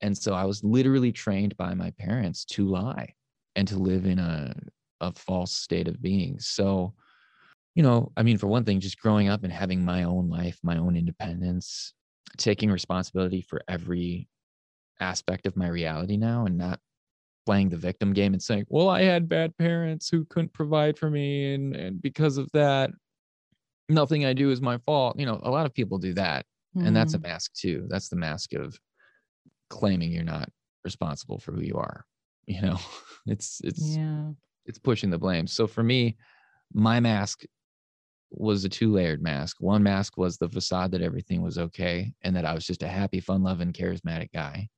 And 0.00 0.16
so 0.16 0.32
I 0.32 0.44
was 0.44 0.64
literally 0.64 1.12
trained 1.12 1.54
by 1.58 1.74
my 1.74 1.90
parents 1.98 2.46
to 2.46 2.66
lie 2.66 3.12
and 3.56 3.68
to 3.68 3.76
live 3.76 4.06
in 4.06 4.18
a, 4.18 4.54
a 5.02 5.12
false 5.12 5.52
state 5.52 5.88
of 5.88 6.00
being. 6.00 6.38
So, 6.38 6.94
you 7.74 7.82
know, 7.82 8.12
I 8.16 8.22
mean, 8.22 8.38
for 8.38 8.46
one 8.46 8.64
thing, 8.64 8.80
just 8.80 9.00
growing 9.00 9.28
up 9.28 9.44
and 9.44 9.52
having 9.52 9.84
my 9.84 10.04
own 10.04 10.28
life, 10.28 10.58
my 10.62 10.76
own 10.76 10.96
independence, 10.96 11.94
taking 12.36 12.70
responsibility 12.70 13.42
for 13.42 13.62
every 13.68 14.28
aspect 15.00 15.46
of 15.46 15.56
my 15.56 15.68
reality 15.68 16.16
now 16.16 16.46
and 16.46 16.58
not 16.58 16.80
playing 17.46 17.68
the 17.68 17.76
victim 17.76 18.12
game 18.12 18.32
and 18.32 18.42
saying, 18.42 18.64
well, 18.68 18.88
I 18.88 19.02
had 19.02 19.28
bad 19.28 19.56
parents 19.56 20.08
who 20.08 20.24
couldn't 20.26 20.52
provide 20.52 20.98
for 20.98 21.10
me. 21.10 21.54
And, 21.54 21.74
and 21.74 22.02
because 22.02 22.36
of 22.36 22.50
that, 22.52 22.90
nothing 23.88 24.24
I 24.24 24.32
do 24.32 24.50
is 24.50 24.60
my 24.60 24.78
fault. 24.78 25.18
You 25.18 25.26
know, 25.26 25.40
a 25.42 25.50
lot 25.50 25.66
of 25.66 25.74
people 25.74 25.98
do 25.98 26.14
that. 26.14 26.44
Mm-hmm. 26.76 26.88
And 26.88 26.96
that's 26.96 27.14
a 27.14 27.18
mm-hmm. 27.18 27.28
mask 27.28 27.54
too. 27.54 27.86
That's 27.88 28.08
the 28.08 28.16
mask 28.16 28.52
of 28.54 28.78
claiming 29.68 30.12
you're 30.12 30.22
not 30.22 30.48
responsible 30.84 31.38
for 31.38 31.52
who 31.52 31.62
you 31.62 31.76
are. 31.76 32.04
You 32.46 32.62
know, 32.62 32.78
it's, 33.26 33.60
it's, 33.64 33.96
yeah, 33.96 34.30
it's 34.66 34.78
pushing 34.78 35.10
the 35.10 35.18
blame. 35.18 35.46
So 35.46 35.66
for 35.66 35.82
me, 35.82 36.16
my 36.72 37.00
mask 37.00 37.44
was 38.30 38.64
a 38.64 38.68
two 38.68 38.92
layered 38.92 39.22
mask. 39.22 39.56
One 39.60 39.82
mask 39.82 40.16
was 40.16 40.36
the 40.36 40.48
facade 40.48 40.92
that 40.92 41.02
everything 41.02 41.42
was 41.42 41.58
okay 41.58 42.12
and 42.22 42.34
that 42.36 42.44
I 42.44 42.54
was 42.54 42.64
just 42.64 42.82
a 42.82 42.88
happy, 42.88 43.20
fun 43.20 43.42
loving, 43.42 43.72
charismatic 43.72 44.32
guy. 44.32 44.68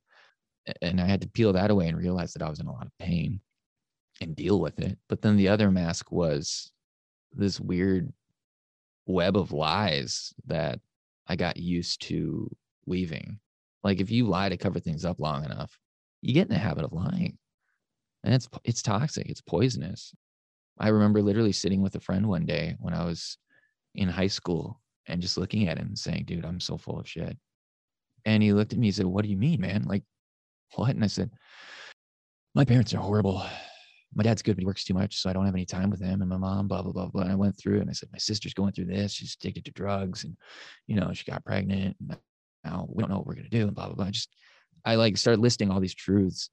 And 0.80 1.00
I 1.00 1.06
had 1.06 1.20
to 1.22 1.28
peel 1.28 1.52
that 1.52 1.70
away 1.70 1.88
and 1.88 1.98
realize 1.98 2.32
that 2.32 2.42
I 2.42 2.48
was 2.48 2.60
in 2.60 2.66
a 2.66 2.72
lot 2.72 2.86
of 2.86 2.98
pain 2.98 3.40
and 4.20 4.36
deal 4.36 4.60
with 4.60 4.78
it. 4.78 4.98
But 5.08 5.22
then 5.22 5.36
the 5.36 5.48
other 5.48 5.70
mask 5.70 6.12
was 6.12 6.70
this 7.32 7.60
weird 7.60 8.12
web 9.06 9.36
of 9.36 9.52
lies 9.52 10.32
that 10.46 10.80
I 11.26 11.36
got 11.36 11.56
used 11.56 12.02
to 12.02 12.54
weaving. 12.86 13.38
Like 13.82 14.00
if 14.00 14.10
you 14.10 14.26
lie 14.26 14.48
to 14.48 14.56
cover 14.56 14.78
things 14.78 15.04
up 15.04 15.18
long 15.18 15.44
enough, 15.44 15.76
you 16.20 16.32
get 16.34 16.48
in 16.48 16.54
the 16.54 16.58
habit 16.58 16.84
of 16.84 16.92
lying. 16.92 17.38
And 18.24 18.32
it's 18.32 18.48
it's 18.64 18.82
toxic, 18.82 19.28
it's 19.28 19.40
poisonous. 19.40 20.14
I 20.82 20.88
remember 20.88 21.22
literally 21.22 21.52
sitting 21.52 21.80
with 21.80 21.94
a 21.94 22.00
friend 22.00 22.28
one 22.28 22.44
day 22.44 22.76
when 22.80 22.92
I 22.92 23.04
was 23.04 23.38
in 23.94 24.08
high 24.08 24.26
school 24.26 24.80
and 25.06 25.22
just 25.22 25.38
looking 25.38 25.68
at 25.68 25.78
him 25.78 25.86
and 25.86 25.98
saying, 25.98 26.24
dude, 26.26 26.44
I'm 26.44 26.58
so 26.58 26.76
full 26.76 26.98
of 26.98 27.08
shit. 27.08 27.38
And 28.24 28.42
he 28.42 28.52
looked 28.52 28.72
at 28.72 28.78
me 28.78 28.88
and 28.88 28.94
said, 28.94 29.06
What 29.06 29.24
do 29.24 29.30
you 29.30 29.36
mean, 29.36 29.60
man? 29.60 29.84
Like, 29.84 30.02
what? 30.74 30.90
And 30.90 31.04
I 31.04 31.08
said, 31.08 31.30
My 32.54 32.64
parents 32.64 32.94
are 32.94 32.98
horrible. 32.98 33.44
My 34.14 34.22
dad's 34.22 34.42
good, 34.42 34.56
but 34.56 34.60
he 34.60 34.66
works 34.66 34.84
too 34.84 34.94
much. 34.94 35.16
So 35.16 35.30
I 35.30 35.32
don't 35.32 35.46
have 35.46 35.54
any 35.54 35.64
time 35.64 35.88
with 35.88 36.00
him. 36.00 36.20
And 36.20 36.28
my 36.28 36.36
mom, 36.36 36.68
blah, 36.68 36.82
blah, 36.82 36.92
blah, 36.92 37.06
blah. 37.06 37.22
And 37.22 37.32
I 37.32 37.36
went 37.36 37.58
through 37.58 37.80
and 37.80 37.88
I 37.88 37.94
said, 37.94 38.10
My 38.12 38.18
sister's 38.18 38.54
going 38.54 38.72
through 38.72 38.86
this. 38.86 39.12
She's 39.12 39.36
addicted 39.40 39.64
to 39.64 39.72
drugs. 39.72 40.24
And, 40.24 40.36
you 40.86 40.96
know, 40.96 41.12
she 41.12 41.30
got 41.30 41.44
pregnant. 41.44 41.96
And 42.00 42.16
now 42.64 42.86
we 42.88 43.02
don't 43.02 43.10
know 43.10 43.18
what 43.18 43.26
we're 43.26 43.34
going 43.34 43.48
to 43.48 43.58
do. 43.58 43.66
And 43.66 43.74
blah, 43.74 43.86
blah, 43.86 43.94
blah. 43.94 44.06
I 44.06 44.10
just, 44.10 44.34
I 44.84 44.94
like 44.96 45.16
started 45.16 45.40
listing 45.40 45.70
all 45.70 45.80
these 45.80 45.94
truths. 45.94 46.50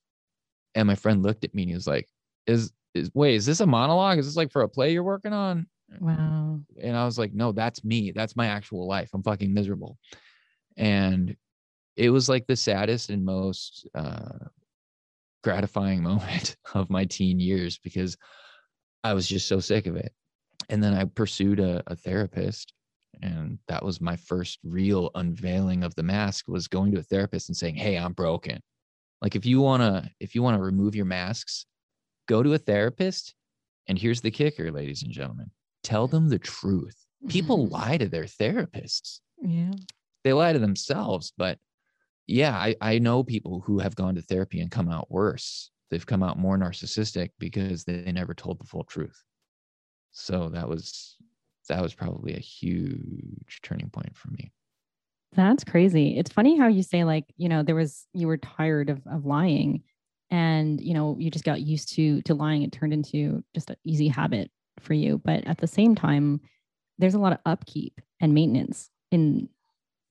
And 0.75 0.87
my 0.87 0.95
friend 0.95 1.23
looked 1.23 1.43
at 1.43 1.53
me 1.53 1.63
and 1.63 1.69
he 1.69 1.75
was 1.75 1.87
like, 1.87 2.07
Is, 2.47 2.71
is 2.93 3.11
wait, 3.13 3.35
is 3.35 3.45
this 3.45 3.59
a 3.59 3.65
monologue? 3.65 4.17
Is 4.17 4.25
this 4.25 4.35
like 4.35 4.51
for 4.51 4.61
a 4.61 4.69
play 4.69 4.93
you're 4.93 5.03
working 5.03 5.33
on? 5.33 5.67
Wow. 5.99 6.59
And 6.81 6.95
I 6.95 7.05
was 7.05 7.17
like, 7.17 7.33
no, 7.33 7.51
that's 7.51 7.83
me. 7.83 8.11
That's 8.11 8.35
my 8.35 8.47
actual 8.47 8.87
life. 8.87 9.09
I'm 9.13 9.23
fucking 9.23 9.53
miserable. 9.53 9.97
And 10.77 11.35
it 11.95 12.09
was 12.09 12.29
like 12.29 12.47
the 12.47 12.55
saddest 12.55 13.09
and 13.09 13.25
most 13.25 13.87
uh, 13.95 14.45
gratifying 15.43 16.03
moment 16.03 16.57
of 16.73 16.89
my 16.89 17.05
teen 17.05 17.39
years 17.39 17.79
because 17.79 18.17
I 19.03 19.13
was 19.13 19.27
just 19.27 19.47
so 19.47 19.59
sick 19.59 19.87
of 19.87 19.95
it. 19.95 20.13
And 20.69 20.83
then 20.83 20.93
I 20.93 21.05
pursued 21.05 21.59
a, 21.59 21.81
a 21.87 21.95
therapist 21.95 22.73
and 23.21 23.59
that 23.67 23.83
was 23.83 24.01
my 24.01 24.15
first 24.15 24.59
real 24.63 25.11
unveiling 25.15 25.83
of 25.83 25.95
the 25.95 26.03
mask 26.03 26.47
was 26.47 26.67
going 26.67 26.91
to 26.91 26.99
a 26.99 27.03
therapist 27.03 27.49
and 27.49 27.55
saying 27.55 27.75
hey 27.75 27.97
i'm 27.97 28.13
broken 28.13 28.59
like 29.21 29.35
if 29.35 29.45
you 29.45 29.61
want 29.61 29.81
to 29.81 30.09
if 30.19 30.35
you 30.35 30.41
want 30.43 30.55
to 30.55 30.61
remove 30.61 30.95
your 30.95 31.05
masks 31.05 31.65
go 32.29 32.43
to 32.43 32.53
a 32.53 32.57
therapist 32.57 33.33
and 33.89 33.97
here's 33.97 34.21
the 34.21 34.31
kicker 34.31 34.71
ladies 34.71 35.03
and 35.03 35.11
gentlemen 35.11 35.51
tell 35.83 36.07
them 36.07 36.29
the 36.29 36.39
truth. 36.39 36.95
People 37.27 37.65
mm-hmm. 37.65 37.73
lie 37.73 37.97
to 37.97 38.07
their 38.07 38.23
therapists. 38.23 39.19
Yeah. 39.41 39.71
They 40.23 40.33
lie 40.33 40.53
to 40.53 40.59
themselves. 40.59 41.33
But 41.37 41.57
yeah, 42.27 42.55
I, 42.55 42.75
I 42.81 42.99
know 42.99 43.23
people 43.23 43.61
who 43.65 43.79
have 43.79 43.95
gone 43.95 44.15
to 44.15 44.21
therapy 44.21 44.61
and 44.61 44.71
come 44.71 44.89
out 44.89 45.09
worse. 45.09 45.71
They've 45.89 46.05
come 46.05 46.21
out 46.21 46.37
more 46.37 46.57
narcissistic 46.57 47.29
because 47.39 47.83
they, 47.83 48.01
they 48.01 48.11
never 48.11 48.33
told 48.33 48.59
the 48.59 48.67
full 48.67 48.83
truth. 48.83 49.23
So 50.11 50.49
that 50.49 50.67
was 50.67 51.15
that 51.67 51.81
was 51.81 51.93
probably 51.93 52.33
a 52.33 52.39
huge 52.39 53.59
turning 53.63 53.89
point 53.89 54.15
for 54.15 54.29
me. 54.31 54.51
That's 55.33 55.63
crazy. 55.63 56.17
It's 56.17 56.31
funny 56.31 56.57
how 56.57 56.67
you 56.67 56.81
say 56.81 57.03
like, 57.03 57.25
you 57.37 57.47
know, 57.47 57.63
there 57.63 57.75
was 57.75 58.05
you 58.13 58.27
were 58.27 58.37
tired 58.37 58.89
of 58.89 59.01
of 59.07 59.25
lying 59.25 59.83
and 60.31 60.79
you 60.81 60.93
know, 60.93 61.15
you 61.19 61.31
just 61.31 61.45
got 61.45 61.61
used 61.61 61.93
to 61.95 62.21
to 62.23 62.33
lying. 62.33 62.63
It 62.63 62.71
turned 62.71 62.93
into 62.93 63.43
just 63.53 63.69
an 63.69 63.77
easy 63.83 64.07
habit 64.07 64.51
for 64.79 64.93
you. 64.93 65.21
But 65.23 65.45
at 65.47 65.57
the 65.57 65.67
same 65.67 65.95
time, 65.95 66.41
there's 66.97 67.15
a 67.15 67.19
lot 67.19 67.33
of 67.33 67.39
upkeep 67.45 67.99
and 68.19 68.33
maintenance 68.33 68.89
in 69.11 69.49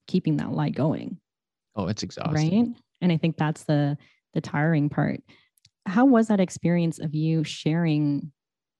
keeping 0.07 0.37
that 0.37 0.51
lie 0.51 0.69
going. 0.69 1.19
Oh, 1.75 1.87
it's 1.87 2.03
exhausting. 2.03 2.65
Right. 2.65 2.75
And 3.01 3.11
I 3.11 3.17
think 3.17 3.37
that's 3.37 3.63
the 3.63 3.97
the 4.33 4.41
tiring 4.41 4.89
part. 4.89 5.21
How 5.85 6.05
was 6.05 6.27
that 6.27 6.39
experience 6.39 6.99
of 6.99 7.15
you 7.15 7.43
sharing 7.43 8.31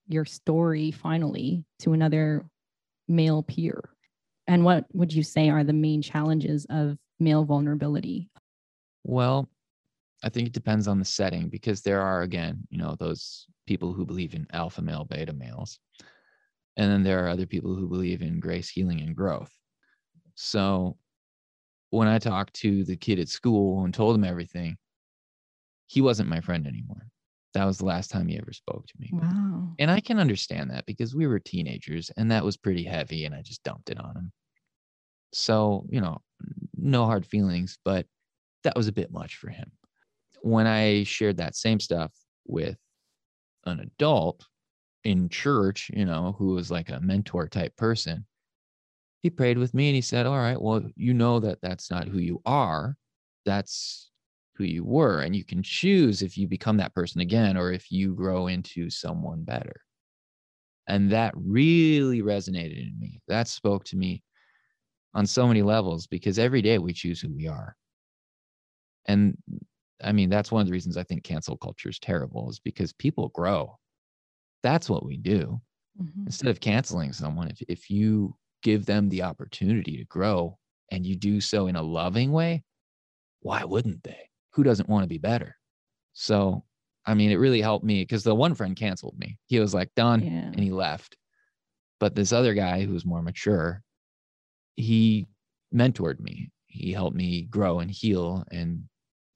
your 0.08 0.26
story 0.26 0.92
finally 0.92 1.64
to 1.80 1.94
another 1.94 2.46
male 3.08 3.44
peer? 3.44 3.90
And 4.48 4.66
what 4.66 4.86
would 4.94 5.14
you 5.14 5.24
say 5.24 5.50
are 5.50 5.64
the 5.64 5.74
main 5.74 6.02
challenges 6.02 6.66
of 6.70 6.98
male 7.20 7.46
vulnerability? 7.46 8.30
Well, 9.04 9.48
I 10.24 10.30
think 10.30 10.48
it 10.48 10.54
depends 10.54 10.88
on 10.88 11.00
the 11.00 11.06
setting 11.06 11.50
because 11.50 11.82
there 11.82 12.02
are 12.02 12.22
again, 12.24 12.68
you 12.70 12.78
know, 12.78 12.96
those 13.00 13.48
people 13.68 13.94
who 13.94 14.06
believe 14.06 14.34
in 14.34 14.48
alpha 14.52 14.82
male, 14.82 15.06
beta 15.06 15.34
males. 15.34 15.80
And 16.76 16.92
then 16.92 17.04
there 17.04 17.24
are 17.24 17.30
other 17.30 17.46
people 17.46 17.76
who 17.76 17.88
believe 17.88 18.22
in 18.22 18.40
grace, 18.40 18.70
healing, 18.70 19.02
and 19.02 19.16
growth. 19.16 19.52
So 20.36 20.98
when 21.90 22.08
I 22.08 22.20
talked 22.20 22.54
to 22.56 22.84
the 22.84 22.96
kid 22.96 23.20
at 23.20 23.30
school 23.30 23.84
and 23.84 23.94
told 23.94 24.16
him 24.16 24.24
everything, 24.24 24.78
he 25.88 26.02
wasn't 26.02 26.30
my 26.30 26.42
friend 26.42 26.68
anymore. 26.68 27.08
That 27.54 27.66
was 27.66 27.80
the 27.80 27.86
last 27.86 28.12
time 28.12 28.28
he 28.28 28.38
ever 28.38 28.54
spoke 28.54 28.86
to 28.86 28.94
me. 29.00 29.10
Wow. 29.12 29.74
And 29.80 29.90
I 29.90 30.00
can 30.00 30.20
understand 30.20 30.70
that 30.70 30.86
because 30.86 31.16
we 31.16 31.28
were 31.28 31.40
teenagers 31.40 32.12
and 32.16 32.32
that 32.32 32.46
was 32.46 32.58
pretty 32.58 32.84
heavy 32.84 33.26
and 33.26 33.34
I 33.34 33.42
just 33.42 33.64
dumped 33.64 33.90
it 33.90 34.00
on 34.00 34.16
him. 34.16 34.32
So, 35.34 35.86
you 35.90 36.00
know, 36.00 36.22
no 36.76 37.06
hard 37.06 37.26
feelings, 37.26 37.80
but 37.84 38.06
that 38.64 38.76
was 38.76 38.88
a 38.88 38.94
bit 38.94 39.12
much 39.12 39.38
for 39.38 39.50
him 39.50 39.72
when 40.42 40.68
I 40.68 41.04
shared 41.04 41.38
that 41.38 41.56
same 41.56 41.80
stuff 41.80 42.12
with 42.46 42.78
an 43.66 43.80
adult 43.80 44.46
in 45.04 45.30
church, 45.30 45.90
you 45.94 46.06
know, 46.06 46.36
who 46.38 46.54
was 46.54 46.72
like 46.72 46.90
a 46.90 47.00
mentor 47.00 47.48
type 47.48 47.76
person, 47.76 48.26
he 49.22 49.30
prayed 49.30 49.58
with 49.58 49.74
me 49.74 49.90
and 49.90 49.96
he 49.96 50.02
said, 50.02 50.26
All 50.26 50.38
right, 50.38 50.62
well, 50.62 50.84
you 50.96 51.14
know 51.14 51.40
that 51.40 51.62
that's 51.62 51.92
not 51.92 52.08
who 52.08 52.20
you 52.20 52.42
are. 52.46 52.96
That's 53.46 54.10
who 54.56 54.64
you 54.64 54.84
were. 54.84 55.22
And 55.22 55.36
you 55.36 55.44
can 55.44 55.64
choose 55.64 56.22
if 56.22 56.38
you 56.38 56.48
become 56.48 56.78
that 56.78 56.94
person 56.94 57.22
again 57.22 57.58
or 57.58 57.72
if 57.72 57.92
you 57.92 58.14
grow 58.14 58.48
into 58.48 58.90
someone 58.90 59.44
better. 59.44 59.82
And 60.88 61.12
that 61.12 61.34
really 61.36 62.22
resonated 62.22 62.82
in 62.82 63.00
me. 63.00 63.22
That 63.28 63.48
spoke 63.48 63.84
to 63.86 63.98
me 63.98 64.24
on 65.14 65.26
so 65.26 65.48
many 65.48 65.62
levels 65.62 66.08
because 66.08 66.40
every 66.40 66.62
day 66.62 66.78
we 66.78 66.94
choose 66.94 67.22
who 67.22 67.34
we 67.34 67.48
are. 67.48 67.76
And 69.06 69.38
I 70.04 70.12
mean, 70.12 70.30
that's 70.30 70.52
one 70.52 70.62
of 70.62 70.68
the 70.68 70.74
reasons 70.74 70.98
I 70.98 71.04
think 71.04 71.24
cancel 71.24 71.58
culture 71.58 71.90
is 71.90 72.00
terrible 72.00 72.50
is 72.50 72.60
because 72.60 72.94
people 72.94 73.30
grow. 73.30 73.78
That's 74.64 74.90
what 74.90 75.06
we 75.06 75.18
do. 75.18 75.62
Mm-hmm. 76.02 76.26
Instead 76.26 76.50
of 76.50 76.60
canceling 76.60 77.14
someone, 77.14 77.50
if, 77.50 77.62
if 77.68 77.90
you 77.90 78.36
give 78.64 78.86
them 78.86 79.10
the 79.10 79.24
opportunity 79.24 79.98
to 79.98 80.06
grow 80.06 80.58
and 80.92 81.06
you 81.06 81.16
do 81.16 81.42
so 81.42 81.68
in 81.68 81.76
a 81.76 81.82
loving 81.82 82.32
way, 82.32 82.64
why 83.42 83.64
wouldn't 83.64 84.04
they? 84.04 84.30
Who 84.54 84.64
doesn't 84.64 84.90
want 84.90 85.04
to 85.04 85.10
be 85.10 85.18
better? 85.18 85.56
So, 86.14 86.64
I 87.06 87.14
mean, 87.14 87.32
it 87.32 87.36
really 87.36 87.62
helped 87.62 87.86
me 87.86 88.02
because 88.02 88.24
the 88.24 88.36
one 88.36 88.56
friend 88.56 88.76
canceled 88.76 89.18
me. 89.18 89.38
He 89.48 89.60
was 89.60 89.74
like, 89.74 89.90
done, 89.96 90.22
yeah. 90.22 90.32
and 90.32 90.60
he 90.60 90.72
left. 90.72 91.18
But 92.00 92.16
this 92.16 92.32
other 92.32 92.54
guy 92.54 92.86
who 92.86 92.94
was 92.94 93.06
more 93.06 93.22
mature, 93.22 93.82
he 94.76 95.28
mentored 95.74 96.20
me. 96.20 96.52
He 96.68 96.94
helped 96.94 97.16
me 97.16 97.44
grow 97.44 97.80
and 97.80 97.90
heal 97.90 98.44
and 98.52 98.84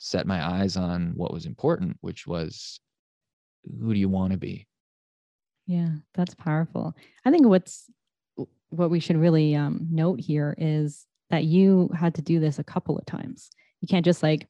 set 0.03 0.27
my 0.27 0.45
eyes 0.45 0.75
on 0.75 1.13
what 1.15 1.33
was 1.33 1.45
important, 1.45 1.95
which 2.01 2.27
was 2.27 2.81
who 3.79 3.93
do 3.93 3.99
you 3.99 4.09
want 4.09 4.33
to 4.33 4.37
be? 4.37 4.67
Yeah, 5.65 5.87
that's 6.13 6.35
powerful. 6.35 6.93
I 7.23 7.31
think 7.31 7.47
what's 7.47 7.89
what 8.69 8.89
we 8.89 8.99
should 8.99 9.15
really 9.15 9.55
um, 9.55 9.87
note 9.89 10.19
here 10.19 10.55
is 10.57 11.05
that 11.29 11.45
you 11.45 11.89
had 11.95 12.15
to 12.15 12.21
do 12.21 12.41
this 12.41 12.59
a 12.59 12.65
couple 12.65 12.97
of 12.97 13.05
times. 13.05 13.49
You 13.79 13.87
can't 13.87 14.03
just 14.03 14.21
like 14.21 14.45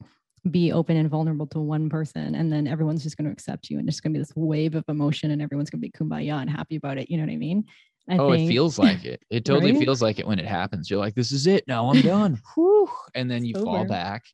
be 0.50 0.72
open 0.72 0.96
and 0.96 1.08
vulnerable 1.08 1.46
to 1.46 1.60
one 1.60 1.88
person 1.88 2.34
and 2.34 2.52
then 2.52 2.66
everyone's 2.66 3.04
just 3.04 3.16
going 3.16 3.26
to 3.26 3.32
accept 3.32 3.70
you 3.70 3.78
and 3.78 3.88
it's 3.88 4.00
going 4.00 4.12
to 4.12 4.18
be 4.18 4.22
this 4.22 4.34
wave 4.34 4.74
of 4.74 4.84
emotion 4.88 5.30
and 5.30 5.40
everyone's 5.40 5.70
going 5.70 5.80
to 5.80 5.88
be 5.88 5.92
kumbaya 5.92 6.40
and 6.40 6.50
happy 6.50 6.76
about 6.76 6.98
it. 6.98 7.08
You 7.08 7.16
know 7.16 7.24
what 7.24 7.32
I 7.32 7.36
mean? 7.36 7.64
I 8.10 8.18
oh, 8.18 8.32
think, 8.32 8.50
it 8.50 8.52
feels 8.52 8.76
like 8.76 9.04
it. 9.04 9.22
It 9.30 9.44
totally 9.44 9.72
Right? 9.72 9.80
feels 9.80 10.02
like 10.02 10.18
it 10.18 10.26
when 10.26 10.40
it 10.40 10.46
happens. 10.46 10.90
You're 10.90 10.98
like, 10.98 11.14
this 11.14 11.30
is 11.30 11.46
it. 11.46 11.62
Now 11.68 11.90
I'm 11.90 12.00
done. 12.00 12.40
Whew. 12.54 12.90
And 13.14 13.30
then 13.30 13.44
you 13.44 13.54
fall 13.54 13.86
back. 13.86 14.24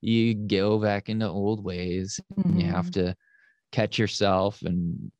You 0.00 0.34
go 0.34 0.78
back 0.78 1.08
into 1.08 1.28
old 1.28 1.64
ways. 1.64 2.20
and 2.48 2.60
You 2.60 2.66
have 2.66 2.86
Mhm. 2.86 2.92
to 2.92 3.16
catch 3.72 3.98
yourself. 3.98 4.62
And 4.62 5.12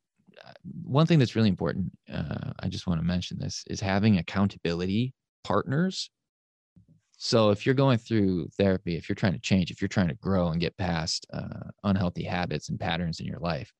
uh, 0.43 0.53
one 0.83 1.07
thing 1.07 1.19
that's 1.19 1.35
really 1.35 1.49
important, 1.49 1.97
uh, 2.11 2.53
I 2.59 2.67
just 2.69 2.87
want 2.87 2.99
to 2.99 3.05
mention 3.05 3.39
this, 3.39 3.63
is 3.67 3.79
having 3.79 4.17
accountability 4.17 5.13
partners. 5.43 6.09
So 7.17 7.51
if 7.51 7.65
you're 7.65 7.75
going 7.75 7.99
through 7.99 8.47
therapy, 8.57 8.95
if 8.95 9.07
you're 9.07 9.15
trying 9.15 9.33
to 9.33 9.39
change, 9.39 9.69
if 9.69 9.81
you're 9.81 9.87
trying 9.87 10.07
to 10.07 10.15
grow 10.15 10.47
and 10.49 10.59
get 10.59 10.75
past 10.77 11.27
uh, 11.31 11.69
unhealthy 11.83 12.23
habits 12.23 12.69
and 12.69 12.79
patterns 12.79 13.19
in 13.19 13.27
your 13.27 13.39
life, 13.39 13.71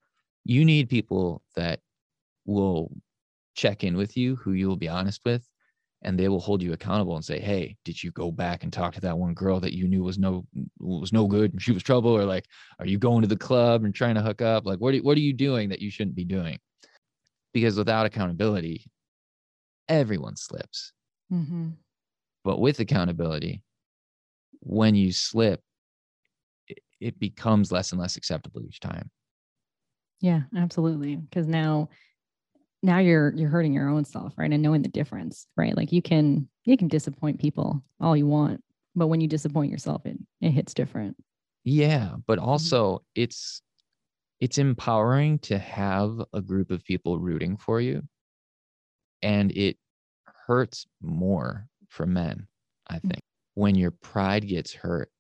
you 0.46 0.64
need 0.64 0.90
people 0.90 1.44
that 1.56 1.80
will 2.46 2.92
check 3.56 3.84
in 3.84 3.98
with 3.98 4.16
you, 4.16 4.36
who 4.36 4.54
you 4.54 4.68
will 4.68 4.78
be 4.78 4.88
honest 4.88 5.22
with, 5.26 5.51
and 6.04 6.18
they 6.18 6.28
will 6.30 6.40
hold 6.40 6.62
you 6.64 6.74
accountable 6.74 7.16
and 7.16 7.24
say, 7.26 7.40
"Hey, 7.40 7.78
did 7.86 8.02
you 8.04 8.12
go 8.12 8.32
back 8.32 8.64
and 8.64 8.74
talk 8.74 8.94
to 8.96 9.02
that 9.02 9.18
one 9.18 9.34
girl 9.34 9.60
that 9.60 9.74
you 9.76 9.88
knew 9.88 10.04
was 10.04 10.18
no 10.18 10.46
was 10.80 11.14
no 11.14 11.28
good 11.28 11.54
and 11.54 11.62
she 11.62 11.72
was 11.72 11.84
trouble, 11.84 12.12
or 12.12 12.26
like, 12.26 12.46
are 12.80 12.88
you 12.88 12.98
going 12.98 13.22
to 13.22 13.28
the 13.28 13.36
club 13.38 13.84
and 13.84 13.94
trying 13.94 14.16
to 14.16 14.22
hook 14.22 14.42
up? 14.42 14.66
Like, 14.66 14.80
what 14.80 14.94
are, 14.96 14.98
what 15.00 15.18
are 15.18 15.22
you 15.22 15.34
doing 15.34 15.70
that 15.70 15.82
you 15.82 15.92
shouldn't 15.92 16.16
be 16.16 16.26
doing?" 16.26 16.60
Because 17.54 17.78
without 17.78 18.06
accountability, 18.06 18.86
everyone 19.88 20.36
slips. 20.38 20.94
Mhm. 21.32 21.74
But 22.44 22.60
with 22.60 22.80
accountability, 22.80 23.64
when 24.62 24.96
you 24.96 25.12
slip, 25.12 25.62
it, 26.68 26.80
it 27.00 27.20
becomes 27.20 27.72
less 27.72 27.92
and 27.92 28.02
less 28.02 28.16
acceptable 28.16 28.64
each 28.66 28.80
time. 28.80 29.12
Yeah, 30.22 30.44
absolutely. 30.56 31.16
Because 31.16 31.48
now, 31.48 31.90
now 32.84 33.00
you're 33.00 33.34
you're 33.36 33.50
hurting 33.50 33.74
your 33.74 33.90
own 33.90 34.06
self, 34.06 34.38
right? 34.38 34.52
And 34.52 34.62
knowing 34.64 34.82
the 34.82 34.90
difference, 34.90 35.48
right? 35.58 35.76
Like 35.76 35.92
you 35.92 36.02
can 36.02 36.50
you 36.66 36.78
can 36.78 36.88
disappoint 36.88 37.40
people 37.40 37.84
all 38.00 38.18
you 38.18 38.28
want, 38.28 38.64
but 38.96 39.08
when 39.08 39.22
you 39.22 39.28
disappoint 39.28 39.72
yourself, 39.72 40.06
it 40.06 40.18
it 40.42 40.52
hits 40.52 40.74
different. 40.74 41.18
Yeah, 41.64 42.16
but 42.26 42.40
also 42.40 43.04
it's 43.16 43.62
it's 44.40 44.58
empowering 44.58 45.40
to 45.40 45.60
have 45.60 46.22
a 46.34 46.42
group 46.42 46.72
of 46.72 46.84
people 46.84 47.20
rooting 47.20 47.58
for 47.58 47.82
you. 47.82 48.04
And 49.22 49.52
it 49.52 49.78
hurts 50.48 50.86
more 51.02 51.68
for 51.88 52.06
men, 52.06 52.48
I 52.88 53.00
Mm. 53.04 53.12
think, 53.12 53.22
when 53.54 53.76
your 53.76 53.92
pride 53.92 54.48
gets 54.48 54.74
hurt 54.74 55.12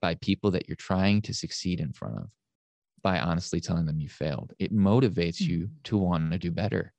by 0.00 0.16
people 0.16 0.50
that 0.52 0.68
you're 0.68 0.76
trying 0.76 1.22
to 1.22 1.34
succeed 1.34 1.80
in 1.80 1.92
front 1.92 2.18
of 2.18 2.30
by 3.02 3.20
honestly 3.20 3.60
telling 3.60 3.86
them 3.86 4.00
you 4.00 4.08
failed. 4.08 4.54
It 4.58 4.72
motivates 4.72 5.48
you 5.48 5.70
Mhm. 5.70 5.84
to 5.84 5.98
want 5.98 6.32
to 6.32 6.38
do 6.38 6.50
better. 6.52 6.94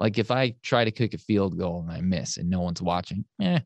Like 0.00 0.18
if 0.18 0.30
I 0.30 0.56
try 0.62 0.84
to 0.84 0.90
kick 0.90 1.14
a 1.14 1.18
field 1.18 1.58
goal 1.58 1.84
and 1.86 1.90
I 1.90 2.00
miss 2.00 2.38
and 2.38 2.48
no 2.48 2.60
one's 2.60 2.82
watching, 2.82 3.24
eh. 3.40 3.60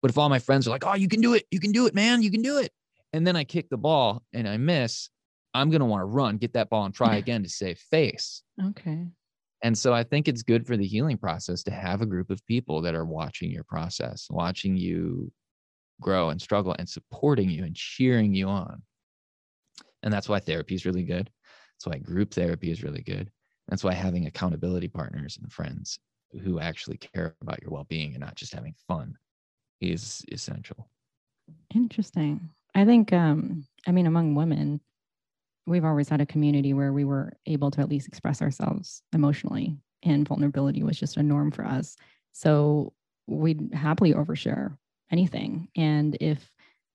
But 0.00 0.10
if 0.10 0.16
all 0.16 0.28
my 0.30 0.38
friends 0.38 0.66
are 0.66 0.70
like, 0.70 0.86
oh, 0.86 0.94
you 0.94 1.08
can 1.08 1.20
do 1.20 1.34
it, 1.34 1.44
you 1.50 1.60
can 1.60 1.72
do 1.72 1.86
it, 1.86 1.94
man, 1.94 2.22
you 2.22 2.30
can 2.30 2.40
do 2.40 2.58
it. 2.58 2.72
And 3.12 3.26
then 3.26 3.36
I 3.36 3.44
kick 3.44 3.68
the 3.68 3.76
ball 3.76 4.22
and 4.32 4.48
I 4.48 4.56
miss, 4.56 5.10
I'm 5.52 5.68
going 5.68 5.80
to 5.80 5.86
want 5.86 6.00
to 6.00 6.06
run, 6.06 6.38
get 6.38 6.54
that 6.54 6.70
ball 6.70 6.84
and 6.84 6.94
try 6.94 7.16
again 7.16 7.42
to 7.42 7.48
save 7.48 7.78
face. 7.78 8.42
Okay. 8.68 9.08
And 9.62 9.76
so 9.76 9.92
I 9.92 10.04
think 10.04 10.26
it's 10.26 10.42
good 10.42 10.66
for 10.66 10.76
the 10.76 10.86
healing 10.86 11.18
process 11.18 11.62
to 11.64 11.70
have 11.70 12.00
a 12.00 12.06
group 12.06 12.30
of 12.30 12.46
people 12.46 12.80
that 12.82 12.94
are 12.94 13.04
watching 13.04 13.50
your 13.50 13.64
process, 13.64 14.26
watching 14.30 14.76
you 14.76 15.30
grow 16.00 16.30
and 16.30 16.40
struggle 16.40 16.74
and 16.78 16.88
supporting 16.88 17.50
you 17.50 17.64
and 17.64 17.74
cheering 17.74 18.32
you 18.32 18.48
on. 18.48 18.82
And 20.02 20.12
that's 20.12 20.28
why 20.28 20.38
therapy 20.38 20.76
is 20.76 20.86
really 20.86 21.02
good. 21.02 21.28
That's 21.74 21.86
why 21.86 21.98
group 21.98 22.32
therapy 22.32 22.70
is 22.70 22.82
really 22.82 23.02
good. 23.02 23.30
That's 23.70 23.84
why 23.84 23.94
having 23.94 24.26
accountability 24.26 24.88
partners 24.88 25.38
and 25.40 25.50
friends 25.50 25.98
who 26.42 26.58
actually 26.60 26.98
care 26.98 27.36
about 27.40 27.62
your 27.62 27.70
well 27.70 27.84
being 27.84 28.12
and 28.12 28.20
not 28.20 28.34
just 28.34 28.52
having 28.52 28.74
fun 28.86 29.16
is 29.80 30.24
essential. 30.30 30.90
Interesting. 31.74 32.50
I 32.74 32.84
think 32.84 33.12
um 33.12 33.64
I 33.86 33.92
mean 33.92 34.06
among 34.06 34.34
women, 34.34 34.80
we've 35.66 35.84
always 35.84 36.08
had 36.08 36.20
a 36.20 36.26
community 36.26 36.74
where 36.74 36.92
we 36.92 37.04
were 37.04 37.32
able 37.46 37.70
to 37.70 37.80
at 37.80 37.88
least 37.88 38.08
express 38.08 38.42
ourselves 38.42 39.02
emotionally 39.12 39.76
and 40.02 40.26
vulnerability 40.26 40.82
was 40.82 40.98
just 40.98 41.16
a 41.16 41.22
norm 41.22 41.50
for 41.50 41.64
us. 41.64 41.96
So 42.32 42.92
we'd 43.26 43.72
happily 43.72 44.14
overshare 44.14 44.76
anything. 45.12 45.68
And 45.76 46.16
if 46.20 46.50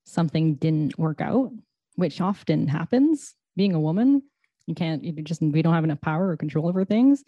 something 0.06 0.56
didn't 0.56 0.98
work 0.98 1.22
out, 1.22 1.52
which 1.96 2.20
often 2.20 2.68
happens, 2.68 3.36
being 3.56 3.74
a 3.74 3.80
woman, 3.80 4.24
you 4.68 4.76
can't 4.76 5.04
you 5.04 5.12
just 5.22 5.42
we 5.42 5.62
don't 5.62 5.74
have 5.74 5.84
enough 5.84 6.02
power 6.02 6.30
or 6.30 6.38
control 6.38 6.68
over 6.68 6.86
things. 6.86 7.24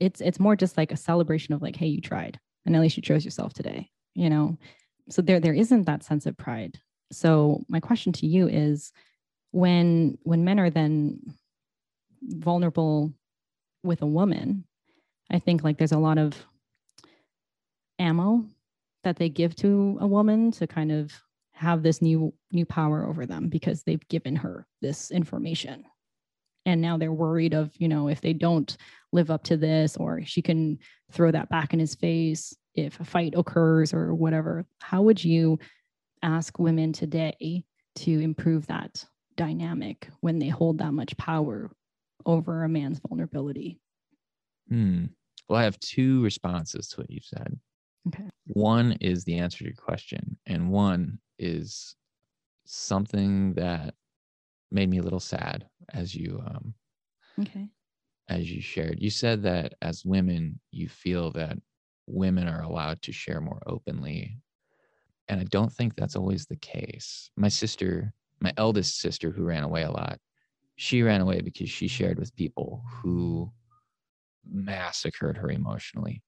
It's 0.00 0.20
it's 0.20 0.40
more 0.40 0.56
just 0.56 0.76
like 0.76 0.92
a 0.92 0.96
celebration 0.96 1.54
of 1.54 1.62
like, 1.62 1.76
hey, 1.76 1.86
you 1.86 2.00
tried. 2.00 2.38
And 2.66 2.74
at 2.74 2.82
least 2.82 2.96
you 2.96 3.02
chose 3.02 3.24
yourself 3.24 3.52
today, 3.52 3.90
you 4.14 4.30
know. 4.30 4.58
So 5.08 5.22
there 5.22 5.40
there 5.40 5.54
isn't 5.54 5.84
that 5.84 6.02
sense 6.02 6.26
of 6.26 6.36
pride. 6.36 6.78
So 7.12 7.64
my 7.68 7.80
question 7.80 8.12
to 8.14 8.26
you 8.26 8.48
is 8.48 8.92
when 9.52 10.18
when 10.22 10.44
men 10.44 10.58
are 10.58 10.70
then 10.70 11.20
vulnerable 12.22 13.12
with 13.82 14.02
a 14.02 14.06
woman, 14.06 14.64
I 15.30 15.38
think 15.38 15.62
like 15.62 15.78
there's 15.78 15.92
a 15.92 15.98
lot 15.98 16.18
of 16.18 16.34
ammo 17.98 18.44
that 19.04 19.16
they 19.16 19.28
give 19.28 19.54
to 19.56 19.98
a 20.00 20.06
woman 20.06 20.50
to 20.52 20.66
kind 20.66 20.90
of 20.90 21.12
have 21.52 21.82
this 21.82 22.02
new 22.02 22.34
new 22.50 22.66
power 22.66 23.06
over 23.06 23.26
them 23.26 23.48
because 23.48 23.82
they've 23.82 24.06
given 24.08 24.34
her 24.34 24.66
this 24.82 25.10
information 25.10 25.84
and 26.66 26.80
now 26.80 26.96
they're 26.96 27.12
worried 27.12 27.54
of 27.54 27.70
you 27.78 27.88
know 27.88 28.08
if 28.08 28.20
they 28.20 28.32
don't 28.32 28.76
live 29.12 29.30
up 29.30 29.44
to 29.44 29.56
this 29.56 29.96
or 29.96 30.22
she 30.24 30.42
can 30.42 30.78
throw 31.12 31.30
that 31.30 31.48
back 31.48 31.72
in 31.72 31.78
his 31.78 31.94
face 31.94 32.54
if 32.74 32.98
a 33.00 33.04
fight 33.04 33.34
occurs 33.36 33.92
or 33.94 34.14
whatever 34.14 34.66
how 34.80 35.02
would 35.02 35.22
you 35.22 35.58
ask 36.22 36.58
women 36.58 36.92
today 36.92 37.64
to 37.94 38.20
improve 38.20 38.66
that 38.66 39.04
dynamic 39.36 40.08
when 40.20 40.38
they 40.38 40.48
hold 40.48 40.78
that 40.78 40.92
much 40.92 41.16
power 41.16 41.70
over 42.26 42.64
a 42.64 42.68
man's 42.68 43.00
vulnerability 43.00 43.78
Hmm. 44.68 45.06
Well, 45.48 45.60
I 45.60 45.64
have 45.64 45.78
two 45.80 46.22
responses 46.22 46.88
to 46.88 47.00
what 47.00 47.10
you've 47.10 47.24
said. 47.24 47.58
okay 48.08 48.24
One 48.46 48.92
is 49.00 49.24
the 49.24 49.36
answer 49.36 49.58
to 49.58 49.64
your 49.64 49.74
question, 49.74 50.38
and 50.46 50.70
one 50.70 51.18
is 51.38 51.96
something 52.64 53.52
that 53.54 53.94
made 54.74 54.90
me 54.90 54.98
a 54.98 55.02
little 55.02 55.20
sad 55.20 55.66
as 55.94 56.14
you 56.14 56.42
um, 56.44 56.74
okay 57.40 57.68
as 58.28 58.50
you 58.50 58.60
shared. 58.60 59.00
You 59.00 59.10
said 59.10 59.42
that 59.42 59.74
as 59.82 60.04
women, 60.04 60.60
you 60.70 60.88
feel 60.88 61.30
that 61.32 61.58
women 62.06 62.48
are 62.48 62.62
allowed 62.62 63.02
to 63.02 63.12
share 63.12 63.40
more 63.40 63.62
openly. 63.66 64.38
And 65.28 65.40
I 65.40 65.44
don't 65.44 65.72
think 65.72 65.94
that's 65.94 66.16
always 66.16 66.46
the 66.46 66.56
case. 66.56 67.30
My 67.36 67.48
sister, 67.48 68.12
my 68.40 68.52
eldest 68.56 69.00
sister, 69.00 69.30
who 69.30 69.44
ran 69.44 69.62
away 69.62 69.82
a 69.82 69.90
lot, 69.90 70.18
she 70.76 71.02
ran 71.02 71.20
away 71.20 71.40
because 71.40 71.70
she 71.70 71.88
shared 71.88 72.18
with 72.18 72.34
people 72.34 72.82
who 72.90 73.50
massacred 74.50 75.36
her 75.36 75.50
emotionally. 75.50 76.22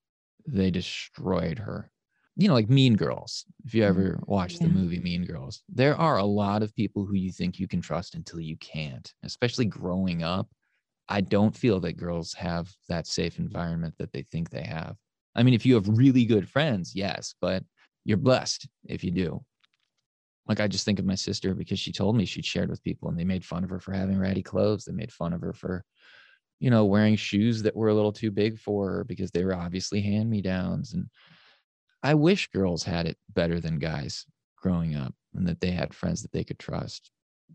They 0.46 0.70
destroyed 0.70 1.58
her. 1.58 1.90
You 2.36 2.48
know, 2.48 2.54
like 2.54 2.68
Mean 2.68 2.96
Girls. 2.96 3.46
If 3.64 3.74
you 3.74 3.82
ever 3.84 4.18
mm, 4.20 4.28
watched 4.28 4.60
the 4.60 4.68
movie 4.68 5.00
Mean 5.00 5.24
Girls, 5.24 5.62
there 5.68 5.96
are 5.96 6.18
a 6.18 6.24
lot 6.24 6.62
of 6.62 6.74
people 6.74 7.06
who 7.06 7.14
you 7.14 7.32
think 7.32 7.58
you 7.58 7.66
can 7.66 7.80
trust 7.80 8.14
until 8.14 8.40
you 8.40 8.56
can't, 8.58 9.10
especially 9.24 9.64
growing 9.64 10.22
up. 10.22 10.48
I 11.08 11.22
don't 11.22 11.56
feel 11.56 11.80
that 11.80 11.96
girls 11.96 12.34
have 12.34 12.70
that 12.88 13.06
safe 13.06 13.38
environment 13.38 13.94
that 13.98 14.12
they 14.12 14.22
think 14.22 14.50
they 14.50 14.64
have. 14.64 14.96
I 15.34 15.42
mean, 15.42 15.54
if 15.54 15.64
you 15.64 15.74
have 15.74 15.88
really 15.88 16.24
good 16.24 16.48
friends, 16.48 16.94
yes, 16.94 17.34
but 17.40 17.62
you're 18.04 18.18
blessed 18.18 18.68
if 18.84 19.02
you 19.02 19.10
do. 19.10 19.44
Like 20.48 20.60
I 20.60 20.68
just 20.68 20.84
think 20.84 20.98
of 20.98 21.04
my 21.04 21.14
sister 21.14 21.54
because 21.54 21.78
she 21.78 21.92
told 21.92 22.16
me 22.16 22.24
she'd 22.24 22.44
shared 22.44 22.70
with 22.70 22.82
people 22.82 23.08
and 23.08 23.18
they 23.18 23.24
made 23.24 23.44
fun 23.44 23.64
of 23.64 23.70
her 23.70 23.80
for 23.80 23.92
having 23.92 24.18
ratty 24.18 24.42
clothes. 24.42 24.84
They 24.84 24.92
made 24.92 25.12
fun 25.12 25.32
of 25.32 25.40
her 25.40 25.52
for, 25.52 25.84
you 26.60 26.70
know, 26.70 26.84
wearing 26.84 27.16
shoes 27.16 27.62
that 27.62 27.74
were 27.74 27.88
a 27.88 27.94
little 27.94 28.12
too 28.12 28.30
big 28.30 28.58
for 28.58 28.90
her 28.90 29.04
because 29.04 29.30
they 29.30 29.44
were 29.44 29.54
obviously 29.54 30.00
hand 30.00 30.30
me 30.30 30.42
downs. 30.42 30.92
And 30.94 31.06
I 32.06 32.14
wish 32.14 32.46
girls 32.52 32.84
had 32.84 33.06
it 33.06 33.18
better 33.34 33.58
than 33.58 33.80
guys 33.80 34.26
growing 34.56 34.94
up 34.94 35.12
and 35.34 35.44
that 35.48 35.60
they 35.60 35.72
had 35.72 35.92
friends 35.92 36.22
that 36.22 36.30
they 36.30 36.44
could 36.44 36.60
trust. 36.60 37.10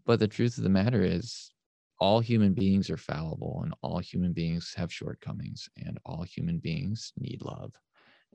But 0.05 0.19
the 0.19 0.27
truth 0.27 0.57
of 0.57 0.65
the 0.65 0.69
matter 0.69 1.01
is, 1.03 1.53
all 2.01 2.19
human 2.19 2.53
beings 2.53 2.89
are 2.89 2.97
fallible 2.97 3.61
and 3.63 3.73
all 3.81 3.99
human 3.99 4.33
beings 4.33 4.73
have 4.75 4.91
shortcomings 4.91 5.69
and 5.77 5.97
all 6.05 6.23
human 6.23 6.57
beings 6.57 7.13
need 7.17 7.41
love. 7.41 7.71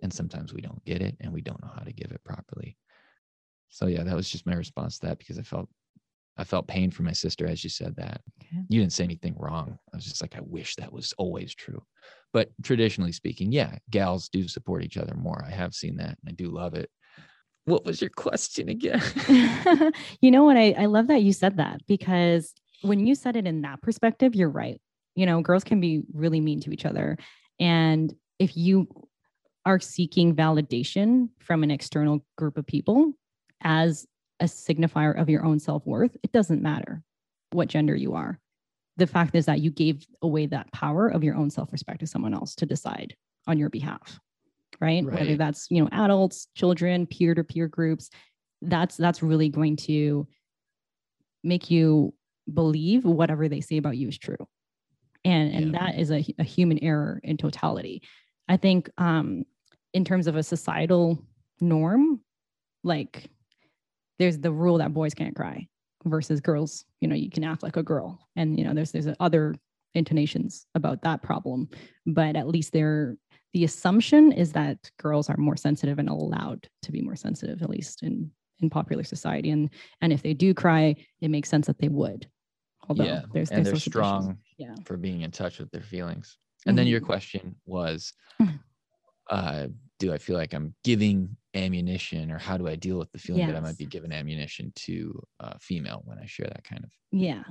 And 0.03 0.11
sometimes 0.11 0.55
we 0.55 0.62
don't 0.62 0.83
get 0.87 1.03
it 1.03 1.19
and 1.21 1.35
we 1.35 1.43
don't 1.43 1.62
know 1.62 1.73
how 1.75 1.83
to 1.83 1.93
give 1.93 2.11
it 2.11 2.25
properly. 2.25 2.79
So 3.69 3.87
yeah, 3.87 4.03
that 4.03 4.17
was 4.17 4.31
just 4.31 4.47
my 4.47 4.55
response 4.55 4.99
to 4.99 5.09
that 5.09 5.19
because 5.19 5.39
I 5.39 5.43
felt 5.43 5.69
I 6.39 6.45
felt 6.45 6.66
pain 6.66 6.91
for 6.91 7.03
my 7.03 7.12
sister 7.12 7.47
as 7.47 7.64
you 7.64 7.70
said 7.70 7.97
that. 7.97 8.20
okay 8.43 8.62
You 8.68 8.80
didn't 8.80 8.93
say 8.93 9.05
anything 9.05 9.34
wrong. 9.39 9.78
I 9.93 9.97
was 9.97 10.05
just 10.05 10.22
like, 10.22 10.37
I 10.37 10.41
wish 10.43 10.76
that 10.76 10.93
was 10.93 11.14
always 11.18 11.55
true. 11.55 11.82
But 12.32 12.51
traditionally 12.62 13.12
speaking, 13.12 13.53
yeah, 13.53 13.78
gals 13.91 14.28
do 14.28 14.47
support 14.47 14.84
each 14.84 14.99
other 14.99 15.14
more. 15.14 15.43
I 15.47 15.51
have 15.51 15.74
seen 15.74 15.97
that 15.97 16.18
and 16.20 16.28
I 16.28 16.32
do 16.32 16.51
love 16.51 16.74
it. 16.74 16.91
what 17.64 17.84
was 17.84 18.01
your 18.01 18.11
question 18.11 18.68
again? 18.68 19.03
you 20.20 20.30
know 20.30 20.45
what? 20.45 20.57
I, 20.57 20.72
I 20.78 20.87
love 20.87 21.09
that 21.09 21.22
you 21.22 21.32
said 21.32 21.57
that 21.57 21.80
because 21.87 22.55
when 22.82 23.07
you 23.07 23.14
said 23.14 23.37
it 23.37 23.47
in 23.47 23.62
that 23.62 23.82
perspective, 23.82 24.34
you're 24.34 24.51
right. 24.51 24.80
You 25.14 25.26
know, 25.26 25.41
girls 25.41 25.64
can 25.64 25.80
be 25.80 26.03
really 26.12 26.41
mean 26.41 26.61
to 26.61 26.72
each 26.72 26.84
other. 26.84 27.16
And 27.59 28.14
if 28.39 28.57
you 28.57 28.87
are 29.64 29.80
seeking 29.80 30.37
validation 30.37 31.30
from 31.41 31.62
an 31.64 31.70
external 31.70 32.24
group 32.37 32.57
of 32.59 32.66
people 32.66 33.14
as 33.62 34.07
a 34.41 34.45
signifier 34.45 35.18
of 35.20 35.28
your 35.28 35.45
own 35.45 35.59
self 35.59 35.87
worth, 35.87 36.16
it 36.22 36.32
doesn't 36.32 36.62
matter 36.62 37.03
what 37.53 37.68
gender 37.68 37.95
you 37.95 38.14
are. 38.14 38.39
The 38.97 39.07
fact 39.07 39.34
is 39.34 39.47
that 39.47 39.61
you 39.61 39.70
gave 39.70 40.07
away 40.22 40.47
that 40.47 40.72
power 40.72 41.09
of 41.09 41.22
your 41.22 41.34
own 41.34 41.51
self 41.51 41.72
respect 41.72 42.01
to 42.01 42.07
someone 42.07 42.34
else 42.34 42.55
to 42.57 42.66
decide 42.66 43.14
on 43.47 43.59
your 43.59 43.70
behalf. 43.70 44.18
Right? 44.80 45.05
right? 45.05 45.20
Whether 45.20 45.37
that's, 45.37 45.68
you 45.70 45.82
know, 45.82 45.89
adults, 45.93 46.49
children, 46.55 47.07
peer 47.07 47.34
to 47.34 47.45
peer 47.45 47.66
groups, 47.66 48.11
that's 48.62 48.97
that's 48.97 49.22
really 49.22 49.49
going 49.49 49.76
to 49.76 50.26
make 51.43 51.70
you 51.70 52.12
believe 52.53 53.05
whatever 53.05 53.49
they 53.49 53.61
say 53.61 53.76
about 53.76 53.97
you 53.97 54.09
is 54.09 54.18
true. 54.18 54.37
And 55.24 55.53
and 55.55 55.72
yeah. 55.72 55.78
that 55.78 55.99
is 55.99 56.11
a, 56.11 56.24
a 56.39 56.45
human 56.45 56.78
error 56.82 57.20
in 57.22 57.37
totality. 57.37 58.03
I 58.49 58.57
think 58.57 58.91
um 58.99 59.45
in 59.93 60.05
terms 60.05 60.26
of 60.26 60.37
a 60.37 60.43
societal 60.43 61.18
norm, 61.61 62.20
like 62.84 63.30
there's 64.19 64.39
the 64.39 64.53
rule 64.53 64.79
that 64.79 64.95
boys 64.95 65.14
can't 65.14 65.35
cry 65.35 65.67
versus 66.05 66.41
girls, 66.41 66.85
you 67.01 67.09
know, 67.09 67.14
you 67.14 67.31
can 67.31 67.45
act 67.45 67.62
like 67.62 67.77
a 67.77 67.83
girl. 67.83 68.19
And 68.37 68.59
you 68.59 68.64
know, 68.64 68.75
there's 68.75 68.93
there's 68.93 69.09
other 69.21 69.55
intonations 69.95 70.67
about 70.75 71.03
that 71.03 71.23
problem, 71.23 71.69
but 72.07 72.37
at 72.37 72.49
least 72.49 72.73
they're 72.73 73.17
the 73.53 73.64
assumption 73.64 74.33
is 74.33 74.53
that 74.53 74.91
girls 74.99 75.31
are 75.31 75.37
more 75.39 75.57
sensitive 75.57 75.99
and 75.99 76.09
allowed 76.09 76.69
to 76.83 76.93
be 76.93 77.01
more 77.01 77.17
sensitive, 77.17 77.62
at 77.62 77.71
least 77.71 78.03
in 78.03 78.31
in 78.61 78.71
popular 78.71 79.05
society. 79.05 79.51
And 79.51 79.71
and 80.01 80.12
if 80.12 80.23
they 80.23 80.35
do 80.35 80.55
cry, 80.55 80.95
it 81.21 81.29
makes 81.29 81.49
sense 81.49 81.67
that 81.67 81.79
they 81.79 81.89
would. 81.89 82.29
Although 82.89 83.05
yeah, 83.05 83.23
there's, 83.33 83.51
and 83.51 83.67
they're 83.67 83.77
strong 83.77 84.39
yeah. 84.59 84.75
for 84.85 84.97
being 84.97 85.23
in 85.23 85.31
touch 85.33 85.59
with 85.59 85.71
their 85.73 85.83
feelings. 85.83 86.39
And 86.67 86.73
mm-hmm. 86.73 86.77
then 86.77 86.87
your 86.87 87.01
question 87.01 87.57
was, 87.64 88.12
uh, 89.31 89.67
do 89.99 90.12
I 90.12 90.19
feel 90.19 90.37
like 90.37 90.55
I'm 90.55 90.75
giving 90.85 91.37
ammunition, 91.57 92.30
or 92.30 92.38
how 92.38 92.57
do 92.57 92.68
I 92.68 92.76
deal 92.76 92.98
with 92.98 93.11
the 93.12 93.18
feeling 93.18 93.40
yes. 93.40 93.50
that 93.50 93.57
I 93.57 93.61
might 93.61 93.78
be 93.78 93.86
given 93.86 94.12
ammunition 94.12 94.72
to 94.76 95.20
a 95.40 95.59
female 95.59 96.02
when 96.04 96.18
I 96.18 96.26
share 96.26 96.46
that 96.46 96.64
kind 96.64 96.84
of 96.84 96.90
yeah 97.12 97.42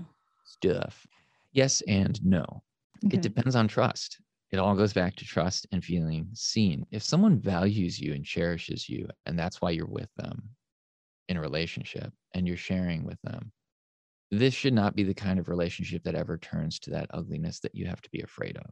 stuff? 0.46 1.06
Yes 1.52 1.82
and 1.88 2.24
no. 2.24 2.64
Okay. 3.06 3.18
It 3.18 3.22
depends 3.22 3.56
on 3.56 3.68
trust. 3.68 4.20
It 4.52 4.60
all 4.60 4.76
goes 4.76 4.94
back 4.94 5.16
to 5.16 5.26
trust 5.26 5.68
and 5.72 5.84
feeling 5.84 6.30
seen. 6.34 6.86
If 6.92 7.04
someone 7.04 7.40
values 7.40 8.00
you 8.00 8.14
and 8.14 8.24
cherishes 8.24 8.88
you, 8.88 9.08
and 9.26 9.38
that's 9.38 9.62
why 9.62 9.72
you're 9.72 9.88
with 9.88 10.10
them 10.16 10.50
in 11.28 11.38
a 11.38 11.42
relationship 11.42 12.14
and 12.34 12.48
you're 12.48 12.56
sharing 12.56 13.04
with 13.04 13.20
them, 13.24 13.52
this 14.32 14.54
should 14.54 14.74
not 14.74 14.96
be 14.96 15.04
the 15.04 15.14
kind 15.14 15.40
of 15.40 15.50
relationship 15.50 16.04
that 16.04 16.16
ever 16.16 16.38
turns 16.38 16.80
to 16.80 16.92
that 16.92 17.10
ugliness 17.14 17.60
that 17.60 17.76
you 17.76 17.86
have 17.86 18.02
to 18.02 18.10
be 18.12 18.22
afraid 18.22 18.58
of. 18.58 18.70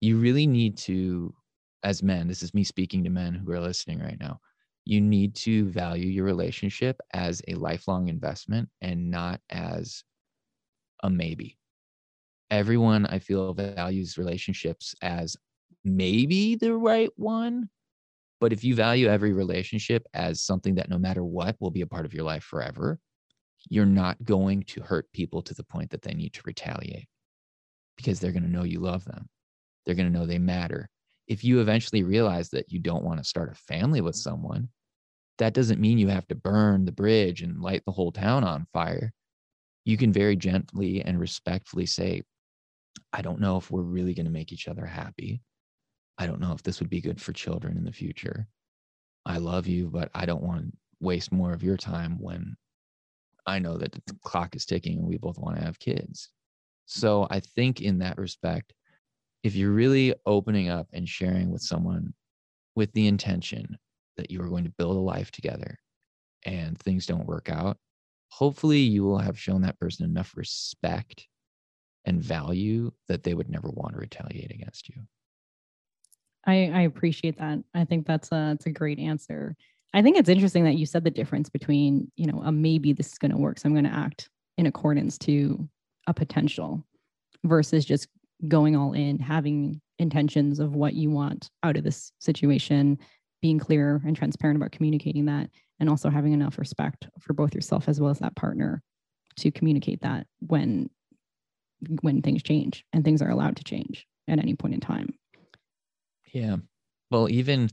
You 0.00 0.18
really 0.18 0.46
need 0.46 0.76
to, 0.78 1.34
as 1.82 2.02
men, 2.02 2.28
this 2.28 2.42
is 2.42 2.54
me 2.54 2.64
speaking 2.64 3.04
to 3.04 3.10
men 3.10 3.34
who 3.34 3.52
are 3.52 3.60
listening 3.60 4.00
right 4.00 4.18
now, 4.20 4.40
you 4.84 5.00
need 5.00 5.34
to 5.34 5.68
value 5.68 6.08
your 6.08 6.24
relationship 6.24 6.98
as 7.12 7.42
a 7.48 7.54
lifelong 7.54 8.08
investment 8.08 8.68
and 8.80 9.10
not 9.10 9.40
as 9.50 10.02
a 11.02 11.10
maybe. 11.10 11.58
Everyone 12.50 13.04
I 13.06 13.18
feel 13.18 13.52
values 13.52 14.16
relationships 14.16 14.94
as 15.02 15.36
maybe 15.84 16.56
the 16.56 16.74
right 16.74 17.10
one. 17.16 17.68
But 18.40 18.52
if 18.52 18.64
you 18.64 18.74
value 18.74 19.08
every 19.08 19.32
relationship 19.32 20.06
as 20.14 20.40
something 20.40 20.76
that 20.76 20.88
no 20.88 20.98
matter 20.98 21.24
what 21.24 21.56
will 21.60 21.70
be 21.70 21.82
a 21.82 21.86
part 21.86 22.06
of 22.06 22.14
your 22.14 22.24
life 22.24 22.44
forever, 22.44 22.98
you're 23.68 23.84
not 23.84 24.22
going 24.24 24.62
to 24.62 24.80
hurt 24.80 25.10
people 25.12 25.42
to 25.42 25.54
the 25.54 25.64
point 25.64 25.90
that 25.90 26.02
they 26.02 26.14
need 26.14 26.32
to 26.34 26.42
retaliate 26.44 27.08
because 27.96 28.20
they're 28.20 28.32
going 28.32 28.44
to 28.44 28.48
know 28.50 28.62
you 28.62 28.80
love 28.80 29.04
them. 29.04 29.28
They're 29.84 29.96
going 29.96 30.10
to 30.10 30.18
know 30.18 30.24
they 30.24 30.38
matter. 30.38 30.88
If 31.28 31.44
you 31.44 31.60
eventually 31.60 32.02
realize 32.02 32.48
that 32.50 32.72
you 32.72 32.80
don't 32.80 33.04
want 33.04 33.18
to 33.18 33.28
start 33.28 33.52
a 33.52 33.54
family 33.54 34.00
with 34.00 34.16
someone, 34.16 34.68
that 35.38 35.54
doesn't 35.54 35.80
mean 35.80 35.98
you 35.98 36.08
have 36.08 36.26
to 36.28 36.34
burn 36.34 36.84
the 36.84 36.92
bridge 36.92 37.42
and 37.42 37.60
light 37.60 37.82
the 37.84 37.92
whole 37.92 38.10
town 38.10 38.42
on 38.42 38.66
fire. 38.72 39.12
You 39.84 39.96
can 39.96 40.12
very 40.12 40.36
gently 40.36 41.02
and 41.02 41.20
respectfully 41.20 41.86
say, 41.86 42.22
I 43.12 43.22
don't 43.22 43.40
know 43.40 43.56
if 43.56 43.70
we're 43.70 43.82
really 43.82 44.14
going 44.14 44.26
to 44.26 44.32
make 44.32 44.52
each 44.52 44.68
other 44.68 44.84
happy. 44.84 45.42
I 46.18 46.26
don't 46.26 46.40
know 46.40 46.52
if 46.52 46.62
this 46.62 46.80
would 46.80 46.90
be 46.90 47.00
good 47.00 47.20
for 47.20 47.32
children 47.32 47.76
in 47.76 47.84
the 47.84 47.92
future. 47.92 48.48
I 49.24 49.38
love 49.38 49.66
you, 49.66 49.88
but 49.88 50.10
I 50.14 50.26
don't 50.26 50.42
want 50.42 50.62
to 50.62 50.72
waste 51.00 51.30
more 51.30 51.52
of 51.52 51.62
your 51.62 51.76
time 51.76 52.18
when 52.18 52.56
I 53.46 53.58
know 53.58 53.78
that 53.78 53.92
the 53.92 54.02
clock 54.24 54.56
is 54.56 54.66
ticking 54.66 54.98
and 54.98 55.06
we 55.06 55.16
both 55.16 55.38
want 55.38 55.56
to 55.56 55.64
have 55.64 55.78
kids. 55.78 56.30
So 56.86 57.26
I 57.30 57.40
think 57.40 57.80
in 57.80 57.98
that 57.98 58.18
respect, 58.18 58.72
if 59.42 59.54
you're 59.54 59.72
really 59.72 60.14
opening 60.26 60.68
up 60.68 60.88
and 60.92 61.08
sharing 61.08 61.50
with 61.50 61.62
someone 61.62 62.12
with 62.74 62.92
the 62.92 63.06
intention 63.06 63.78
that 64.16 64.30
you 64.30 64.42
are 64.42 64.48
going 64.48 64.64
to 64.64 64.74
build 64.78 64.96
a 64.96 65.00
life 65.00 65.30
together 65.30 65.78
and 66.44 66.78
things 66.78 67.06
don't 67.06 67.26
work 67.26 67.48
out, 67.48 67.76
hopefully 68.30 68.78
you 68.78 69.04
will 69.04 69.18
have 69.18 69.38
shown 69.38 69.62
that 69.62 69.78
person 69.78 70.04
enough 70.04 70.36
respect 70.36 71.26
and 72.04 72.22
value 72.22 72.90
that 73.08 73.22
they 73.22 73.34
would 73.34 73.48
never 73.48 73.68
want 73.68 73.94
to 73.94 74.00
retaliate 74.00 74.50
against 74.52 74.88
you. 74.88 74.96
I, 76.46 76.70
I 76.72 76.80
appreciate 76.82 77.38
that. 77.38 77.58
I 77.74 77.84
think 77.84 78.06
that's 78.06 78.28
a, 78.28 78.50
that's 78.50 78.66
a 78.66 78.70
great 78.70 78.98
answer. 78.98 79.56
I 79.94 80.02
think 80.02 80.16
it's 80.16 80.28
interesting 80.28 80.64
that 80.64 80.76
you 80.76 80.86
said 80.86 81.04
the 81.04 81.10
difference 81.10 81.48
between, 81.48 82.10
you 82.16 82.26
know, 82.26 82.42
a 82.44 82.52
maybe 82.52 82.92
this 82.92 83.12
is 83.12 83.18
going 83.18 83.30
to 83.30 83.36
work. 83.36 83.58
So 83.58 83.66
I'm 83.66 83.74
going 83.74 83.84
to 83.84 83.92
act 83.92 84.30
in 84.56 84.66
accordance 84.66 85.18
to 85.18 85.68
a 86.06 86.14
potential 86.14 86.84
versus 87.44 87.84
just 87.84 88.08
going 88.46 88.76
all 88.76 88.92
in, 88.92 89.18
having 89.18 89.80
intentions 89.98 90.60
of 90.60 90.74
what 90.74 90.94
you 90.94 91.10
want 91.10 91.50
out 91.62 91.76
of 91.76 91.84
this 91.84 92.12
situation, 92.20 92.98
being 93.42 93.58
clear 93.58 94.00
and 94.06 94.16
transparent 94.16 94.56
about 94.56 94.72
communicating 94.72 95.24
that, 95.26 95.50
and 95.80 95.88
also 95.88 96.10
having 96.10 96.32
enough 96.32 96.58
respect 96.58 97.08
for 97.18 97.32
both 97.32 97.54
yourself 97.54 97.88
as 97.88 98.00
well 98.00 98.10
as 98.10 98.18
that 98.18 98.36
partner 98.36 98.82
to 99.36 99.50
communicate 99.50 100.00
that 100.00 100.26
when 100.40 100.90
when 102.00 102.20
things 102.22 102.42
change 102.42 102.84
and 102.92 103.04
things 103.04 103.22
are 103.22 103.30
allowed 103.30 103.56
to 103.56 103.62
change 103.62 104.04
at 104.26 104.40
any 104.40 104.54
point 104.54 104.74
in 104.74 104.80
time. 104.80 105.14
Yeah. 106.32 106.56
Well, 107.10 107.28
even 107.30 107.70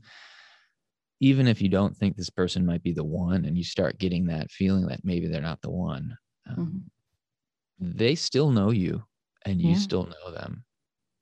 even 1.20 1.46
if 1.46 1.62
you 1.62 1.68
don't 1.68 1.96
think 1.96 2.16
this 2.16 2.30
person 2.30 2.66
might 2.66 2.82
be 2.82 2.92
the 2.92 3.04
one 3.04 3.44
and 3.44 3.56
you 3.56 3.64
start 3.64 3.98
getting 3.98 4.26
that 4.26 4.50
feeling 4.50 4.86
that 4.86 5.00
maybe 5.02 5.26
they're 5.26 5.40
not 5.40 5.62
the 5.62 5.70
one 5.70 6.16
um, 6.48 6.56
mm-hmm. 7.82 7.96
they 7.96 8.14
still 8.14 8.50
know 8.50 8.70
you 8.70 9.02
and 9.46 9.60
you 9.60 9.70
yeah. 9.70 9.78
still 9.78 10.06
know 10.06 10.32
them 10.32 10.64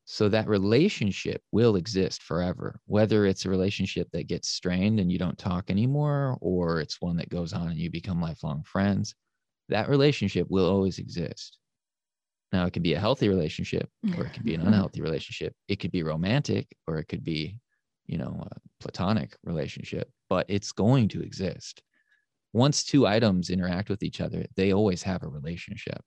so 0.07 0.29
that 0.29 0.49
relationship 0.49 1.43
will 1.53 1.77
exist 1.77 2.22
forever 2.22 2.81
whether 2.87 3.27
it's 3.27 3.45
a 3.45 3.51
relationship 3.51 4.09
that 4.12 4.27
gets 4.27 4.49
strained 4.49 5.01
and 5.01 5.11
you 5.11 5.18
don't 5.18 5.39
talk 5.39 5.70
anymore 5.70 6.37
or 6.41 6.81
it's 6.81 7.01
one 7.01 7.16
that 7.16 7.29
goes 7.29 7.53
on 7.53 7.68
and 7.68 7.79
you 7.79 7.91
become 7.91 8.20
lifelong 8.20 8.62
friends 8.64 9.14
that 9.68 9.89
relationship 9.89 10.47
will 10.51 10.68
always 10.68 10.99
exist 10.99 11.59
now 12.53 12.66
it 12.66 12.72
can 12.72 12.83
be 12.83 12.95
a 12.95 13.01
healthy 13.01 13.29
relationship 13.29 13.89
or 14.16 14.27
it 14.27 14.33
could 14.33 14.45
be 14.45 14.55
an 14.55 14.61
unhealthy 14.66 15.01
relationship 15.01 15.55
it 15.68 15.77
could 15.77 15.93
be 15.93 16.03
romantic 16.03 16.77
or 16.87 16.99
it 16.99 17.07
could 17.07 17.25
be 17.25 17.59
you 18.07 18.18
know, 18.18 18.47
a 18.51 18.57
platonic 18.81 19.37
relationship, 19.45 20.11
but 20.29 20.47
it's 20.49 20.72
going 20.72 21.09
to 21.09 21.22
exist. 21.22 21.83
Once 22.53 22.85
two 22.85 23.07
items 23.07 23.51
interact 23.51 23.89
with 23.89 24.03
each 24.03 24.20
other, 24.20 24.45
they 24.57 24.72
always 24.72 25.03
have 25.03 25.22
a 25.22 25.29
relationship. 25.29 26.01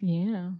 Yeah. 0.00 0.52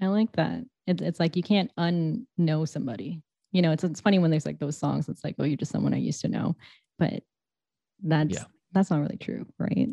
I 0.00 0.06
like 0.06 0.32
that. 0.32 0.64
It's 0.86 1.02
it's 1.02 1.20
like 1.20 1.36
you 1.36 1.42
can't 1.42 1.70
unknow 1.78 2.68
somebody. 2.68 3.22
You 3.52 3.62
know, 3.62 3.72
it's 3.72 3.84
it's 3.84 4.00
funny 4.00 4.18
when 4.18 4.30
there's 4.30 4.46
like 4.46 4.58
those 4.58 4.76
songs, 4.76 5.08
it's 5.08 5.22
like, 5.24 5.36
oh, 5.38 5.44
you're 5.44 5.56
just 5.56 5.72
someone 5.72 5.94
I 5.94 5.98
used 5.98 6.22
to 6.22 6.28
know. 6.28 6.56
But 6.98 7.22
that's 8.02 8.34
yeah. 8.34 8.44
that's 8.72 8.90
not 8.90 9.00
really 9.00 9.18
true, 9.18 9.46
right? 9.58 9.88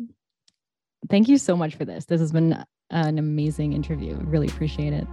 Thank 1.08 1.28
you 1.28 1.38
so 1.38 1.56
much 1.56 1.76
for 1.76 1.84
this. 1.84 2.06
This 2.06 2.20
has 2.20 2.32
been 2.32 2.64
an 2.90 3.18
amazing 3.18 3.72
interview. 3.72 4.16
Really 4.22 4.48
appreciate 4.48 4.92
it. 4.92 5.08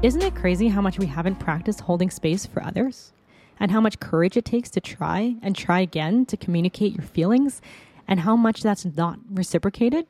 Isn't 0.00 0.22
it 0.22 0.36
crazy 0.36 0.68
how 0.68 0.80
much 0.80 0.98
we 0.98 1.06
haven't 1.06 1.40
practiced 1.40 1.80
holding 1.80 2.08
space 2.10 2.46
for 2.46 2.62
others? 2.62 3.12
And 3.58 3.72
how 3.72 3.80
much 3.80 3.98
courage 3.98 4.36
it 4.36 4.44
takes 4.44 4.70
to 4.70 4.80
try 4.80 5.34
and 5.42 5.56
try 5.56 5.80
again 5.80 6.24
to 6.26 6.36
communicate 6.36 6.94
your 6.94 7.04
feelings, 7.04 7.60
and 8.06 8.20
how 8.20 8.36
much 8.36 8.62
that's 8.62 8.84
not 8.84 9.18
reciprocated? 9.28 10.06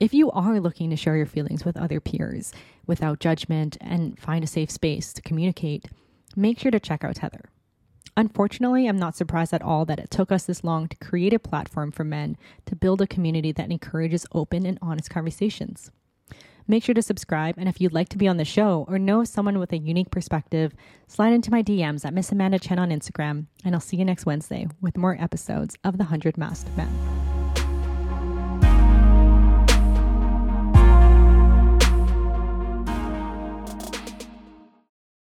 If 0.00 0.14
you 0.14 0.30
are 0.30 0.60
looking 0.60 0.88
to 0.88 0.96
share 0.96 1.18
your 1.18 1.26
feelings 1.26 1.66
with 1.66 1.76
other 1.76 2.00
peers 2.00 2.54
without 2.86 3.20
judgment 3.20 3.76
and 3.82 4.18
find 4.18 4.42
a 4.42 4.46
safe 4.46 4.70
space 4.70 5.12
to 5.12 5.20
communicate, 5.20 5.84
make 6.34 6.58
sure 6.58 6.70
to 6.70 6.80
check 6.80 7.04
out 7.04 7.16
Tether. 7.16 7.50
Unfortunately, 8.16 8.86
I'm 8.86 8.98
not 8.98 9.14
surprised 9.14 9.52
at 9.52 9.60
all 9.60 9.84
that 9.84 9.98
it 9.98 10.10
took 10.10 10.32
us 10.32 10.44
this 10.44 10.64
long 10.64 10.88
to 10.88 10.96
create 10.96 11.34
a 11.34 11.38
platform 11.38 11.92
for 11.92 12.02
men 12.02 12.38
to 12.64 12.74
build 12.74 13.02
a 13.02 13.06
community 13.06 13.52
that 13.52 13.70
encourages 13.70 14.24
open 14.32 14.64
and 14.64 14.78
honest 14.80 15.10
conversations. 15.10 15.90
Make 16.66 16.82
sure 16.82 16.94
to 16.94 17.02
subscribe, 17.02 17.56
and 17.58 17.68
if 17.68 17.78
you'd 17.78 17.92
like 17.92 18.08
to 18.10 18.18
be 18.18 18.28
on 18.28 18.38
the 18.38 18.44
show 18.46 18.86
or 18.88 18.98
know 18.98 19.24
someone 19.24 19.58
with 19.58 19.72
a 19.72 19.78
unique 19.78 20.10
perspective, 20.10 20.72
slide 21.08 21.34
into 21.34 21.50
my 21.50 21.62
DMs 21.62 22.06
at 22.06 22.14
Miss 22.14 22.32
Amanda 22.32 22.58
Chen 22.58 22.78
on 22.78 22.88
Instagram, 22.88 23.48
and 23.66 23.74
I'll 23.74 23.80
see 23.82 23.98
you 23.98 24.06
next 24.06 24.24
Wednesday 24.24 24.66
with 24.80 24.96
more 24.96 25.20
episodes 25.20 25.76
of 25.84 25.98
The 25.98 26.04
Hundred 26.04 26.38
Masked 26.38 26.74
Men. 26.74 27.39